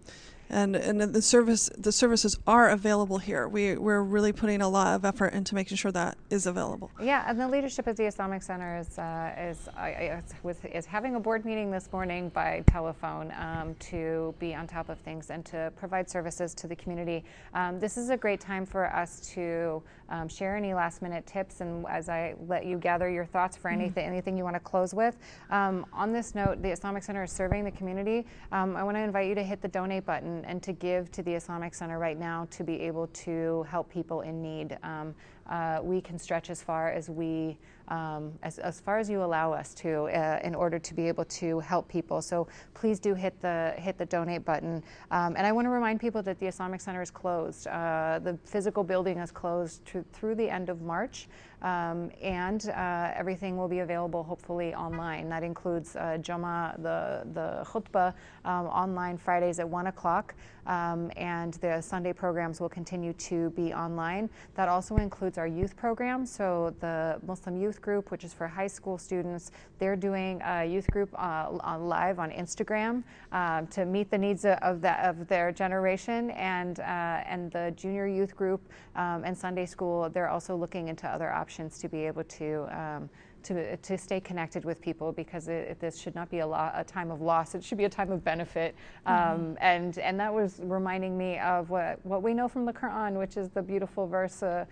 And 0.50 0.76
and 0.76 1.00
the 1.00 1.22
service 1.22 1.70
the 1.78 1.92
services 1.92 2.38
are 2.48 2.70
available 2.70 3.20
here. 3.20 3.48
We 3.48 3.76
we're 3.78 4.02
really 4.02 4.34
putting 4.34 4.62
a 4.62 4.70
lot 4.70 4.96
of 4.96 5.06
effort 5.06 5.34
into 5.34 5.54
making 5.54 5.78
sure 5.78 5.92
that 5.92 6.18
is 6.32 6.48
available. 6.48 6.90
Yeah, 7.00 7.24
and 7.28 7.40
the 7.40 7.48
leadership 7.48 7.86
of 7.86 7.96
the 7.96 8.06
Islamic 8.06 8.42
Center 8.42 8.78
is 8.78 8.98
uh, 8.98 9.36
is, 9.38 9.68
uh, 9.78 10.22
is 10.44 10.58
is 10.74 10.86
having 10.88 11.16
a 11.16 11.20
board 11.20 11.46
meeting 11.46 11.70
this 11.70 11.90
morning 11.92 12.30
by 12.30 12.64
telephone 12.66 13.32
um, 13.38 13.76
to 13.76 14.34
be 14.40 14.56
on 14.56 14.66
top 14.66 14.90
of 14.90 14.98
things 15.00 15.30
and 15.30 15.46
to 15.46 15.72
provide 15.76 16.10
services 16.10 16.56
to 16.56 16.68
the 16.68 16.76
community. 16.76 17.24
Um, 17.54 17.80
this 17.80 17.98
is 17.98 18.10
a 18.10 18.18
great 18.18 18.40
time 18.40 18.66
for 18.66 18.92
us 18.94 19.32
to 19.36 19.84
um, 20.10 20.28
share 20.28 20.58
any 20.58 20.74
last 20.74 21.04
minute 21.04 21.28
tips, 21.28 21.62
and 21.62 21.86
as 21.88 22.10
I 22.10 22.34
let 22.48 22.66
you 22.66 22.80
gather 22.80 23.08
your 23.10 23.26
thoughts 23.26 23.56
for 23.56 23.70
anything 23.70 24.06
anything 24.06 24.36
you 24.36 24.44
want 24.44 24.56
to 24.56 24.60
close 24.60 24.96
with. 24.96 25.18
Um, 25.52 25.86
on 25.94 26.12
this 26.12 26.34
note, 26.34 26.64
the 26.64 26.70
Islamic 26.70 27.04
Center 27.04 27.24
is 27.24 27.32
serving 27.32 27.64
the 27.64 27.72
community. 27.72 28.26
Um, 28.52 28.76
I 28.76 28.84
want 28.84 28.98
to 28.98 29.02
invite 29.02 29.28
you 29.28 29.36
to 29.36 29.44
hit 29.44 29.62
the 29.62 29.68
donate 29.68 30.06
button 30.06 30.39
and 30.46 30.62
to 30.64 30.74
give 30.74 31.12
to 31.12 31.24
the 31.24 31.34
Islamic 31.34 31.74
Center 31.74 32.00
right 32.00 32.18
now 32.18 32.48
to 32.52 32.64
be 32.64 32.80
able 32.82 33.08
to 33.08 33.64
help 33.70 33.90
people 33.90 34.22
in 34.22 34.42
need. 34.42 34.78
Um, 34.84 35.16
uh, 35.50 35.80
we 35.82 36.00
can 36.00 36.20
stretch 36.20 36.50
as 36.50 36.62
far 36.62 36.92
as 36.92 37.10
we 37.10 37.58
um, 37.88 38.34
as, 38.44 38.60
as 38.60 38.80
far 38.80 39.00
as 39.00 39.10
you 39.10 39.24
allow 39.24 39.52
us 39.52 39.74
to 39.74 40.04
uh, 40.04 40.40
in 40.44 40.54
order 40.54 40.78
to 40.78 40.94
be 40.94 41.08
able 41.08 41.26
to 41.26 41.60
help 41.60 41.88
people. 41.88 42.22
So 42.22 42.48
please 42.74 43.00
do 43.00 43.16
hit 43.16 43.42
the 43.42 43.74
hit 43.78 43.98
the 43.98 44.06
donate 44.06 44.46
button. 44.46 44.84
Um, 45.12 45.36
and 45.36 45.46
I 45.46 45.52
want 45.52 45.66
to 45.66 45.70
remind 45.70 46.00
people 46.00 46.22
that 46.24 46.40
the 46.40 46.46
Islamic 46.46 46.82
Center 46.82 47.02
is 47.02 47.12
closed. 47.12 47.68
Uh, 47.68 48.20
the 48.24 48.38
physical 48.46 48.84
building 48.84 49.18
is 49.18 49.32
closed 49.32 49.84
to, 49.88 50.06
through 50.14 50.36
the 50.36 50.50
end 50.50 50.70
of 50.70 50.82
March. 50.82 51.28
Um, 51.62 52.12
and 52.22 52.70
uh, 52.70 53.12
everything 53.16 53.58
will 53.58 53.68
be 53.68 53.80
available 53.80 54.24
hopefully 54.24 54.74
online. 54.74 55.30
That 55.30 55.44
includes 55.44 55.96
uh, 55.96 56.18
Jama, 56.22 56.76
the, 56.80 57.28
the 57.34 57.66
khutbah, 57.66 58.14
um, 58.46 58.68
online 58.68 59.18
Fridays 59.18 59.60
at 59.60 59.68
1 59.68 59.88
o'clock, 59.88 60.36
um, 60.70 61.12
and 61.18 61.56
the 61.56 61.82
Sunday 61.82 62.14
programs 62.14 62.62
will 62.62 62.70
continue 62.70 63.12
to 63.14 63.50
be 63.52 63.74
online. 63.74 64.30
That 64.56 64.70
also 64.70 64.96
includes 64.96 65.38
our 65.38 65.48
youth 65.48 65.76
program. 65.76 66.26
So, 66.26 66.74
the 66.80 67.20
Muslim 67.28 67.60
Youth 67.62 67.82
Group, 67.82 68.10
which 68.12 68.24
is 68.24 68.34
for 68.34 68.48
high 68.48 68.68
school 68.68 68.98
students, 68.98 69.52
they're 69.78 69.98
doing 69.98 70.42
a 70.46 70.66
youth 70.66 70.90
group 70.92 71.10
uh, 71.16 71.58
on 71.62 71.88
live 71.88 72.20
on 72.20 72.32
Instagram 72.32 73.04
um, 73.34 73.68
to 73.68 73.86
meet 73.86 74.10
the 74.10 74.18
needs 74.18 74.46
of, 74.46 74.80
that, 74.82 75.06
of 75.06 75.28
their 75.28 75.52
generation, 75.52 76.32
and, 76.32 76.80
uh, 76.80 76.84
and 77.28 77.52
the 77.52 77.74
junior 77.76 78.08
youth 78.08 78.36
group 78.36 78.62
um, 78.96 79.24
and 79.26 79.38
Sunday 79.38 79.66
school, 79.66 80.10
they're 80.10 80.30
also 80.30 80.56
looking 80.56 80.88
into 80.88 81.06
other 81.08 81.32
options 81.32 81.50
options 81.50 81.80
to 81.80 81.90
be 81.90 82.06
able 82.06 82.24
to 82.26 82.68
um, 82.70 83.10
to, 83.44 83.78
to 83.78 83.98
stay 83.98 84.20
connected 84.20 84.66
with 84.66 84.82
people 84.82 85.12
because 85.12 85.48
it, 85.48 85.80
this 85.80 85.98
should 85.98 86.16
not 86.16 86.30
be 86.30 86.40
a, 86.40 86.48
lo- 86.48 86.72
a, 86.74 86.84
time 86.84 87.12
of 87.12 87.22
loss. 87.22 87.56
It 87.56 87.64
should 87.64 87.78
be 87.78 87.86
a 87.86 87.90
time 87.90 88.12
of 88.12 88.24
benefit. 88.24 88.76
Um, 89.06 89.16
mm-hmm. 89.16 89.54
and, 89.62 89.98
and 90.00 90.20
that 90.20 90.34
was 90.34 90.60
reminding 90.64 91.18
me 91.18 91.40
of 91.40 91.70
what, 91.70 92.04
what 92.06 92.24
we 92.24 92.34
know 92.34 92.48
from 92.48 92.66
the 92.66 92.74
Quran, 92.74 93.14
which 93.14 93.38
is 93.38 93.50
the 93.50 93.62
beautiful 93.62 94.08
verse, 94.08 94.44
uh, 94.44 94.66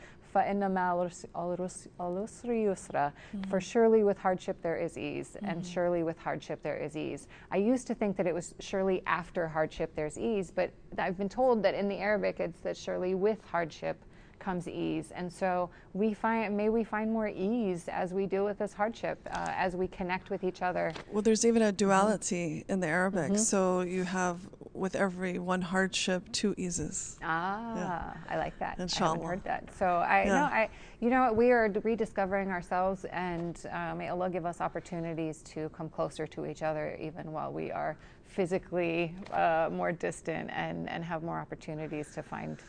Mm-hmm. 3.35 3.49
For 3.49 3.61
surely 3.61 4.03
with 4.03 4.17
hardship 4.17 4.61
there 4.61 4.77
is 4.77 4.97
ease, 4.97 5.35
mm-hmm. 5.35 5.45
and 5.45 5.65
surely 5.65 6.03
with 6.03 6.17
hardship 6.19 6.61
there 6.63 6.77
is 6.77 6.95
ease. 6.95 7.27
I 7.51 7.57
used 7.57 7.87
to 7.87 7.95
think 7.95 8.17
that 8.17 8.27
it 8.27 8.33
was 8.33 8.53
surely 8.59 9.01
after 9.07 9.47
hardship 9.47 9.93
there's 9.95 10.17
ease, 10.17 10.51
but 10.53 10.71
I've 10.97 11.17
been 11.17 11.29
told 11.29 11.63
that 11.63 11.73
in 11.73 11.87
the 11.87 11.97
Arabic 11.97 12.39
it's 12.39 12.59
that 12.61 12.77
surely 12.77 13.15
with 13.15 13.39
hardship 13.49 13.97
comes 14.39 14.67
ease. 14.67 15.11
And 15.15 15.31
so 15.31 15.69
we 15.93 16.13
find, 16.13 16.55
may 16.55 16.69
we 16.69 16.83
find 16.83 17.11
more 17.11 17.27
ease 17.27 17.87
as 17.87 18.13
we 18.13 18.25
deal 18.25 18.45
with 18.45 18.59
this 18.59 18.73
hardship, 18.73 19.19
uh, 19.31 19.51
as 19.55 19.75
we 19.75 19.87
connect 19.87 20.29
with 20.29 20.43
each 20.43 20.61
other. 20.61 20.93
Well, 21.11 21.21
there's 21.21 21.45
even 21.45 21.61
a 21.61 21.71
duality 21.71 22.65
in 22.67 22.79
the 22.79 22.87
Arabic. 22.87 23.31
Mm-hmm. 23.31 23.35
So 23.37 23.81
you 23.81 24.03
have 24.03 24.47
with 24.73 24.95
every 24.95 25.39
one 25.39 25.61
hardship, 25.61 26.31
two 26.31 26.53
eases. 26.57 27.17
Ah, 27.23 27.75
yeah. 27.75 28.13
I 28.29 28.37
like 28.37 28.57
that. 28.59 28.79
Inshallah. 28.79 29.09
I 29.09 29.13
haven't 29.13 29.27
heard 29.27 29.43
that. 29.45 29.69
So 29.77 29.85
I 29.85 30.23
yeah. 30.23 30.29
know 30.29 30.43
I, 30.45 30.69
you 30.99 31.09
know, 31.09 31.33
we 31.33 31.51
are 31.51 31.69
rediscovering 31.83 32.49
ourselves, 32.49 33.05
and 33.05 33.59
uh, 33.71 33.95
may 33.95 34.09
Allah 34.09 34.29
give 34.29 34.45
us 34.45 34.61
opportunities 34.61 35.41
to 35.43 35.69
come 35.69 35.89
closer 35.89 36.27
to 36.27 36.45
each 36.45 36.61
other, 36.61 36.97
even 37.01 37.31
while 37.31 37.51
we 37.51 37.71
are 37.71 37.97
physically 38.25 39.15
uh, 39.33 39.69
more 39.71 39.91
distant, 39.91 40.49
and 40.51 40.87
and 40.89 41.03
have 41.03 41.23
more 41.23 41.39
opportunities 41.39 42.13
to 42.13 42.21
find 42.21 42.59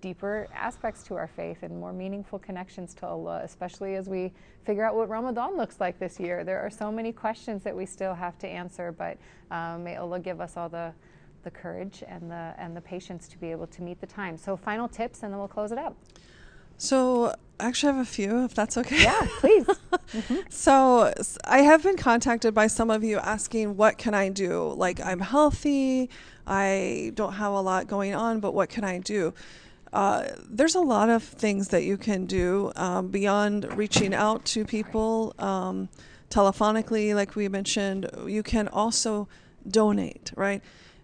deeper 0.00 0.48
aspects 0.54 1.02
to 1.04 1.14
our 1.14 1.26
faith 1.26 1.62
and 1.62 1.78
more 1.78 1.92
meaningful 1.92 2.38
connections 2.38 2.94
to 2.94 3.06
Allah, 3.06 3.40
especially 3.42 3.94
as 3.96 4.08
we 4.08 4.32
figure 4.64 4.84
out 4.84 4.94
what 4.94 5.08
Ramadan 5.08 5.56
looks 5.56 5.80
like 5.80 5.98
this 5.98 6.18
year. 6.20 6.44
There 6.44 6.60
are 6.60 6.70
so 6.70 6.90
many 6.92 7.12
questions 7.12 7.62
that 7.64 7.74
we 7.74 7.86
still 7.86 8.14
have 8.14 8.38
to 8.38 8.48
answer, 8.48 8.92
but 8.92 9.18
um, 9.50 9.84
may 9.84 9.96
Allah 9.96 10.20
give 10.20 10.40
us 10.40 10.56
all 10.56 10.68
the 10.68 10.92
the 11.46 11.50
courage 11.52 12.02
and 12.08 12.28
the 12.28 12.54
and 12.58 12.76
the 12.76 12.80
patience 12.80 13.28
to 13.28 13.38
be 13.38 13.52
able 13.52 13.68
to 13.68 13.80
meet 13.80 14.00
the 14.00 14.06
time. 14.06 14.36
So 14.36 14.56
final 14.56 14.88
tips 14.88 15.22
and 15.22 15.32
then 15.32 15.38
we'll 15.38 15.48
close 15.48 15.70
it 15.70 15.78
up. 15.78 15.96
So 16.76 17.34
I 17.58 17.68
actually 17.68 17.94
have 17.94 18.02
a 18.02 18.10
few 18.10 18.44
if 18.44 18.54
that's 18.54 18.76
okay. 18.76 19.02
Yeah, 19.02 19.26
please. 19.38 19.64
mm-hmm. 19.64 20.40
So 20.50 21.12
I 21.44 21.58
have 21.58 21.82
been 21.84 21.96
contacted 21.96 22.52
by 22.52 22.66
some 22.66 22.90
of 22.90 23.02
you 23.04 23.18
asking 23.18 23.76
what 23.76 23.96
can 23.96 24.12
I 24.12 24.28
do? 24.28 24.74
Like 24.76 25.00
I'm 25.00 25.20
healthy, 25.20 26.10
I 26.46 27.12
don't 27.14 27.34
have 27.34 27.52
a 27.52 27.60
lot 27.60 27.86
going 27.86 28.14
on, 28.14 28.40
but 28.40 28.52
what 28.52 28.68
can 28.68 28.84
I 28.84 28.98
do? 28.98 29.32
Uh, 29.96 30.28
there's 30.50 30.74
a 30.74 30.80
lot 30.80 31.08
of 31.08 31.22
things 31.22 31.68
that 31.68 31.82
you 31.82 31.96
can 31.96 32.26
do 32.26 32.70
um, 32.76 33.08
beyond 33.08 33.64
reaching 33.78 34.12
out 34.12 34.44
to 34.44 34.62
people 34.62 35.34
um, 35.38 35.88
telephonically, 36.28 37.14
like 37.14 37.34
we 37.34 37.48
mentioned. 37.48 38.06
You 38.26 38.42
can 38.42 38.68
also 38.68 39.26
donate, 39.66 40.32
right? 40.36 40.62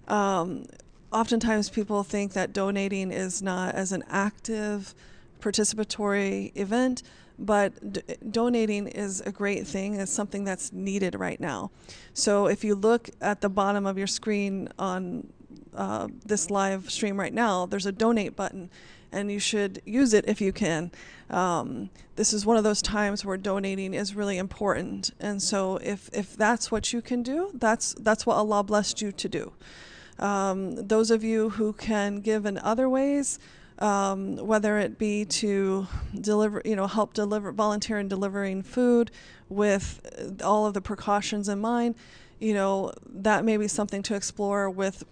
Um, 0.08 0.66
oftentimes 1.10 1.70
people 1.70 2.02
think 2.02 2.34
that 2.34 2.52
donating 2.52 3.12
is 3.12 3.40
not 3.40 3.74
as 3.74 3.92
an 3.92 4.04
active 4.10 4.94
participatory 5.40 6.52
event, 6.54 7.02
but 7.38 7.94
d- 7.94 8.02
donating 8.30 8.88
is 8.88 9.22
a 9.22 9.32
great 9.32 9.66
thing. 9.66 9.94
It's 9.94 10.12
something 10.12 10.44
that's 10.44 10.70
needed 10.70 11.14
right 11.14 11.40
now. 11.40 11.70
So 12.12 12.46
if 12.46 12.62
you 12.62 12.74
look 12.74 13.08
at 13.22 13.40
the 13.40 13.48
bottom 13.48 13.86
of 13.86 13.96
your 13.96 14.06
screen 14.06 14.68
on 14.78 15.32
uh, 15.74 16.08
this 16.24 16.50
live 16.50 16.90
stream 16.90 17.18
right 17.18 17.32
now, 17.32 17.66
there's 17.66 17.86
a 17.86 17.92
donate 17.92 18.36
button, 18.36 18.70
and 19.10 19.30
you 19.30 19.38
should 19.38 19.80
use 19.84 20.14
it 20.14 20.24
if 20.26 20.40
you 20.40 20.52
can. 20.52 20.90
Um, 21.30 21.90
this 22.16 22.32
is 22.32 22.44
one 22.44 22.56
of 22.56 22.64
those 22.64 22.82
times 22.82 23.24
where 23.24 23.36
donating 23.36 23.94
is 23.94 24.14
really 24.14 24.38
important, 24.38 25.10
and 25.18 25.42
so 25.42 25.78
if 25.78 26.10
if 26.12 26.36
that's 26.36 26.70
what 26.70 26.92
you 26.92 27.00
can 27.00 27.22
do, 27.22 27.50
that's 27.54 27.94
that's 27.98 28.26
what 28.26 28.36
Allah 28.36 28.62
blessed 28.62 29.00
you 29.00 29.12
to 29.12 29.28
do. 29.28 29.52
Um, 30.18 30.76
those 30.76 31.10
of 31.10 31.24
you 31.24 31.50
who 31.50 31.72
can 31.72 32.20
give 32.20 32.46
in 32.46 32.58
other 32.58 32.88
ways, 32.88 33.38
um, 33.78 34.36
whether 34.36 34.78
it 34.78 34.98
be 34.98 35.24
to 35.24 35.86
deliver, 36.20 36.62
you 36.64 36.76
know, 36.76 36.86
help 36.86 37.14
deliver, 37.14 37.50
volunteer 37.50 37.98
in 37.98 38.08
delivering 38.08 38.62
food 38.62 39.10
with 39.48 40.40
all 40.44 40.66
of 40.66 40.74
the 40.74 40.80
precautions 40.80 41.48
in 41.48 41.60
mind, 41.60 41.94
you 42.38 42.54
know, 42.54 42.92
that 43.06 43.44
may 43.44 43.56
be 43.56 43.68
something 43.68 44.02
to 44.02 44.14
explore 44.14 44.68
with 44.70 45.04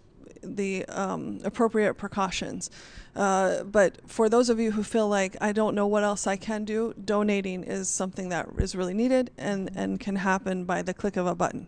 the 0.43 0.84
um, 0.86 1.41
appropriate 1.45 1.95
precautions. 1.95 2.70
Uh, 3.16 3.64
but 3.64 3.99
for 4.07 4.28
those 4.28 4.49
of 4.49 4.61
you 4.61 4.72
who 4.72 4.82
feel 4.82 5.09
like 5.09 5.36
I 5.41 5.53
don't 5.53 5.74
know 5.74 5.86
what 5.86 6.05
else 6.05 6.26
I 6.26 6.36
can 6.36 6.64
do, 6.64 6.95
donating 7.05 7.64
is 7.64 7.88
something 7.88 8.28
that 8.28 8.49
is 8.59 8.74
really 8.74 8.95
needed 8.95 9.30
and, 9.36 9.70
and 9.74 9.99
can 9.99 10.16
happen 10.16 10.64
by 10.64 10.82
the 10.82 10.95
click 10.95 11.16
of 11.16 11.26
a 11.26 11.34
button. 11.34 11.66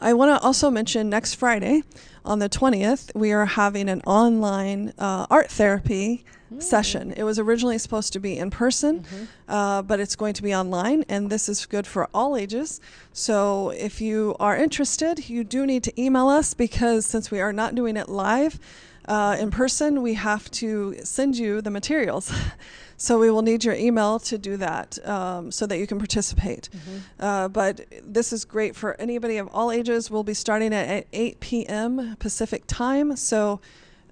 I 0.00 0.12
want 0.14 0.30
to 0.40 0.46
also 0.46 0.70
mention 0.70 1.10
next 1.10 1.34
Friday, 1.34 1.82
on 2.24 2.38
the 2.38 2.48
20th, 2.48 3.10
we 3.14 3.32
are 3.32 3.46
having 3.46 3.88
an 3.88 4.00
online 4.06 4.92
uh, 4.98 5.26
art 5.30 5.50
therapy 5.50 6.24
Mm. 6.50 6.62
session. 6.62 7.12
It 7.14 7.24
was 7.24 7.38
originally 7.38 7.76
supposed 7.76 8.14
to 8.14 8.18
be 8.20 8.38
in 8.38 8.48
person, 8.50 9.00
Mhm. 9.00 9.26
uh, 9.50 9.82
but 9.82 10.00
it's 10.00 10.16
going 10.16 10.32
to 10.32 10.42
be 10.42 10.54
online, 10.54 11.04
and 11.06 11.28
this 11.28 11.46
is 11.46 11.66
good 11.66 11.86
for 11.86 12.08
all 12.14 12.38
ages. 12.38 12.80
So 13.12 13.68
if 13.76 14.00
you 14.00 14.34
are 14.40 14.56
interested, 14.56 15.28
you 15.28 15.44
do 15.44 15.66
need 15.66 15.84
to 15.84 15.92
email 16.02 16.28
us 16.28 16.54
because 16.54 17.04
since 17.04 17.30
we 17.30 17.38
are 17.38 17.52
not 17.52 17.74
doing 17.74 17.98
it 17.98 18.08
live 18.08 18.58
uh, 19.06 19.36
in 19.38 19.50
person, 19.50 20.00
we 20.00 20.14
have 20.14 20.50
to 20.52 20.94
send 21.04 21.36
you 21.36 21.60
the 21.60 21.70
materials. 21.70 22.30
so 22.98 23.18
we 23.18 23.30
will 23.30 23.40
need 23.42 23.64
your 23.64 23.74
email 23.74 24.18
to 24.18 24.36
do 24.36 24.56
that 24.58 24.98
um, 25.08 25.50
so 25.50 25.66
that 25.66 25.78
you 25.78 25.86
can 25.86 25.96
participate. 25.98 26.68
Mhm. 26.72 27.00
Uh, 27.18 27.48
but 27.48 27.80
this 28.04 28.32
is 28.32 28.44
great 28.44 28.76
for 28.76 29.00
anybody 29.00 29.38
of 29.38 29.48
all 29.54 29.70
ages. 29.72 30.10
We'll 30.10 30.24
be 30.24 30.34
starting 30.34 30.74
at, 30.74 30.86
at 30.88 31.06
8 31.14 31.40
p.m. 31.40 32.16
Pacific 32.18 32.64
time. 32.66 33.16
So 33.16 33.60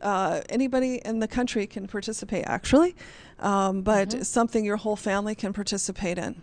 uh, 0.00 0.40
anybody 0.48 1.00
in 1.04 1.18
the 1.18 1.28
country 1.28 1.66
can 1.66 1.86
participate, 1.88 2.44
actually, 2.46 2.94
um, 3.40 3.82
but 3.82 4.10
Mhm. 4.10 4.24
something 4.24 4.64
your 4.64 4.76
whole 4.76 4.96
family 4.96 5.34
can 5.34 5.52
participate 5.52 6.16
in. 6.16 6.40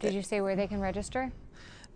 Did 0.00 0.14
you 0.14 0.22
say 0.22 0.40
where 0.40 0.56
they 0.56 0.66
can 0.66 0.80
register? 0.80 1.30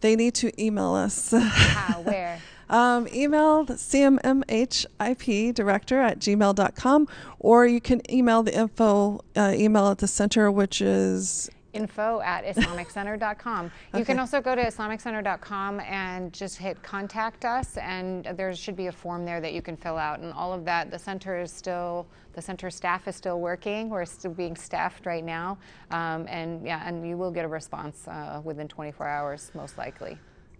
They 0.00 0.14
need 0.14 0.34
to 0.36 0.52
email 0.62 0.94
us. 0.94 1.32
How? 1.32 2.00
Where? 2.02 2.38
um, 2.68 3.08
email 3.12 3.64
the 3.64 3.74
cmmhip 3.74 5.54
director 5.54 6.00
at 6.00 6.18
gmail.com, 6.18 7.08
or 7.38 7.66
you 7.66 7.80
can 7.80 8.00
email 8.10 8.42
the 8.42 8.56
info 8.56 9.20
uh, 9.36 9.52
email 9.54 9.88
at 9.88 9.98
the 9.98 10.08
center, 10.08 10.50
which 10.50 10.80
is 10.80 11.50
info 11.76 12.20
at 12.22 12.44
islamiccenter.com. 12.56 13.70
You 13.94 14.04
can 14.04 14.18
also 14.18 14.40
go 14.40 14.54
to 14.54 14.62
islamiccenter.com 14.62 15.80
and 15.80 16.32
just 16.32 16.56
hit 16.56 16.82
contact 16.82 17.44
us, 17.44 17.76
and 17.76 18.24
there 18.24 18.54
should 18.54 18.76
be 18.76 18.86
a 18.86 18.92
form 18.92 19.24
there 19.24 19.40
that 19.40 19.52
you 19.52 19.62
can 19.62 19.76
fill 19.76 19.98
out. 19.98 20.20
And 20.20 20.32
all 20.32 20.52
of 20.52 20.64
that, 20.64 20.90
the 20.90 20.98
center 20.98 21.40
is 21.40 21.52
still, 21.52 22.06
the 22.32 22.42
center 22.42 22.70
staff 22.70 23.06
is 23.06 23.14
still 23.14 23.40
working. 23.40 23.90
We're 23.90 24.06
still 24.06 24.32
being 24.32 24.56
staffed 24.56 25.06
right 25.06 25.24
now. 25.24 25.58
Um, 25.90 26.26
and 26.28 26.66
yeah, 26.66 26.82
and 26.86 27.06
you 27.06 27.16
will 27.16 27.30
get 27.30 27.44
a 27.44 27.48
response 27.48 28.08
uh, 28.08 28.40
within 28.42 28.68
24 28.68 29.06
hours, 29.06 29.50
most 29.54 29.78
likely. 29.78 30.18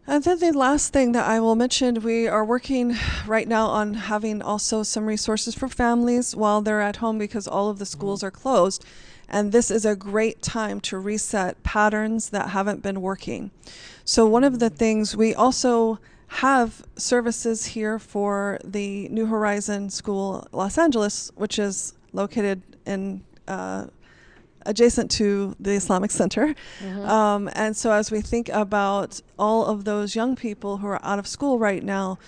And 0.09 0.23
then 0.23 0.39
the 0.39 0.53
last 0.53 0.93
thing 0.93 1.13
that 1.13 1.27
I 1.27 1.41
will 1.41 1.57
mention, 1.57 2.01
we 2.01 2.29
are 2.29 2.45
working 2.45 2.97
right 3.27 3.49
now 3.49 3.67
on 3.67 3.95
having 3.95 4.41
also 4.41 4.85
some 4.85 5.07
resources 5.07 5.57
for 5.57 5.67
families 5.67 6.37
while 6.37 6.63
they're 6.63 6.81
at 6.81 6.97
home 6.97 7.19
because 7.19 7.49
all 7.49 7.69
of 7.69 7.81
the 7.81 7.87
schools 7.87 8.23
are 8.23 8.31
closed. 8.31 8.85
And 9.29 9.51
this 9.51 9.69
is 9.69 9.85
a 9.85 9.97
great 9.97 10.43
time 10.43 10.81
to 10.83 10.99
reset 10.99 11.61
patterns 11.65 12.31
that 12.31 12.51
haven't 12.51 12.83
been 12.83 13.01
working. 13.03 13.51
So, 14.05 14.27
one 14.27 14.45
of 14.45 14.61
the 14.61 14.71
things 14.71 15.17
we 15.17 15.35
also 15.35 15.99
have 16.29 16.85
services 16.97 17.67
here 17.67 17.99
for 17.99 18.61
the 18.63 19.09
New 19.09 19.27
Horizon 19.27 19.91
School 19.91 20.47
Los 20.53 20.79
Angeles, 20.79 21.33
which 21.35 21.59
is 21.59 21.95
located 22.13 22.63
in 22.87 23.25
uh, 23.49 23.87
adjacent 24.67 25.11
to 25.13 25.55
the 25.59 25.73
Islamic 25.73 26.11
Center. 26.11 26.55
Um, 27.11 27.49
and 27.55 27.77
so, 27.77 27.93
as 27.93 28.11
we 28.11 28.21
think 28.21 28.49
about 28.51 29.21
all 29.39 29.65
of 29.67 29.85
those 29.85 30.15
young 30.15 30.37
people 30.37 30.79
who 30.79 30.87
are 30.89 31.01
out 31.05 31.19
of 31.19 31.27
school 31.27 31.59
right 31.59 31.83
now, 31.83 32.19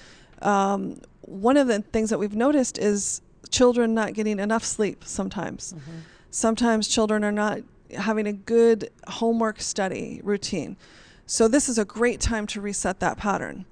um, 0.43 1.01
one 1.23 1.57
of 1.57 1.67
the 1.67 1.81
things 1.83 2.11
that 2.11 2.19
we've 2.19 2.37
noticed 2.37 2.79
is 2.79 3.21
children 3.51 3.95
not 3.95 4.15
getting 4.15 4.39
enough 4.39 4.65
sleep 4.65 5.05
sometimes. 5.05 5.75
Sometimes 6.31 6.89
children 6.89 7.25
are 7.25 7.33
not 7.33 7.61
having 7.97 8.27
a 8.27 8.33
good 8.33 8.91
homework 9.07 9.61
study 9.61 10.21
routine. 10.23 10.77
So, 11.27 11.49
this 11.49 11.69
is 11.69 11.79
a 11.79 11.85
great 11.85 12.21
time 12.21 12.47
to 12.49 12.61
reset 12.61 13.01
that 13.01 13.17
pattern. 13.19 13.65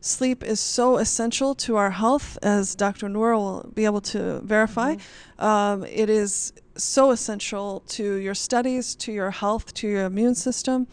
Sleep 0.00 0.42
is 0.42 0.58
so 0.58 0.96
essential 0.96 1.54
to 1.54 1.76
our 1.76 1.90
health, 1.90 2.36
as 2.42 2.74
Dr. 2.74 3.08
Noor 3.08 3.36
will 3.36 3.70
be 3.72 3.84
able 3.84 4.00
to 4.00 4.40
verify. 4.40 4.96
Um, 5.38 5.84
it 5.84 6.10
is 6.10 6.52
so 6.76 7.10
essential 7.10 7.80
to 7.88 8.14
your 8.14 8.34
studies, 8.34 8.94
to 8.96 9.12
your 9.12 9.30
health, 9.30 9.74
to 9.74 9.88
your 9.88 10.04
immune 10.06 10.34
system, 10.34 10.86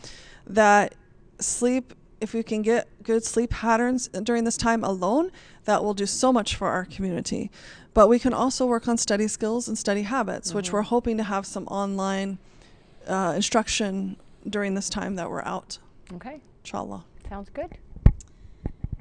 that 0.48 0.96
sleep, 1.40 1.94
if 2.20 2.34
we 2.34 2.44
can 2.44 2.62
get 2.62 2.88
good 3.04 3.24
sleep 3.24 3.50
patterns 3.52 4.08
during 4.10 4.44
this 4.44 4.58
time 4.58 4.84
alone, 4.84 5.32
that 5.66 5.84
will 5.84 5.94
do 5.94 6.06
so 6.06 6.34
much 6.34 6.56
for 6.56 6.68
our 6.68 6.86
community. 6.86 7.50
But 7.94 8.08
we 8.10 8.20
can 8.20 8.34
also 8.34 8.66
work 8.66 8.88
on 8.88 8.98
study 8.98 9.28
skills 9.28 9.68
and 9.68 9.78
study 9.78 10.04
habits, 10.04 10.54
which 10.54 10.70
Mhm. 10.70 10.74
we're 10.74 10.82
hoping 10.84 11.18
to 11.18 11.24
have 11.24 11.46
some 11.46 11.66
online 11.68 12.38
uh, 13.08 13.34
instruction 13.36 14.18
during 14.48 14.76
this 14.76 14.88
time 14.90 15.16
that 15.16 15.30
we're 15.30 15.42
out, 15.44 15.80
Okay, 16.14 16.42
inshallah. 16.64 17.04
sounds 17.28 17.50
good. 17.50 17.78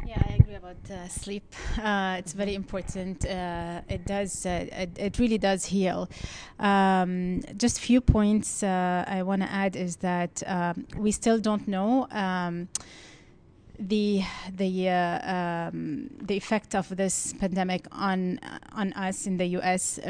Yeah, 0.08 0.22
I 0.26 0.36
agree 0.36 0.54
about 0.54 0.90
uh, 0.90 1.06
sleep. 1.08 1.54
Uh, 1.78 2.16
it's 2.18 2.32
very 2.32 2.54
important. 2.54 3.26
Uh, 3.26 3.82
it 3.90 4.06
does. 4.06 4.46
Uh, 4.46 4.66
it, 4.72 4.98
it 4.98 5.18
really 5.18 5.36
does 5.36 5.66
heal. 5.66 6.08
Um, 6.58 7.42
just 7.58 7.76
a 7.76 7.80
few 7.82 8.00
points 8.00 8.62
uh, 8.62 9.04
I 9.06 9.22
want 9.22 9.42
to 9.42 9.52
add 9.52 9.76
is 9.76 9.96
that 9.96 10.42
um, 10.46 10.86
we 10.96 11.12
still 11.12 11.38
don't 11.38 11.68
know. 11.68 12.08
Um, 12.10 12.68
the 13.78 14.22
the 14.56 14.88
uh, 14.88 15.68
um, 15.68 16.08
the 16.22 16.36
effect 16.38 16.74
of 16.74 16.88
this 16.96 17.34
pandemic 17.34 17.86
on 17.92 18.40
on 18.72 18.94
us 18.94 19.26
in 19.26 19.36
the 19.36 19.46
U.S. 19.58 20.00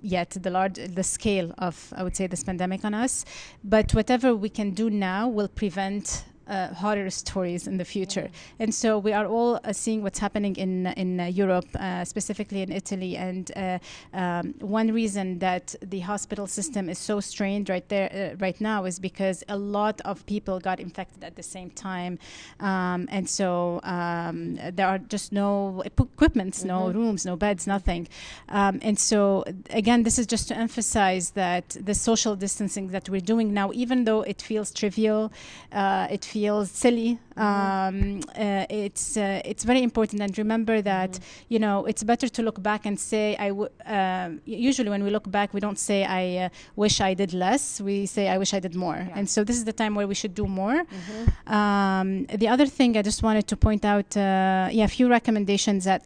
Yet 0.00 0.30
the 0.30 0.50
large 0.50 0.76
the 0.76 1.04
scale 1.04 1.52
of 1.58 1.92
I 1.94 2.02
would 2.04 2.16
say 2.16 2.26
this 2.26 2.42
pandemic 2.42 2.86
on 2.86 2.94
us, 2.94 3.26
but 3.62 3.92
whatever 3.92 4.34
we 4.34 4.48
can 4.48 4.70
do 4.70 4.88
now 4.88 5.28
will 5.28 5.48
prevent 5.48 6.24
uh, 6.48 6.74
horror 6.74 7.10
stories 7.10 7.66
in 7.66 7.76
the 7.78 7.84
future. 7.84 8.28
And 8.58 8.74
so 8.74 8.98
we 8.98 9.12
are 9.12 9.26
all 9.26 9.60
uh, 9.64 9.72
seeing 9.72 10.02
what's 10.02 10.18
happening 10.20 10.56
in 10.56 10.86
in 10.96 11.20
uh, 11.20 11.24
Europe, 11.26 11.66
uh, 11.74 12.04
specifically 12.04 12.62
in 12.62 12.72
Italy. 12.72 13.16
And 13.16 13.50
uh, 13.56 13.78
um, 14.12 14.54
one 14.60 14.92
reason 14.92 15.38
that 15.38 15.74
the 15.90 16.00
hospital 16.00 16.46
system 16.46 16.88
is 16.88 16.98
so 16.98 17.20
strained 17.20 17.68
right 17.68 17.88
there 17.88 18.08
uh, 18.12 18.36
right 18.44 18.60
now 18.60 18.86
is 18.86 18.98
because 19.00 19.44
a 19.48 19.56
lot 19.56 20.00
of 20.04 20.24
people 20.26 20.60
got 20.60 20.78
infected 20.80 21.24
at 21.24 21.34
the 21.34 21.42
same 21.42 21.70
time, 21.70 22.18
um, 22.60 23.08
and 23.10 23.28
so 23.28 23.80
um, 23.82 24.58
there 24.76 24.86
are 24.86 24.98
just 24.98 25.32
no 25.32 25.82
equi- 25.84 26.08
equipments, 26.14 26.64
no 26.64 26.78
Mhm. 26.86 26.94
rooms, 26.94 27.24
no 27.24 27.36
beds, 27.36 27.66
nothing. 27.66 28.06
Um, 28.48 28.78
and 28.82 28.98
so 28.98 29.44
again, 29.70 30.02
this 30.04 30.18
is 30.18 30.26
just 30.26 30.48
to 30.48 30.54
emphasize 30.56 31.30
that 31.30 31.76
the 31.84 31.94
social 31.94 32.36
distancing 32.36 32.88
that 32.92 33.08
we're 33.08 33.26
doing 33.32 33.52
now, 33.52 33.70
even 33.74 34.04
though 34.04 34.22
it 34.22 34.42
feels 34.42 34.70
trivial, 34.72 35.30
uh, 35.72 36.06
it 36.10 36.24
feels 36.24 36.35
silly. 36.64 37.18
Um, 37.36 38.20
uh, 38.36 38.64
it's 38.70 39.16
uh, 39.16 39.40
it's 39.44 39.64
very 39.64 39.82
important, 39.82 40.22
and 40.22 40.36
remember 40.38 40.80
that 40.82 41.18
you 41.48 41.58
know 41.58 41.84
it's 41.86 42.02
better 42.02 42.28
to 42.28 42.42
look 42.42 42.62
back 42.62 42.86
and 42.86 42.98
say 42.98 43.36
I. 43.36 43.48
W- 43.48 43.68
um, 43.84 44.40
usually, 44.44 44.90
when 44.90 45.02
we 45.04 45.10
look 45.10 45.30
back, 45.30 45.52
we 45.54 45.60
don't 45.60 45.78
say 45.78 46.04
I 46.04 46.46
uh, 46.46 46.48
wish 46.76 47.00
I 47.00 47.14
did 47.14 47.32
less. 47.32 47.80
We 47.80 48.06
say 48.06 48.28
I 48.28 48.38
wish 48.38 48.52
I 48.54 48.60
did 48.60 48.74
more. 48.74 48.96
Yeah. 48.96 49.18
And 49.18 49.28
so 49.28 49.44
this 49.44 49.56
is 49.56 49.64
the 49.64 49.72
time 49.82 49.94
where 49.94 50.06
we 50.08 50.14
should 50.14 50.34
do 50.34 50.46
more. 50.46 50.78
Mhm. 50.84 51.52
Um, 51.58 52.08
the 52.42 52.48
other 52.48 52.66
thing 52.66 52.96
I 52.96 53.02
just 53.02 53.22
wanted 53.22 53.46
to 53.48 53.56
point 53.56 53.84
out, 53.84 54.16
uh, 54.16 54.68
yeah, 54.78 54.84
a 54.84 54.88
few 54.98 55.08
recommendations 55.08 55.84
that 55.84 56.02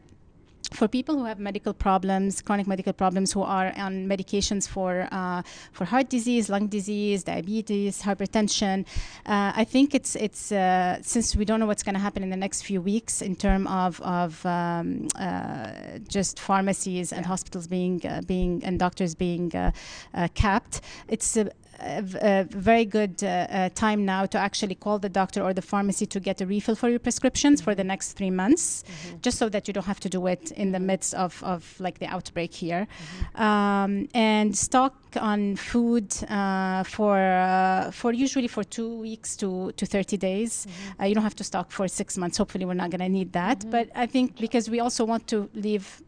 for 0.72 0.86
people 0.88 1.16
who 1.16 1.24
have 1.24 1.38
medical 1.38 1.74
problems, 1.74 2.40
chronic 2.42 2.66
medical 2.66 2.92
problems, 2.92 3.32
who 3.32 3.42
are 3.42 3.72
on 3.76 4.06
medications 4.06 4.68
for 4.68 5.08
uh, 5.10 5.42
for 5.72 5.84
heart 5.84 6.08
disease, 6.08 6.48
lung 6.48 6.68
disease, 6.68 7.24
diabetes, 7.24 8.02
hypertension, 8.02 8.86
uh, 9.26 9.52
I 9.54 9.64
think 9.64 9.94
it's 9.94 10.16
it's 10.16 10.52
uh, 10.52 10.98
since 11.02 11.34
we 11.34 11.44
don't 11.44 11.60
know 11.60 11.66
what's 11.66 11.82
going 11.82 11.94
to 11.94 12.00
happen 12.00 12.22
in 12.22 12.30
the 12.30 12.36
next 12.36 12.62
few 12.62 12.80
weeks 12.80 13.20
in 13.20 13.34
terms 13.36 13.66
of 13.68 14.00
of 14.02 14.46
um, 14.46 15.08
uh, 15.18 15.98
just 16.08 16.38
pharmacies 16.38 17.12
and 17.12 17.26
hospitals 17.26 17.66
being 17.66 18.00
uh, 18.06 18.22
being 18.26 18.62
and 18.64 18.78
doctors 18.78 19.14
being 19.14 19.54
uh, 19.54 19.72
uh, 20.14 20.28
capped. 20.34 20.80
It's 21.08 21.36
a, 21.80 21.98
a 21.98 22.02
v- 22.02 22.18
a 22.20 22.44
very 22.50 22.84
good 22.84 23.22
uh, 23.22 23.26
uh, 23.26 23.68
time 23.70 24.04
now 24.04 24.26
to 24.26 24.38
actually 24.38 24.74
call 24.74 24.98
the 24.98 25.08
doctor 25.08 25.42
or 25.42 25.52
the 25.54 25.62
pharmacy 25.62 26.06
to 26.06 26.20
get 26.20 26.40
a 26.40 26.46
refill 26.46 26.74
for 26.74 26.88
your 26.88 26.98
prescriptions 26.98 27.60
for 27.60 27.74
the 27.74 27.84
next 27.84 28.12
three 28.12 28.30
months, 28.30 28.84
just 29.22 29.38
so 29.38 29.48
that 29.48 29.66
you 29.68 29.74
don't 29.74 29.86
have 29.86 30.00
to 30.00 30.08
do 30.08 30.26
it 30.26 30.50
in 30.52 30.72
the 30.72 30.80
midst 30.80 31.14
of, 31.14 31.42
of 31.42 31.74
like 31.80 31.98
the 31.98 32.06
outbreak 32.06 32.54
here. 32.54 32.86
Um, 33.34 34.08
and 34.14 34.56
stock 34.56 34.94
on 35.16 35.56
food 35.56 36.14
uh, 36.28 36.84
for 36.84 37.18
uh, 37.18 37.90
for 37.90 38.12
usually 38.12 38.48
for 38.48 38.64
two 38.64 38.94
weeks 38.96 39.36
to, 39.36 39.72
to 39.72 39.86
30 39.86 40.16
days. 40.16 40.66
Uh, 41.00 41.04
you 41.06 41.14
don't 41.14 41.24
have 41.24 41.36
to 41.36 41.44
stock 41.44 41.72
for 41.72 41.88
six 41.88 42.16
months. 42.16 42.38
Hopefully, 42.38 42.64
we're 42.64 42.74
not 42.74 42.90
going 42.90 43.00
to 43.00 43.08
need 43.08 43.32
that. 43.32 43.64
But 43.70 43.90
I 43.94 44.06
think 44.06 44.38
because 44.38 44.70
we 44.70 44.80
also 44.80 45.04
want 45.04 45.26
to 45.28 45.48
leave 45.54 46.02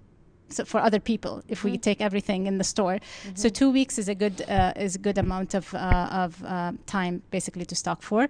so 0.53 0.65
for 0.65 0.81
other 0.81 1.01
people 1.01 1.43
if 1.49 1.65
we 1.65 1.79
take 1.79 2.01
everything 2.01 2.47
in 2.47 2.59
the 2.59 2.65
store. 2.65 2.99
So 3.35 3.49
two 3.49 3.71
weeks 3.71 3.99
is 3.99 4.09
a 4.09 4.15
good 4.15 4.43
uh, 4.49 4.73
is 4.77 4.95
a 4.97 4.99
good 4.99 5.19
amount 5.19 5.55
of 5.55 5.75
uh, 5.75 6.23
of 6.25 6.45
uh, 6.45 6.73
time 6.87 7.23
basically 7.31 7.65
to 7.67 7.75
stock 7.75 8.03
for. 8.03 8.29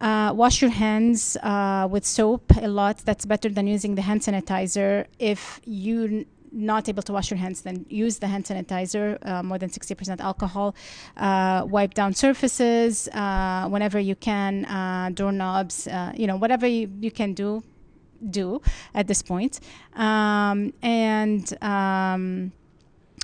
Uh, 0.00 0.32
wash 0.34 0.62
your 0.62 0.70
hands 0.70 1.36
uh, 1.42 1.86
with 1.90 2.06
soap 2.06 2.44
a 2.56 2.68
lot. 2.68 2.98
That's 3.04 3.26
better 3.26 3.50
than 3.50 3.66
using 3.66 3.96
the 3.96 4.02
hand 4.02 4.22
sanitizer. 4.22 5.06
If 5.18 5.60
you're 5.66 6.24
not 6.52 6.88
able 6.88 7.02
to 7.02 7.12
wash 7.12 7.30
your 7.30 7.38
hands, 7.38 7.62
then 7.62 7.86
use 7.88 8.18
the 8.18 8.26
hand 8.26 8.44
sanitizer, 8.44 9.18
uh, 9.26 9.42
more 9.42 9.58
than 9.58 9.70
60% 9.70 10.20
alcohol. 10.20 10.74
Uh, 11.16 11.64
wipe 11.68 11.94
down 11.94 12.14
surfaces 12.14 13.08
uh, 13.08 13.68
whenever 13.68 13.98
you 13.98 14.16
can, 14.16 14.64
uh, 14.64 15.10
doorknobs, 15.12 15.86
uh, 15.86 16.12
you 16.16 16.26
know, 16.26 16.36
whatever 16.36 16.66
you, 16.66 16.90
you 17.00 17.10
can 17.10 17.34
do, 17.34 17.62
do 18.28 18.60
at 18.94 19.06
this 19.06 19.22
point. 19.22 19.60
Um, 19.94 20.72
and 20.82 21.62
um, 21.62 22.52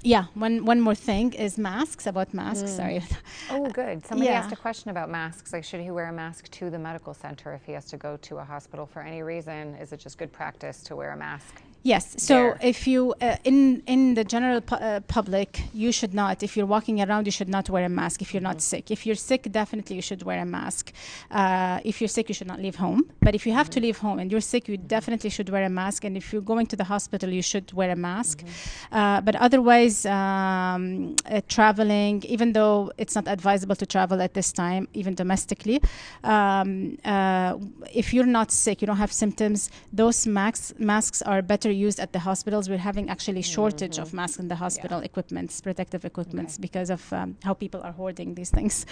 yeah, 0.02 0.26
one, 0.34 0.64
one 0.64 0.80
more 0.80 0.94
thing 0.94 1.32
is 1.32 1.58
masks, 1.58 2.06
about 2.06 2.32
masks, 2.32 2.70
Mm. 2.70 2.76
sorry. 2.76 3.02
Oh, 3.50 3.68
good. 3.82 4.06
Somebody 4.06 4.30
Yeah. 4.30 4.38
asked 4.38 4.52
a 4.52 4.56
question 4.56 4.90
about 4.90 5.10
masks. 5.10 5.52
Like, 5.52 5.64
should 5.64 5.80
he 5.80 5.90
wear 5.90 6.08
a 6.08 6.12
mask 6.12 6.48
to 6.52 6.70
the 6.70 6.78
medical 6.78 7.12
center 7.14 7.52
if 7.54 7.64
he 7.64 7.72
has 7.72 7.86
to 7.86 7.96
go 7.96 8.16
to 8.18 8.36
a 8.38 8.44
hospital 8.44 8.86
for 8.86 9.02
any 9.02 9.22
reason? 9.22 9.74
Is 9.76 9.92
it 9.92 9.98
just 10.00 10.16
good 10.18 10.32
practice 10.32 10.82
to 10.84 10.96
wear 10.96 11.10
a 11.12 11.16
mask? 11.16 11.62
Yes. 11.86 12.16
So 12.18 12.34
there. 12.34 12.58
if 12.62 12.88
you 12.88 13.14
uh, 13.20 13.36
in 13.44 13.80
in 13.86 14.14
the 14.14 14.24
general 14.24 14.60
pu- 14.60 14.74
uh, 14.74 15.00
public, 15.06 15.62
you 15.72 15.92
should 15.92 16.14
not. 16.14 16.42
If 16.42 16.56
you're 16.56 16.70
walking 16.76 17.00
around, 17.00 17.26
you 17.28 17.30
should 17.38 17.48
not 17.48 17.70
wear 17.70 17.84
a 17.84 17.88
mask. 17.88 18.20
If 18.22 18.34
you're 18.34 18.48
not 18.50 18.60
sick, 18.60 18.90
if 18.90 19.06
you're 19.06 19.22
sick, 19.30 19.42
definitely 19.52 19.94
you 19.94 20.02
should 20.02 20.22
wear 20.24 20.40
a 20.40 20.44
mask. 20.44 20.92
Uh, 21.30 21.78
if 21.84 22.00
you're 22.00 22.14
sick, 22.18 22.28
you 22.28 22.34
should 22.34 22.48
not 22.48 22.60
leave 22.60 22.74
home. 22.74 23.04
But 23.20 23.36
if 23.36 23.46
you 23.46 23.52
have 23.52 23.70
to 23.70 23.78
leave 23.78 23.98
home 23.98 24.18
and 24.18 24.32
you're 24.32 24.46
sick, 24.54 24.66
you 24.66 24.76
definitely 24.76 25.30
should 25.30 25.48
wear 25.48 25.62
a 25.62 25.68
mask. 25.68 26.02
And 26.02 26.16
if 26.16 26.32
you're 26.32 26.48
going 26.52 26.66
to 26.72 26.76
the 26.76 26.88
hospital, 26.94 27.30
you 27.30 27.42
should 27.52 27.72
wear 27.72 27.90
a 27.92 28.00
mask. 28.10 28.42
Uh, 28.90 29.20
but 29.20 29.36
otherwise, 29.36 30.04
um, 30.06 31.14
uh, 31.30 31.40
traveling, 31.46 32.24
even 32.24 32.52
though 32.52 32.90
it's 32.98 33.14
not 33.14 33.28
advisable 33.28 33.76
to 33.76 33.86
travel 33.86 34.20
at 34.20 34.34
this 34.34 34.50
time, 34.50 34.88
even 34.92 35.14
domestically, 35.14 35.80
um, 36.24 36.98
uh, 37.04 37.54
if 37.94 38.12
you're 38.12 38.32
not 38.38 38.50
sick, 38.50 38.80
you 38.80 38.88
don't 38.88 39.02
have 39.06 39.12
symptoms, 39.12 39.70
those 39.92 40.26
masks 40.26 40.74
masks 40.78 41.22
are 41.22 41.42
better 41.42 41.75
used 41.76 42.00
at 42.00 42.12
the 42.12 42.18
hospitals. 42.18 42.68
We're 42.68 42.78
having 42.78 43.08
actually 43.08 43.42
shortage 43.42 43.98
of 43.98 44.12
masks 44.12 44.38
in 44.38 44.48
the 44.48 44.56
hospital 44.56 45.00
equipments, 45.00 45.60
protective 45.60 46.04
equipments, 46.04 46.58
because 46.58 46.90
of 46.90 47.12
um, 47.12 47.36
how 47.44 47.54
people 47.54 47.80
are 47.82 47.92
hoarding 47.92 48.34
these 48.34 48.50
things. 48.50 48.86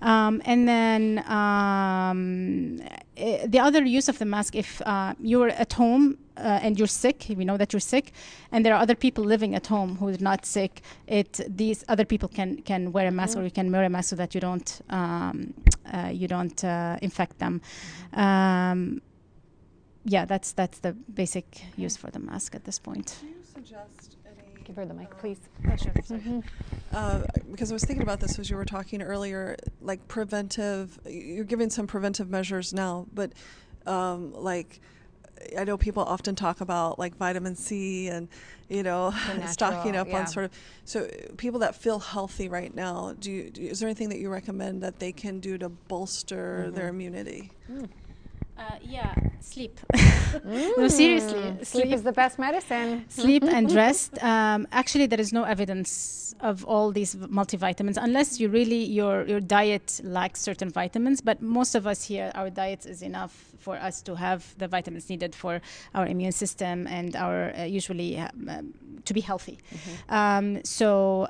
Um, 0.00 0.40
and 0.44 0.68
then 0.68 1.02
um, 1.28 2.80
eh, 3.16 3.46
the 3.46 3.60
other 3.60 3.84
use 3.84 4.08
of 4.08 4.18
the 4.18 4.24
mask, 4.24 4.54
if 4.54 4.80
uh, 4.82 5.14
you're 5.20 5.50
at 5.50 5.72
home 5.72 6.18
uh, 6.36 6.60
and 6.62 6.78
you're 6.78 6.86
sick, 6.86 7.26
we 7.36 7.44
know 7.44 7.56
that 7.56 7.72
you're 7.72 7.80
sick, 7.80 8.12
and 8.52 8.64
there 8.64 8.74
are 8.74 8.80
other 8.80 8.94
people 8.94 9.24
living 9.24 9.54
at 9.54 9.66
home 9.66 9.96
who 9.96 10.08
are 10.08 10.16
not 10.20 10.46
sick. 10.46 10.82
It 11.06 11.40
these 11.48 11.84
other 11.88 12.04
people 12.04 12.28
can 12.28 12.62
can 12.62 12.92
wear 12.92 13.08
a 13.08 13.10
mask 13.10 13.36
or 13.36 13.42
you 13.42 13.50
can 13.50 13.72
wear 13.72 13.84
a 13.84 13.88
mask 13.88 14.10
so 14.10 14.16
that 14.16 14.34
you 14.34 14.40
don't 14.40 14.80
um, 14.90 15.54
uh, 15.92 16.10
you 16.12 16.28
don't 16.28 16.64
uh, 16.64 16.96
infect 17.02 17.38
them. 17.38 17.60
Um, 18.12 19.02
yeah, 20.04 20.24
that's 20.24 20.52
that's 20.52 20.78
the 20.78 20.92
basic 20.92 21.62
use 21.76 21.96
for 21.96 22.10
the 22.10 22.18
mask 22.18 22.54
at 22.54 22.64
this 22.64 22.78
point. 22.78 23.18
Do 23.20 23.26
you 23.26 23.34
suggest 23.42 24.16
any? 24.26 24.62
Give 24.64 24.76
her 24.76 24.86
the 24.86 24.94
mic, 24.94 25.16
please. 25.18 25.38
Uh, 26.92 27.22
because 27.50 27.70
I 27.70 27.74
was 27.74 27.84
thinking 27.84 28.02
about 28.02 28.20
this 28.20 28.38
as 28.38 28.48
you 28.48 28.56
were 28.56 28.64
talking 28.64 29.02
earlier, 29.02 29.56
like 29.80 30.06
preventive. 30.08 30.98
You're 31.06 31.44
giving 31.44 31.70
some 31.70 31.86
preventive 31.86 32.30
measures 32.30 32.72
now, 32.72 33.06
but 33.12 33.32
um, 33.86 34.32
like 34.32 34.80
I 35.56 35.64
know 35.64 35.76
people 35.76 36.02
often 36.02 36.34
talk 36.34 36.60
about 36.60 36.98
like 36.98 37.16
vitamin 37.16 37.54
C 37.56 38.08
and 38.08 38.28
you 38.68 38.82
know 38.82 39.10
The 39.10 39.46
stocking 39.48 39.96
up 39.96 40.08
yeah. 40.08 40.20
on 40.20 40.26
sort 40.26 40.46
of. 40.46 40.52
So 40.84 41.04
uh, 41.04 41.32
people 41.36 41.60
that 41.60 41.74
feel 41.74 41.98
healthy 41.98 42.48
right 42.48 42.74
now, 42.74 43.14
do 43.18 43.30
you, 43.30 43.50
do, 43.50 43.62
is 43.62 43.80
there 43.80 43.88
anything 43.88 44.08
that 44.10 44.18
you 44.18 44.30
recommend 44.30 44.82
that 44.82 44.98
they 44.98 45.12
can 45.12 45.40
do 45.40 45.58
to 45.58 45.68
bolster 45.68 46.70
their 46.70 46.88
immunity? 46.88 47.52
Uh, 48.58 48.62
yeah, 48.82 49.14
sleep. 49.40 49.78
no, 50.76 50.88
seriously, 50.88 51.38
Mm, 51.38 51.64
Sleep 51.64 51.92
is 51.92 52.02
the 52.02 52.12
best 52.12 52.38
medicine. 52.38 53.04
sleep 53.08 53.44
and 53.56 53.70
rest. 53.72 54.20
Um, 54.22 54.66
actually, 54.72 55.06
there 55.06 55.20
is 55.20 55.32
no 55.32 55.44
evidence 55.44 56.34
of 56.40 56.64
all 56.64 56.90
these 56.92 57.14
multivitamins 57.14 57.96
unless 58.00 58.40
you 58.40 58.48
really 58.48 58.82
your 58.84 59.26
your 59.28 59.40
diet 59.40 60.00
lacks 60.02 60.40
certain 60.40 60.70
vitamins. 60.70 61.20
But 61.20 61.40
most 61.40 61.74
of 61.76 61.86
us 61.86 62.04
here, 62.08 62.32
our 62.34 62.50
diet 62.50 62.84
is 62.86 63.00
enough 63.02 63.32
for 63.58 63.76
us 63.76 64.02
to 64.02 64.16
have 64.16 64.40
the 64.58 64.66
vitamins 64.68 65.08
needed 65.08 65.34
for 65.34 65.60
our 65.94 66.06
immune 66.06 66.32
system 66.32 66.86
and 66.88 67.14
our 67.14 67.52
uh, 67.56 67.62
usually 67.64 68.18
um, 68.18 68.48
um, 68.48 68.74
to 69.04 69.14
be 69.14 69.20
healthy. 69.20 69.58
Um, 70.08 70.64
so 70.64 71.28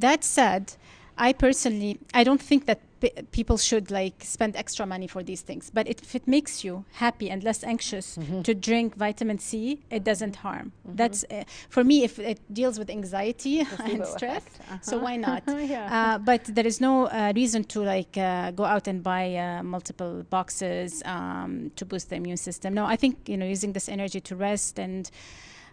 that 0.00 0.22
said, 0.24 0.74
I 1.16 1.32
personally 1.32 1.98
I 2.12 2.24
don't 2.24 2.42
think 2.42 2.66
that 2.66 2.80
p- 3.00 3.10
people 3.30 3.58
should 3.58 3.90
like 3.90 4.24
spend 4.24 4.56
extra 4.56 4.86
money 4.86 5.06
for 5.06 5.22
these 5.22 5.42
things. 5.42 5.70
But 5.72 5.88
if 5.88 6.14
it 6.14 6.26
makes 6.26 6.64
you 6.64 6.84
happy 6.94 7.30
and 7.30 7.42
less 7.42 7.62
anxious 7.64 8.18
to 8.42 8.54
drink 8.54 8.96
vitamin 8.96 9.38
C, 9.38 9.82
it 9.90 10.04
doesn't 10.04 10.36
harm. 10.36 10.72
That's 10.84 11.24
uh, 11.30 11.44
for 11.68 11.84
me. 11.84 12.04
If 12.04 12.18
it 12.18 12.40
deals 12.52 12.78
with 12.78 12.90
anxiety 12.90 13.60
and 13.84 14.06
stress, 14.06 14.44
effect. 14.46 14.84
so 14.84 14.98
why 14.98 15.16
not? 15.16 15.42
yeah. 15.46 16.14
Uh, 16.14 16.18
but 16.18 16.44
there 16.44 16.66
is 16.66 16.80
no 16.80 17.06
uh, 17.06 17.32
reason 17.34 17.64
to 17.64 17.82
like 17.82 18.16
uh, 18.16 18.50
go 18.52 18.64
out 18.64 18.88
and 18.88 19.02
buy 19.02 19.34
uh, 19.36 19.62
multiple 19.62 20.24
boxes 20.30 21.02
um, 21.04 21.70
to 21.76 21.84
boost 21.84 22.10
the 22.10 22.16
immune 22.16 22.36
system. 22.36 22.74
No, 22.74 22.84
I 22.86 22.96
think 22.96 23.28
you 23.28 23.36
know 23.36 23.46
using 23.46 23.72
this 23.72 23.88
energy 23.88 24.20
to 24.20 24.36
rest 24.36 24.78
and 24.78 25.10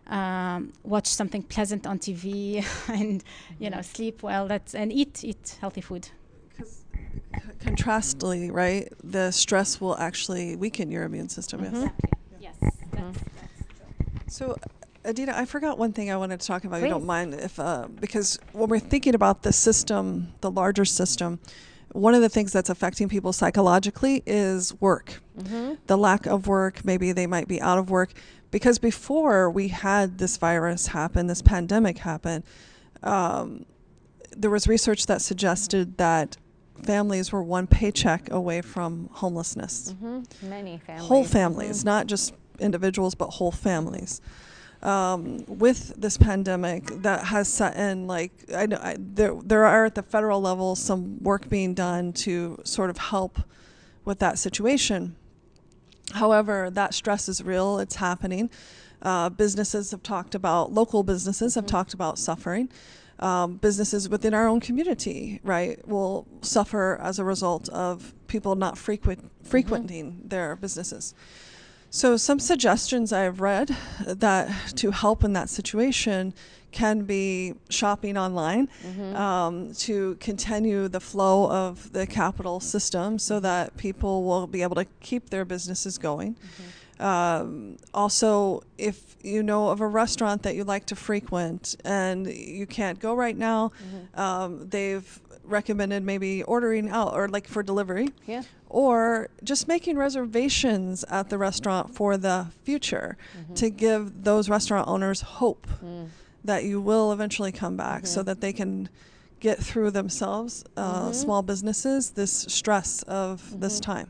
um, 0.08 0.74
watch 0.84 1.08
something 1.08 1.44
pleasant 1.44 1.88
on 1.88 2.00
TV 2.00 2.64
and 2.90 3.24
you 3.60 3.70
know 3.70 3.82
sleep 3.82 4.24
well. 4.24 4.48
That's 4.48 4.76
and 4.76 4.92
eat 4.92 5.24
eat 5.24 5.58
healthy 5.62 5.82
food. 5.82 6.10
Because 7.32 7.56
contrastly, 7.60 8.52
right, 8.52 8.92
the 9.04 9.32
stress 9.32 9.80
will 9.82 9.98
actually 9.98 10.56
weaken 10.56 10.92
your 10.92 11.04
immune 11.04 11.30
system. 11.30 11.64
Yes. 11.64 11.92
Yes, 12.40 12.56
Mm-hmm. 12.62 13.12
that's, 13.12 13.18
that's 13.18 13.68
true. 13.68 14.22
So, 14.28 14.58
Adina, 15.06 15.34
I 15.36 15.46
forgot 15.46 15.78
one 15.78 15.92
thing 15.94 16.12
I 16.12 16.18
wanted 16.18 16.40
to 16.40 16.48
talk 16.48 16.64
about. 16.64 16.78
If 16.78 16.84
you 16.84 16.90
don't 16.90 17.06
mind, 17.06 17.34
if 17.34 17.60
uh, 17.60 17.88
because 18.00 18.40
when 18.54 18.70
we're 18.70 18.80
thinking 18.80 19.16
about 19.16 19.44
the 19.44 19.52
system, 19.52 20.34
the 20.42 20.52
larger 20.52 20.86
system, 20.86 21.40
one 21.92 22.14
of 22.16 22.22
the 22.22 22.30
things 22.30 22.52
that's 22.52 22.70
affecting 22.70 23.10
people 23.10 23.34
psychologically 23.34 24.24
is 24.26 24.80
work. 24.80 25.22
Mm-hmm. 25.38 25.74
The 25.88 25.98
lack 25.98 26.26
of 26.26 26.48
work. 26.48 26.84
Maybe 26.86 27.12
they 27.12 27.28
might 27.28 27.48
be 27.48 27.62
out 27.62 27.78
of 27.78 27.90
work 27.90 28.14
because 28.52 28.80
before 28.80 29.50
we 29.50 29.68
had 29.70 30.18
this 30.18 30.38
virus 30.38 30.88
happen, 30.88 31.28
this 31.28 31.42
pandemic 31.42 31.98
happen, 32.00 32.44
um, 33.02 33.66
there 34.36 34.50
was 34.50 34.68
research 34.68 35.06
that 35.08 35.22
suggested 35.22 35.98
that 35.98 36.38
families 36.82 37.32
were 37.32 37.44
one 37.44 37.68
paycheck 37.68 38.32
away 38.32 38.62
from 38.62 39.10
homelessness 39.14 39.94
Mm-hmm. 39.94 40.50
Many 40.50 40.78
families. 40.78 41.08
whole 41.08 41.24
families, 41.24 41.86
not 41.86 42.08
just 42.08 42.34
individuals, 42.60 43.16
but 43.16 43.30
whole 43.30 43.52
families. 43.52 44.22
Um, 44.82 45.46
with 45.48 45.94
this 45.96 46.18
pandemic 46.18 46.88
that 47.04 47.26
has 47.26 47.48
set 47.48 47.78
in, 47.78 48.06
like 48.06 48.32
I 48.54 48.66
know 48.66 48.78
I, 48.82 48.98
there 49.00 49.34
there 49.42 49.66
are 49.66 49.86
at 49.86 49.96
the 49.96 50.04
federal 50.04 50.42
level 50.42 50.76
some 50.76 51.24
work 51.24 51.48
being 51.48 51.74
done 51.74 52.12
to 52.14 52.60
sort 52.66 52.90
of 52.90 52.98
help 52.98 53.40
with 54.04 54.20
that 54.20 54.38
situation. 54.40 55.16
However, 56.12 56.70
that 56.70 56.94
stress 56.94 57.30
is 57.30 57.42
real; 57.42 57.80
it's 57.80 57.96
happening. 57.96 58.50
Uh, 59.02 59.30
businesses 59.30 59.92
have 59.92 60.04
talked 60.04 60.36
about 60.36 60.74
local 60.74 61.04
businesses 61.04 61.56
have 61.56 61.66
talked 61.66 61.94
about 61.94 62.20
suffering. 62.20 62.70
Um, 63.20 63.56
businesses 63.58 64.10
within 64.10 64.34
our 64.34 64.48
own 64.48 64.60
community, 64.60 65.40
right, 65.44 65.88
will 65.88 66.28
suffer 66.42 67.00
as 67.02 67.20
a 67.20 67.24
result 67.24 67.70
of 67.70 68.14
people 68.28 68.56
not 68.56 68.78
frequent 68.78 69.32
frequenting 69.44 70.22
their 70.26 70.56
businesses. 70.56 71.14
So, 71.90 72.18
some 72.18 72.40
suggestions 72.40 73.14
I've 73.14 73.40
read 73.40 73.78
that 74.04 74.52
to 74.78 74.90
help 74.90 75.24
in 75.24 75.34
that 75.34 75.48
situation 75.48 76.34
can 76.72 77.04
be 77.04 77.54
shopping 77.70 78.18
online 78.18 78.68
um, 79.16 79.74
to 79.76 80.16
continue 80.16 80.88
the 80.88 81.00
flow 81.00 81.50
of 81.52 81.94
the 81.94 82.08
capital 82.08 82.60
system 82.60 83.20
so 83.20 83.40
that 83.40 83.78
people 83.78 84.24
will 84.24 84.48
be 84.48 84.64
able 84.64 84.76
to 84.76 84.86
keep 85.02 85.30
their 85.30 85.46
businesses 85.46 86.00
going. 86.00 86.36
Um, 87.00 87.78
also, 87.94 88.64
if 88.78 89.16
you 89.24 89.42
know 89.44 89.70
of 89.70 89.82
a 89.82 89.88
restaurant 89.88 90.44
that 90.44 90.56
you 90.56 90.64
like 90.64 90.86
to 90.88 90.96
frequent 90.96 91.76
and 91.86 92.28
you 92.28 92.66
can't 92.68 93.00
go 93.00 93.14
right 93.14 93.38
now, 93.38 93.72
um, 94.16 94.68
they've 94.70 95.20
recommended 95.44 96.04
maybe 96.04 96.44
ordering 96.44 96.90
out 96.90 97.14
or 97.14 97.28
like 97.28 97.48
for 97.48 97.64
delivery. 97.64 98.10
Yeah. 98.28 98.44
or 98.70 99.30
just 99.44 99.68
making 99.68 99.98
reservations 99.98 101.04
at 101.06 101.30
the 101.30 101.38
restaurant 101.38 101.94
for 101.94 102.18
the 102.18 102.48
future 102.64 103.18
to 103.56 103.70
give 103.70 104.24
those 104.24 104.50
restaurant 104.50 104.88
owners 104.88 105.22
hope 105.22 105.68
that 106.44 106.64
you 106.64 106.82
will 106.82 107.12
eventually 107.12 107.52
come 107.52 107.78
back 107.78 108.08
so 108.08 108.24
that 108.24 108.42
they 108.42 108.52
can 108.52 108.90
get 109.44 109.60
through 109.60 109.92
themselves, 109.92 110.64
uh, 110.78 111.12
small 111.12 111.42
businesses, 111.42 112.12
this 112.12 112.32
stress 112.48 113.04
of 113.04 113.60
this 113.60 113.78
time. 113.82 114.10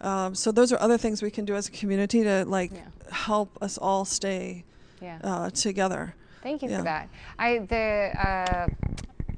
Um, 0.00 0.34
so 0.34 0.50
those 0.50 0.72
are 0.72 0.80
other 0.80 0.98
things 0.98 1.22
we 1.22 1.30
can 1.30 1.44
do 1.44 1.54
as 1.54 1.68
a 1.68 1.70
community 1.70 2.24
to 2.24 2.44
like 2.44 2.72
Yeah. 2.72 2.80
help 3.12 3.56
us 3.62 3.78
all 3.78 4.04
stay 4.04 4.64
Yeah. 5.00 5.18
uh, 5.22 5.50
together. 5.50 6.16
Thank 6.42 6.60
you 6.62 6.70
Yeah. 6.70 6.78
for 6.78 6.82
that. 6.84 7.08
I 7.38 7.58
the 7.60 8.10
uh, 8.28 8.66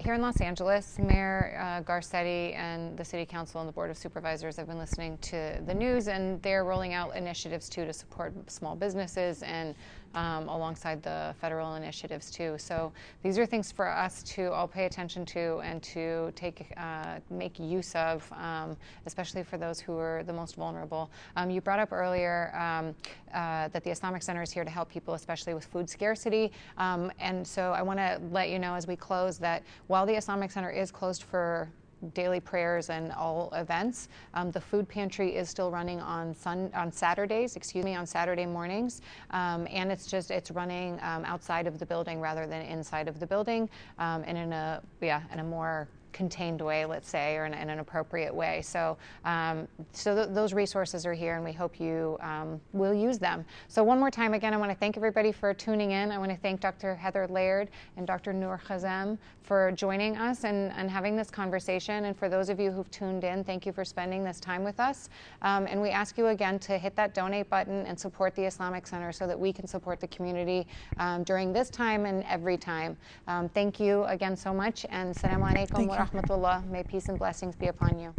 here 0.01 0.14
in 0.14 0.22
Los 0.22 0.41
Angeles, 0.41 0.99
Mayor 0.99 1.59
uh, 1.61 1.82
Garcetti 1.82 2.55
and 2.57 2.97
the 2.97 3.05
City 3.05 3.26
Council 3.26 3.61
and 3.61 3.68
the 3.68 3.72
Board 3.72 3.91
of 3.91 3.99
Supervisors 3.99 4.57
have 4.57 4.68
been 4.68 4.78
listening 4.78 5.18
to 5.18 5.61
the 5.66 5.74
news, 5.74 6.09
and 6.09 6.41
they're 6.43 6.64
rolling 6.64 6.95
out 6.95 7.14
initiatives 7.14 7.68
too 7.68 7.84
to 7.84 7.93
support 7.93 8.32
small 8.51 8.74
businesses 8.74 9.43
and 9.43 9.74
um, 10.15 10.49
alongside 10.49 11.03
the 11.03 11.35
federal 11.41 11.75
initiatives 11.75 12.31
too. 12.31 12.57
So 12.59 12.93
these 13.23 13.39
are 13.39 13.47
things 13.47 13.73
for 13.73 13.89
us 13.89 14.23
to 14.25 14.53
all 14.53 14.69
pay 14.69 14.87
attention 14.87 15.25
to 15.27 15.59
and 15.65 15.83
to 15.85 16.33
take 16.35 16.73
uh, 16.77 17.17
make 17.31 17.59
use 17.59 17.95
of, 17.95 18.31
um, 18.33 18.77
especially 19.07 19.43
for 19.43 19.59
those 19.59 19.81
who 19.81 19.99
are 19.99 20.23
the 20.25 20.33
most 20.33 20.57
vulnerable. 20.57 21.11
Um, 21.37 21.51
you 21.51 21.61
brought 21.61 21.79
up 21.81 21.93
earlier 21.93 22.53
um, 22.57 22.95
uh, 23.35 23.69
that 23.69 23.85
the 23.85 23.91
Islamic 23.91 24.23
Center 24.23 24.43
is 24.43 24.51
here 24.51 24.65
to 24.65 24.71
help 24.71 24.89
people, 24.89 25.15
especially 25.15 25.55
with 25.55 25.65
food 25.65 25.89
scarcity. 25.89 26.53
Um, 26.79 27.11
and 27.19 27.47
so 27.47 27.73
I 27.73 27.83
want 27.83 27.99
to 27.99 28.21
let 28.31 28.51
you 28.51 28.59
know 28.59 28.75
as 28.75 28.87
we 28.87 28.97
close 28.97 29.39
that 29.39 29.63
while 29.87 30.07
the 30.07 30.15
Islamic 30.15 30.51
Center 30.51 30.71
is 30.71 30.91
closed 30.91 31.23
for 31.23 31.69
daily 32.14 32.40
prayers 32.40 32.90
and 32.90 33.12
all 33.12 33.53
events. 33.55 34.09
Um, 34.34 34.51
the 34.51 34.61
food 34.61 34.88
pantry 34.88 35.34
is 35.34 35.49
still 35.49 35.70
running 35.70 36.01
on 36.01 36.34
sun 36.34 36.70
on 36.74 36.92
Saturdays, 36.92 37.57
excuse 37.57 37.84
me, 37.84 37.94
on 37.94 38.07
Saturday 38.07 38.47
mornings, 38.47 39.01
um, 39.30 39.66
and 39.70 39.90
it's 39.90 40.07
just 40.07 40.30
it's 40.30 40.51
running 40.51 40.99
um, 41.03 41.24
outside 41.24 41.66
of 41.66 41.78
the 41.78 41.86
building 41.86 42.20
rather 42.20 42.47
than 42.47 42.62
inside 42.62 43.09
of 43.09 43.20
the 43.20 43.26
building, 43.26 43.68
um, 43.99 44.22
and 44.26 44.36
in 44.36 44.53
a 44.53 44.82
yeah 45.01 45.22
in 45.32 45.40
a 45.40 45.44
more 45.44 45.88
contained 46.17 46.62
way, 46.62 46.87
let's 46.87 47.09
say, 47.09 47.37
or 47.37 47.45
in, 47.45 47.53
in 47.53 47.69
an 47.69 47.79
appropriate 47.79 48.35
way. 48.35 48.62
So, 48.62 48.97
um, 49.27 49.69
so 49.93 50.14
th- 50.14 50.29
those 50.31 50.55
resources 50.55 51.05
are 51.05 51.12
here, 51.12 51.37
and 51.37 51.45
we 51.45 51.53
hope 51.53 51.79
you 51.79 52.17
um, 52.21 52.59
will 52.73 52.95
use 52.95 53.19
them. 53.19 53.45
So, 53.69 53.85
one 53.85 54.01
more 54.01 54.11
time, 54.11 54.33
again, 54.33 54.55
I 54.55 54.57
want 54.57 54.71
to 54.71 54.77
thank 54.77 54.97
everybody 54.97 55.31
for 55.31 55.53
tuning 55.53 55.91
in. 55.91 56.11
I 56.11 56.19
want 56.19 56.31
to 56.31 56.37
thank 56.39 56.61
Dr. 56.61 56.95
Heather 56.95 57.29
Laird 57.29 57.69
and 57.99 58.07
Dr. 58.07 58.33
Noor 58.33 58.59
Khazem 58.67 59.19
for 59.43 59.71
joining 59.73 60.17
us 60.17 60.45
and, 60.45 60.73
and 60.73 60.91
having 60.91 61.17
this 61.17 61.31
conversation. 61.31 62.07
And 62.07 62.17
for 62.17 62.29
those 62.29 62.49
of 62.49 62.59
you 62.59 62.71
who've 62.73 62.91
tuned 62.91 63.23
in, 63.23 63.45
thank 63.45 63.67
you 63.67 63.73
for 63.73 63.85
spending 63.85 64.25
this 64.25 64.41
time 64.41 64.64
with 64.64 64.81
us. 64.81 65.09
Um, 65.43 65.67
and 65.67 65.81
we 65.81 65.91
ask 65.91 66.19
you 66.19 66.29
again 66.29 66.59
to 66.61 66.79
hit 66.79 66.97
that 66.97 67.14
donate 67.14 67.49
button 67.49 67.87
and 67.87 67.99
support 67.99 68.35
the 68.35 68.45
Islamic 68.45 68.87
Center 68.87 69.12
so 69.12 69.27
that 69.27 69.39
we 69.39 69.53
can 69.53 69.67
support 69.67 70.01
the 70.01 70.09
community 70.09 70.67
um, 70.99 71.23
during 71.23 71.53
this 71.53 71.71
time 71.71 72.07
and 72.07 72.25
every 72.25 72.57
time. 72.57 72.97
Um, 73.29 73.49
thank 73.51 73.79
you 73.79 74.05
again 74.05 74.37
so 74.37 74.53
much, 74.53 74.87
and 74.91 75.14
salam 75.14 75.43
alaikum 75.43 75.87
rahmatullah. 76.07 76.67
May 76.67 76.83
peace 76.83 77.09
and 77.09 77.19
blessings 77.19 77.57
be 77.57 77.67
upon 77.67 77.99
you. 77.99 78.15